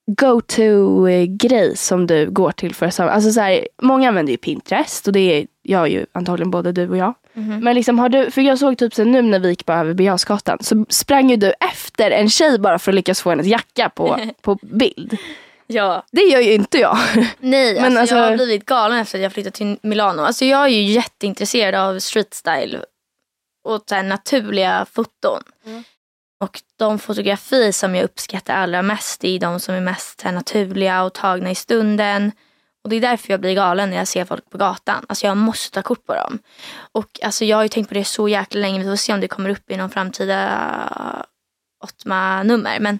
go-to-grej 0.08 1.78
som 1.78 2.08
du 2.08 2.30
går 2.32 2.51
till 2.51 2.76
för 2.76 2.86
att 2.86 2.93
samla? 2.93 3.12
Alltså 3.12 3.32
så 3.32 3.41
här, 3.41 3.68
många 3.82 4.08
använder 4.08 4.32
ju 4.32 4.38
Pinterest 4.38 5.08
och 5.08 5.14
det 5.14 5.47
gör 5.64 5.86
ju 5.86 6.06
antagligen 6.12 6.51
både 6.51 6.72
du 6.72 6.89
och 6.89 6.97
jag. 6.97 7.14
Men 7.62 7.76
liksom 7.76 7.99
har 7.99 8.10
du, 8.10 8.32
för 8.32 8.41
jag 8.41 8.60
såg 8.60 8.78
typ 8.78 8.93
sen 8.93 9.12
nu 9.12 9.22
när 9.22 9.39
vi 9.39 9.49
gick 9.49 9.66
bara 9.66 9.80
över 9.80 9.93
Birger 9.93 10.18
så 10.64 10.86
sprang 10.89 11.30
ju 11.30 11.36
du 11.36 11.53
efter 11.60 12.12
en 12.12 12.30
tjej 12.30 12.60
bara 12.60 12.80
för 12.80 12.91
att 12.91 12.95
lyckas 12.95 13.22
få 13.22 13.30
hennes 13.30 13.47
jacka 13.47 13.89
på, 13.89 14.20
på 14.41 14.60
bild. 14.62 15.18
Ja. 15.68 16.06
Det 16.12 16.22
gör 16.22 16.39
ju 16.39 16.53
inte 16.53 16.78
jag. 16.78 16.97
Nej, 17.39 17.74
Men 17.74 17.84
alltså, 17.86 17.99
alltså- 17.99 18.16
jag 18.16 18.24
har 18.24 18.36
blivit 18.36 18.66
galen 18.66 18.99
efter 18.99 19.18
att 19.18 19.24
jag 19.24 19.34
flyttat 19.34 19.53
till 19.53 19.78
Milano. 19.82 20.22
Alltså 20.22 20.45
jag 20.45 20.64
är 20.64 20.68
ju 20.68 20.82
jätteintresserad 20.82 21.76
av 21.76 21.99
street 21.99 22.34
style 22.34 22.80
och 23.64 23.84
så 23.89 24.01
naturliga 24.01 24.86
foton. 24.91 25.41
Och 26.45 26.61
de 26.77 26.99
fotografier 26.99 27.71
som 27.71 27.95
jag 27.95 28.03
uppskattar 28.03 28.53
allra 28.53 28.81
mest 28.81 29.23
är 29.23 29.39
de 29.39 29.59
som 29.59 29.75
är 29.75 29.81
mest 29.81 30.23
naturliga 30.23 31.03
och 31.03 31.13
tagna 31.13 31.51
i 31.51 31.55
stunden. 31.55 32.31
Och 32.83 32.89
det 32.89 32.95
är 32.95 33.01
därför 33.01 33.33
jag 33.33 33.39
blir 33.39 33.55
galen 33.55 33.89
när 33.89 33.97
jag 33.97 34.07
ser 34.07 34.25
folk 34.25 34.49
på 34.49 34.57
gatan. 34.57 35.05
Alltså 35.09 35.27
jag 35.27 35.37
måste 35.37 35.75
ta 35.75 35.81
kort 35.81 36.05
på 36.05 36.13
dem. 36.13 36.39
Och 36.91 37.19
alltså 37.23 37.45
jag 37.45 37.57
har 37.57 37.63
ju 37.63 37.69
tänkt 37.69 37.87
på 37.87 37.93
det 37.93 38.05
så 38.05 38.27
jäkla 38.27 38.61
länge. 38.61 38.79
Vi 38.79 38.85
får 38.85 38.95
se 38.95 39.13
om 39.13 39.19
det 39.19 39.27
kommer 39.27 39.49
upp 39.49 39.71
i 39.71 39.77
någon 39.77 39.89
framtida 39.89 40.43
eh, 40.53 41.23
Otma-nummer. 41.83 42.79
Men 42.79 42.99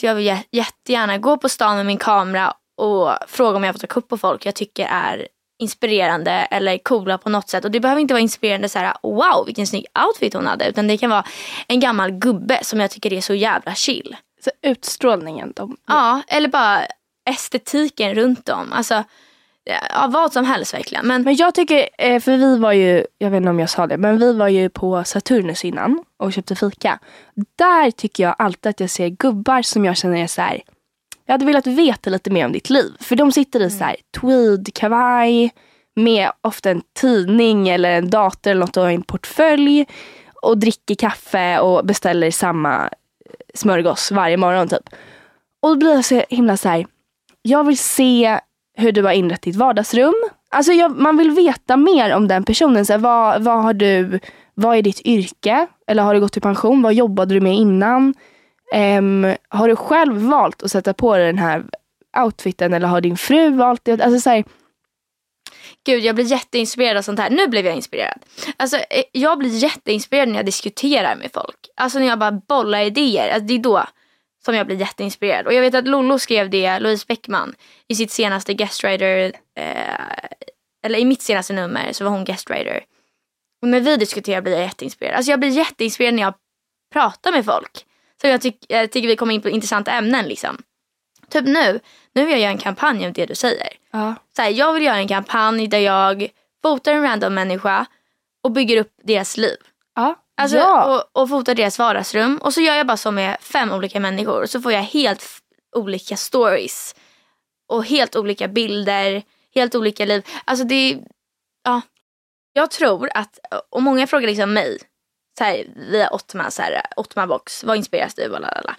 så 0.00 0.06
jag 0.06 0.14
vill 0.14 0.38
jättegärna 0.50 1.18
gå 1.18 1.36
på 1.36 1.48
stan 1.48 1.76
med 1.76 1.86
min 1.86 1.98
kamera 1.98 2.54
och 2.76 3.10
fråga 3.28 3.56
om 3.56 3.64
jag 3.64 3.74
får 3.74 3.80
ta 3.80 3.86
kort 3.86 4.08
på 4.08 4.18
folk 4.18 4.46
jag 4.46 4.54
tycker 4.54 4.86
är 4.86 5.28
inspirerande 5.62 6.30
eller 6.30 6.78
coola 6.78 7.18
på 7.18 7.28
något 7.28 7.48
sätt. 7.48 7.64
Och 7.64 7.70
det 7.70 7.80
behöver 7.80 8.00
inte 8.00 8.14
vara 8.14 8.20
inspirerande 8.20 8.68
så 8.68 8.78
här, 8.78 8.94
wow 9.02 9.46
vilken 9.46 9.66
snygg 9.66 9.86
outfit 10.08 10.34
hon 10.34 10.46
hade. 10.46 10.68
Utan 10.68 10.86
det 10.86 10.98
kan 10.98 11.10
vara 11.10 11.24
en 11.68 11.80
gammal 11.80 12.10
gubbe 12.10 12.58
som 12.62 12.80
jag 12.80 12.90
tycker 12.90 13.12
är 13.12 13.20
så 13.20 13.34
jävla 13.34 13.74
chill. 13.74 14.16
Så 14.44 14.50
utstrålningen. 14.62 15.52
De... 15.56 15.76
Ja, 15.86 16.22
eller 16.28 16.48
bara 16.48 16.86
estetiken 17.30 18.14
runt 18.14 18.48
om. 18.48 18.72
Alltså, 18.72 19.04
ja, 19.64 20.08
vad 20.08 20.32
som 20.32 20.44
helst 20.44 20.74
verkligen. 20.74 21.06
Men, 21.06 21.22
Men 21.22 21.36
jag 21.36 21.54
tycker, 21.54 21.88
eh, 21.98 22.20
för 22.20 22.36
vi 22.36 22.58
var 22.58 22.72
ju, 22.72 23.06
jag 23.18 23.30
vet 23.30 23.36
inte 23.36 23.50
om 23.50 23.60
jag 23.60 23.70
sa 23.70 23.86
det, 23.86 23.96
men 23.96 24.18
vi 24.18 24.32
var 24.32 24.48
ju 24.48 24.68
på 24.68 25.04
Saturnus 25.04 25.64
innan 25.64 26.04
och 26.16 26.32
köpte 26.32 26.54
fika. 26.54 26.98
Där 27.56 27.90
tycker 27.90 28.22
jag 28.22 28.34
alltid 28.38 28.70
att 28.70 28.80
jag 28.80 28.90
ser 28.90 29.08
gubbar 29.08 29.62
som 29.62 29.84
jag 29.84 29.96
känner 29.96 30.22
är 30.22 30.26
så 30.26 30.42
här. 30.42 30.62
Jag 31.26 31.34
hade 31.34 31.44
velat 31.44 31.66
veta 31.66 32.10
lite 32.10 32.30
mer 32.30 32.46
om 32.46 32.52
ditt 32.52 32.70
liv. 32.70 32.92
För 33.00 33.16
de 33.16 33.32
sitter 33.32 33.60
i 33.60 33.70
så 33.70 33.84
här 33.84 33.96
tweed-kavaj 34.20 35.50
med 35.94 36.30
ofta 36.40 36.70
en 36.70 36.82
tidning 37.00 37.68
eller 37.68 37.90
en 37.90 38.10
dator 38.10 38.50
eller 38.50 38.60
något 38.60 38.76
och 38.76 38.90
en 38.90 39.02
portfölj 39.02 39.86
och 40.42 40.58
dricker 40.58 40.94
kaffe 40.94 41.58
och 41.58 41.86
beställer 41.86 42.30
samma 42.30 42.90
smörgås 43.54 44.12
varje 44.12 44.36
morgon 44.36 44.68
typ. 44.68 44.88
Och 45.60 45.68
då 45.68 45.76
blir 45.76 45.94
jag 45.94 46.04
så 46.04 46.22
himla 46.28 46.56
så 46.56 46.68
här. 46.68 46.86
jag 47.42 47.64
vill 47.64 47.78
se 47.78 48.40
hur 48.76 48.92
du 48.92 49.02
har 49.02 49.12
inrett 49.12 49.42
ditt 49.42 49.56
vardagsrum. 49.56 50.14
Alltså 50.50 50.72
jag, 50.72 50.98
man 50.98 51.16
vill 51.16 51.30
veta 51.30 51.76
mer 51.76 52.14
om 52.14 52.28
den 52.28 52.44
personen. 52.44 52.86
Så 52.86 52.92
här, 52.92 53.00
vad, 53.00 53.42
vad, 53.42 53.62
har 53.62 53.74
du, 53.74 54.20
vad 54.54 54.76
är 54.76 54.82
ditt 54.82 55.00
yrke? 55.00 55.66
Eller 55.86 56.02
har 56.02 56.14
du 56.14 56.20
gått 56.20 56.36
i 56.36 56.40
pension? 56.40 56.82
Vad 56.82 56.94
jobbade 56.94 57.34
du 57.34 57.40
med 57.40 57.54
innan? 57.54 58.14
Um, 58.74 59.34
har 59.48 59.68
du 59.68 59.76
själv 59.76 60.16
valt 60.16 60.62
att 60.62 60.70
sätta 60.70 60.94
på 60.94 61.16
dig 61.16 61.26
den 61.26 61.38
här 61.38 61.64
outfiten 62.16 62.74
eller 62.74 62.88
har 62.88 63.00
din 63.00 63.16
fru 63.16 63.50
valt 63.50 63.84
det? 63.84 64.00
Alltså, 64.00 64.20
så 64.20 64.30
här, 64.30 64.44
Gud, 65.86 66.04
jag 66.04 66.14
blir 66.14 66.24
jätteinspirerad 66.24 66.96
av 66.96 67.02
sånt 67.02 67.18
här. 67.18 67.30
Nu 67.30 67.46
blev 67.46 67.66
jag 67.66 67.76
inspirerad. 67.76 68.18
Alltså, 68.56 68.76
eh, 68.76 69.04
jag 69.12 69.38
blir 69.38 69.50
jätteinspirerad 69.50 70.28
när 70.28 70.36
jag 70.36 70.46
diskuterar 70.46 71.16
med 71.16 71.30
folk. 71.32 71.56
Alltså 71.76 71.98
när 71.98 72.06
jag 72.06 72.18
bara 72.18 72.32
bollar 72.32 72.80
idéer. 72.80 73.28
Alltså, 73.28 73.46
det 73.46 73.54
är 73.54 73.58
då 73.58 73.84
som 74.44 74.54
jag 74.54 74.66
blir 74.66 74.76
jätteinspirerad. 74.76 75.46
Och 75.46 75.54
jag 75.54 75.60
vet 75.60 75.74
att 75.74 75.88
Lollo 75.88 76.18
skrev 76.18 76.50
det, 76.50 76.78
Louise 76.78 77.04
Beckman, 77.08 77.54
i 77.88 77.94
sitt 77.94 78.10
senaste 78.10 78.54
guestwriter, 78.54 79.32
eh, 79.56 80.26
eller 80.84 80.98
i 80.98 81.04
mitt 81.04 81.22
senaste 81.22 81.52
nummer 81.52 81.92
så 81.92 82.04
var 82.04 82.10
hon 82.10 82.24
guestwriter. 82.24 82.84
Och 83.62 83.68
när 83.68 83.80
vi 83.80 83.96
diskuterar 83.96 84.40
blir 84.40 84.52
jag 84.52 84.62
jätteinspirerad. 84.62 85.16
Alltså 85.16 85.30
jag 85.30 85.40
blir 85.40 85.50
jätteinspirerad 85.50 86.14
när 86.14 86.22
jag 86.22 86.34
pratar 86.92 87.32
med 87.32 87.44
folk. 87.44 87.86
Så 88.22 88.28
jag, 88.28 88.40
tyck, 88.40 88.64
jag 88.68 88.90
tycker 88.90 89.08
vi 89.08 89.16
kommer 89.16 89.34
in 89.34 89.42
på 89.42 89.48
intressanta 89.48 89.90
ämnen 89.90 90.28
liksom. 90.28 90.62
Typ 91.28 91.44
nu, 91.44 91.80
nu 92.14 92.24
vill 92.24 92.30
jag 92.30 92.40
göra 92.40 92.50
en 92.50 92.58
kampanj 92.58 93.06
om 93.06 93.12
det 93.12 93.26
du 93.26 93.34
säger. 93.34 93.68
ja. 93.90 94.14
Så 94.36 94.42
här, 94.42 94.50
jag 94.50 94.72
vill 94.72 94.82
göra 94.82 94.96
en 94.96 95.08
kampanj 95.08 95.66
där 95.68 95.78
jag 95.78 96.28
fotar 96.62 96.92
en 96.92 97.02
random 97.02 97.34
människa 97.34 97.86
och 98.42 98.52
bygger 98.52 98.76
upp 98.76 98.92
deras 99.04 99.36
liv. 99.36 99.56
Ja. 99.94 100.14
Alltså, 100.36 100.56
ja. 100.56 101.04
och, 101.14 101.22
och 101.22 101.28
fotar 101.28 101.54
deras 101.54 101.78
vardagsrum. 101.78 102.36
Och 102.36 102.54
så 102.54 102.60
gör 102.60 102.74
jag 102.74 102.86
bara 102.86 102.96
så 102.96 103.10
med 103.10 103.36
fem 103.40 103.72
olika 103.72 104.00
människor. 104.00 104.42
Och 104.42 104.50
så 104.50 104.60
får 104.60 104.72
jag 104.72 104.82
helt 104.82 105.24
olika 105.76 106.16
stories. 106.16 106.94
Och 107.68 107.84
helt 107.84 108.16
olika 108.16 108.48
bilder. 108.48 109.22
Helt 109.54 109.74
olika 109.74 110.04
liv. 110.04 110.26
Alltså 110.44 110.64
det 110.64 110.98
ja. 111.64 111.80
Jag 112.52 112.70
tror 112.70 113.10
att, 113.14 113.38
och 113.70 113.82
många 113.82 114.06
frågar 114.06 114.28
liksom 114.28 114.52
mig. 114.52 114.78
Så 115.38 115.44
här, 115.44 115.64
via 115.76 116.10
Ottma, 116.10 116.50
så 116.50 116.62
här, 116.62 116.82
Ottma 116.96 117.26
box. 117.26 117.64
Vad 117.64 117.76
inspireras 117.76 118.14
du? 118.14 118.28
Lalala. 118.28 118.76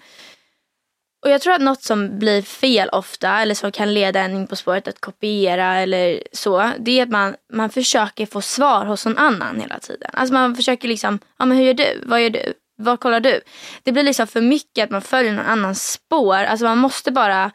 Och 1.24 1.30
jag 1.30 1.40
tror 1.40 1.54
att 1.54 1.60
något 1.60 1.82
som 1.82 2.18
blir 2.18 2.42
fel 2.42 2.88
ofta 2.88 3.40
eller 3.40 3.54
som 3.54 3.72
kan 3.72 3.94
leda 3.94 4.20
en 4.20 4.36
in 4.36 4.46
på 4.46 4.56
spåret 4.56 4.88
att 4.88 5.00
kopiera 5.00 5.74
eller 5.74 6.22
så. 6.32 6.70
Det 6.78 6.98
är 6.98 7.02
att 7.02 7.10
man, 7.10 7.36
man 7.52 7.70
försöker 7.70 8.26
få 8.26 8.40
svar 8.40 8.86
hos 8.86 9.06
någon 9.06 9.18
annan 9.18 9.60
hela 9.60 9.78
tiden. 9.78 10.10
Alltså 10.12 10.34
man 10.34 10.56
försöker 10.56 10.88
liksom, 10.88 11.18
ja 11.38 11.44
men 11.44 11.58
hur 11.58 11.64
gör 11.64 11.74
du? 11.74 12.02
Vad 12.06 12.22
gör 12.22 12.30
du? 12.30 12.52
Vad 12.76 13.00
kollar 13.00 13.20
du? 13.20 13.40
Det 13.82 13.92
blir 13.92 14.02
liksom 14.02 14.26
för 14.26 14.40
mycket 14.40 14.84
att 14.84 14.90
man 14.90 15.02
följer 15.02 15.32
någon 15.32 15.46
annans 15.46 15.92
spår. 15.92 16.36
Alltså 16.36 16.64
man 16.66 16.78
måste 16.78 17.10
bara 17.12 17.50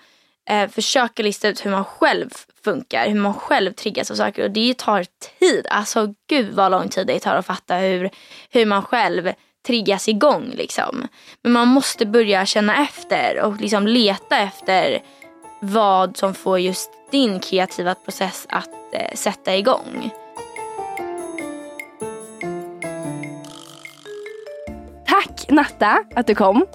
eh, 0.49 0.69
försöka 0.69 1.23
lista 1.23 1.47
ut 1.47 1.65
hur 1.65 1.71
man 1.71 1.85
själv 1.85 2.29
funkar. 2.63 3.07
Hur 3.07 3.19
man 3.19 3.33
själv 3.33 3.73
triggas 3.73 4.11
av 4.11 4.15
saker. 4.15 4.43
Och 4.43 4.51
det 4.51 4.77
tar 4.77 5.05
tid. 5.39 5.67
Alltså 5.69 6.13
gud 6.29 6.53
vad 6.53 6.71
lång 6.71 6.89
tid 6.89 7.07
det 7.07 7.19
tar 7.19 7.35
att 7.35 7.45
fatta 7.45 7.75
hur, 7.75 8.09
hur 8.49 8.65
man 8.65 8.83
själv 8.83 9.31
triggas 9.67 10.07
igång. 10.07 10.51
Liksom. 10.53 11.07
Men 11.43 11.51
man 11.51 11.67
måste 11.67 12.05
börja 12.05 12.45
känna 12.45 12.83
efter 12.83 13.39
och 13.41 13.61
liksom 13.61 13.87
leta 13.87 14.37
efter 14.37 15.01
vad 15.61 16.17
som 16.17 16.33
får 16.33 16.59
just 16.59 16.91
din 17.11 17.39
kreativa 17.39 17.95
process 17.95 18.45
att 18.49 18.69
eh, 18.93 19.13
sätta 19.13 19.55
igång. 19.55 20.09
Tack 25.07 25.49
Natta 25.49 26.03
att 26.15 26.27
du 26.27 26.35
kom. 26.35 26.65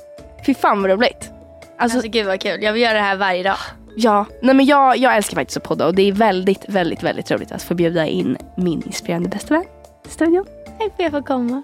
Fy 0.46 0.54
fan 0.54 0.82
vad 0.82 0.90
roligt. 0.90 1.30
Alltså, 1.78 1.98
Alltså 1.98 2.10
gud 2.10 2.26
vad 2.26 2.40
kul. 2.40 2.62
Jag 2.62 2.72
vill 2.72 2.82
göra 2.82 2.94
det 2.94 3.00
här 3.00 3.16
varje 3.16 3.42
dag. 3.42 3.58
Ja, 3.96 4.26
nej 4.42 4.54
men 4.54 4.66
jag, 4.66 4.96
jag 4.96 5.16
älskar 5.16 5.34
faktiskt 5.34 5.56
att 5.56 5.62
podda 5.62 5.86
och 5.86 5.94
det 5.94 6.02
är 6.02 6.12
väldigt, 6.12 6.64
väldigt, 6.68 7.02
väldigt 7.02 7.30
roligt 7.30 7.52
att 7.52 7.62
få 7.62 7.74
bjuda 7.74 8.06
in 8.06 8.36
min 8.56 8.82
inspirerande 8.82 9.28
bästa 9.28 9.54
vän 9.54 9.64
i 10.06 10.08
studion. 10.08 10.44
Tack 10.78 10.78
för 10.78 10.84
att 10.86 10.98
jag 10.98 11.10
får 11.10 11.22
komma. 11.22 11.62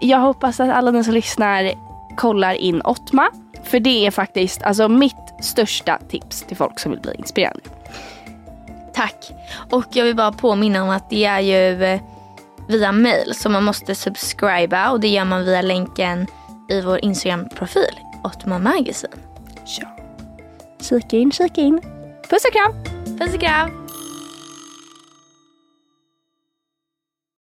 Jag 0.00 0.18
hoppas 0.18 0.60
att 0.60 0.70
alla 0.70 0.90
ni 0.90 1.04
som 1.04 1.14
lyssnar 1.14 1.72
kollar 2.16 2.54
in 2.54 2.82
Ottma. 2.84 3.30
För 3.62 3.80
det 3.80 4.06
är 4.06 4.10
faktiskt 4.10 4.62
alltså, 4.62 4.88
mitt 4.88 5.14
största 5.40 5.98
tips 6.08 6.42
till 6.42 6.56
folk 6.56 6.78
som 6.78 6.90
vill 6.92 7.00
bli 7.00 7.14
inspirerade. 7.14 7.60
Tack. 8.94 9.30
Och 9.70 9.84
jag 9.92 10.04
vill 10.04 10.16
bara 10.16 10.32
påminna 10.32 10.82
om 10.82 10.90
att 10.90 11.10
det 11.10 11.24
är 11.24 11.40
ju 11.40 11.84
eh, 11.84 12.00
via 12.68 12.92
mail 12.92 13.34
som 13.34 13.52
man 13.52 13.64
måste 13.64 13.94
subscriba 13.94 14.90
och 14.90 15.00
det 15.00 15.08
gör 15.08 15.24
man 15.24 15.44
via 15.44 15.62
länken 15.62 16.26
i 16.68 16.80
vår 16.80 17.04
Instagram-profil, 17.04 18.00
Ottma 18.22 18.58
Magazine. 18.58 19.12
Ja. 19.80 19.97
Kika 20.80 21.16
in, 21.16 21.30
kika 21.30 21.60
in. 21.60 21.80
Puss 22.30 22.44
och 22.44 22.52
kram! 22.52 22.72
Puss 23.18 23.34
och 23.34 23.40
kram! 23.40 23.87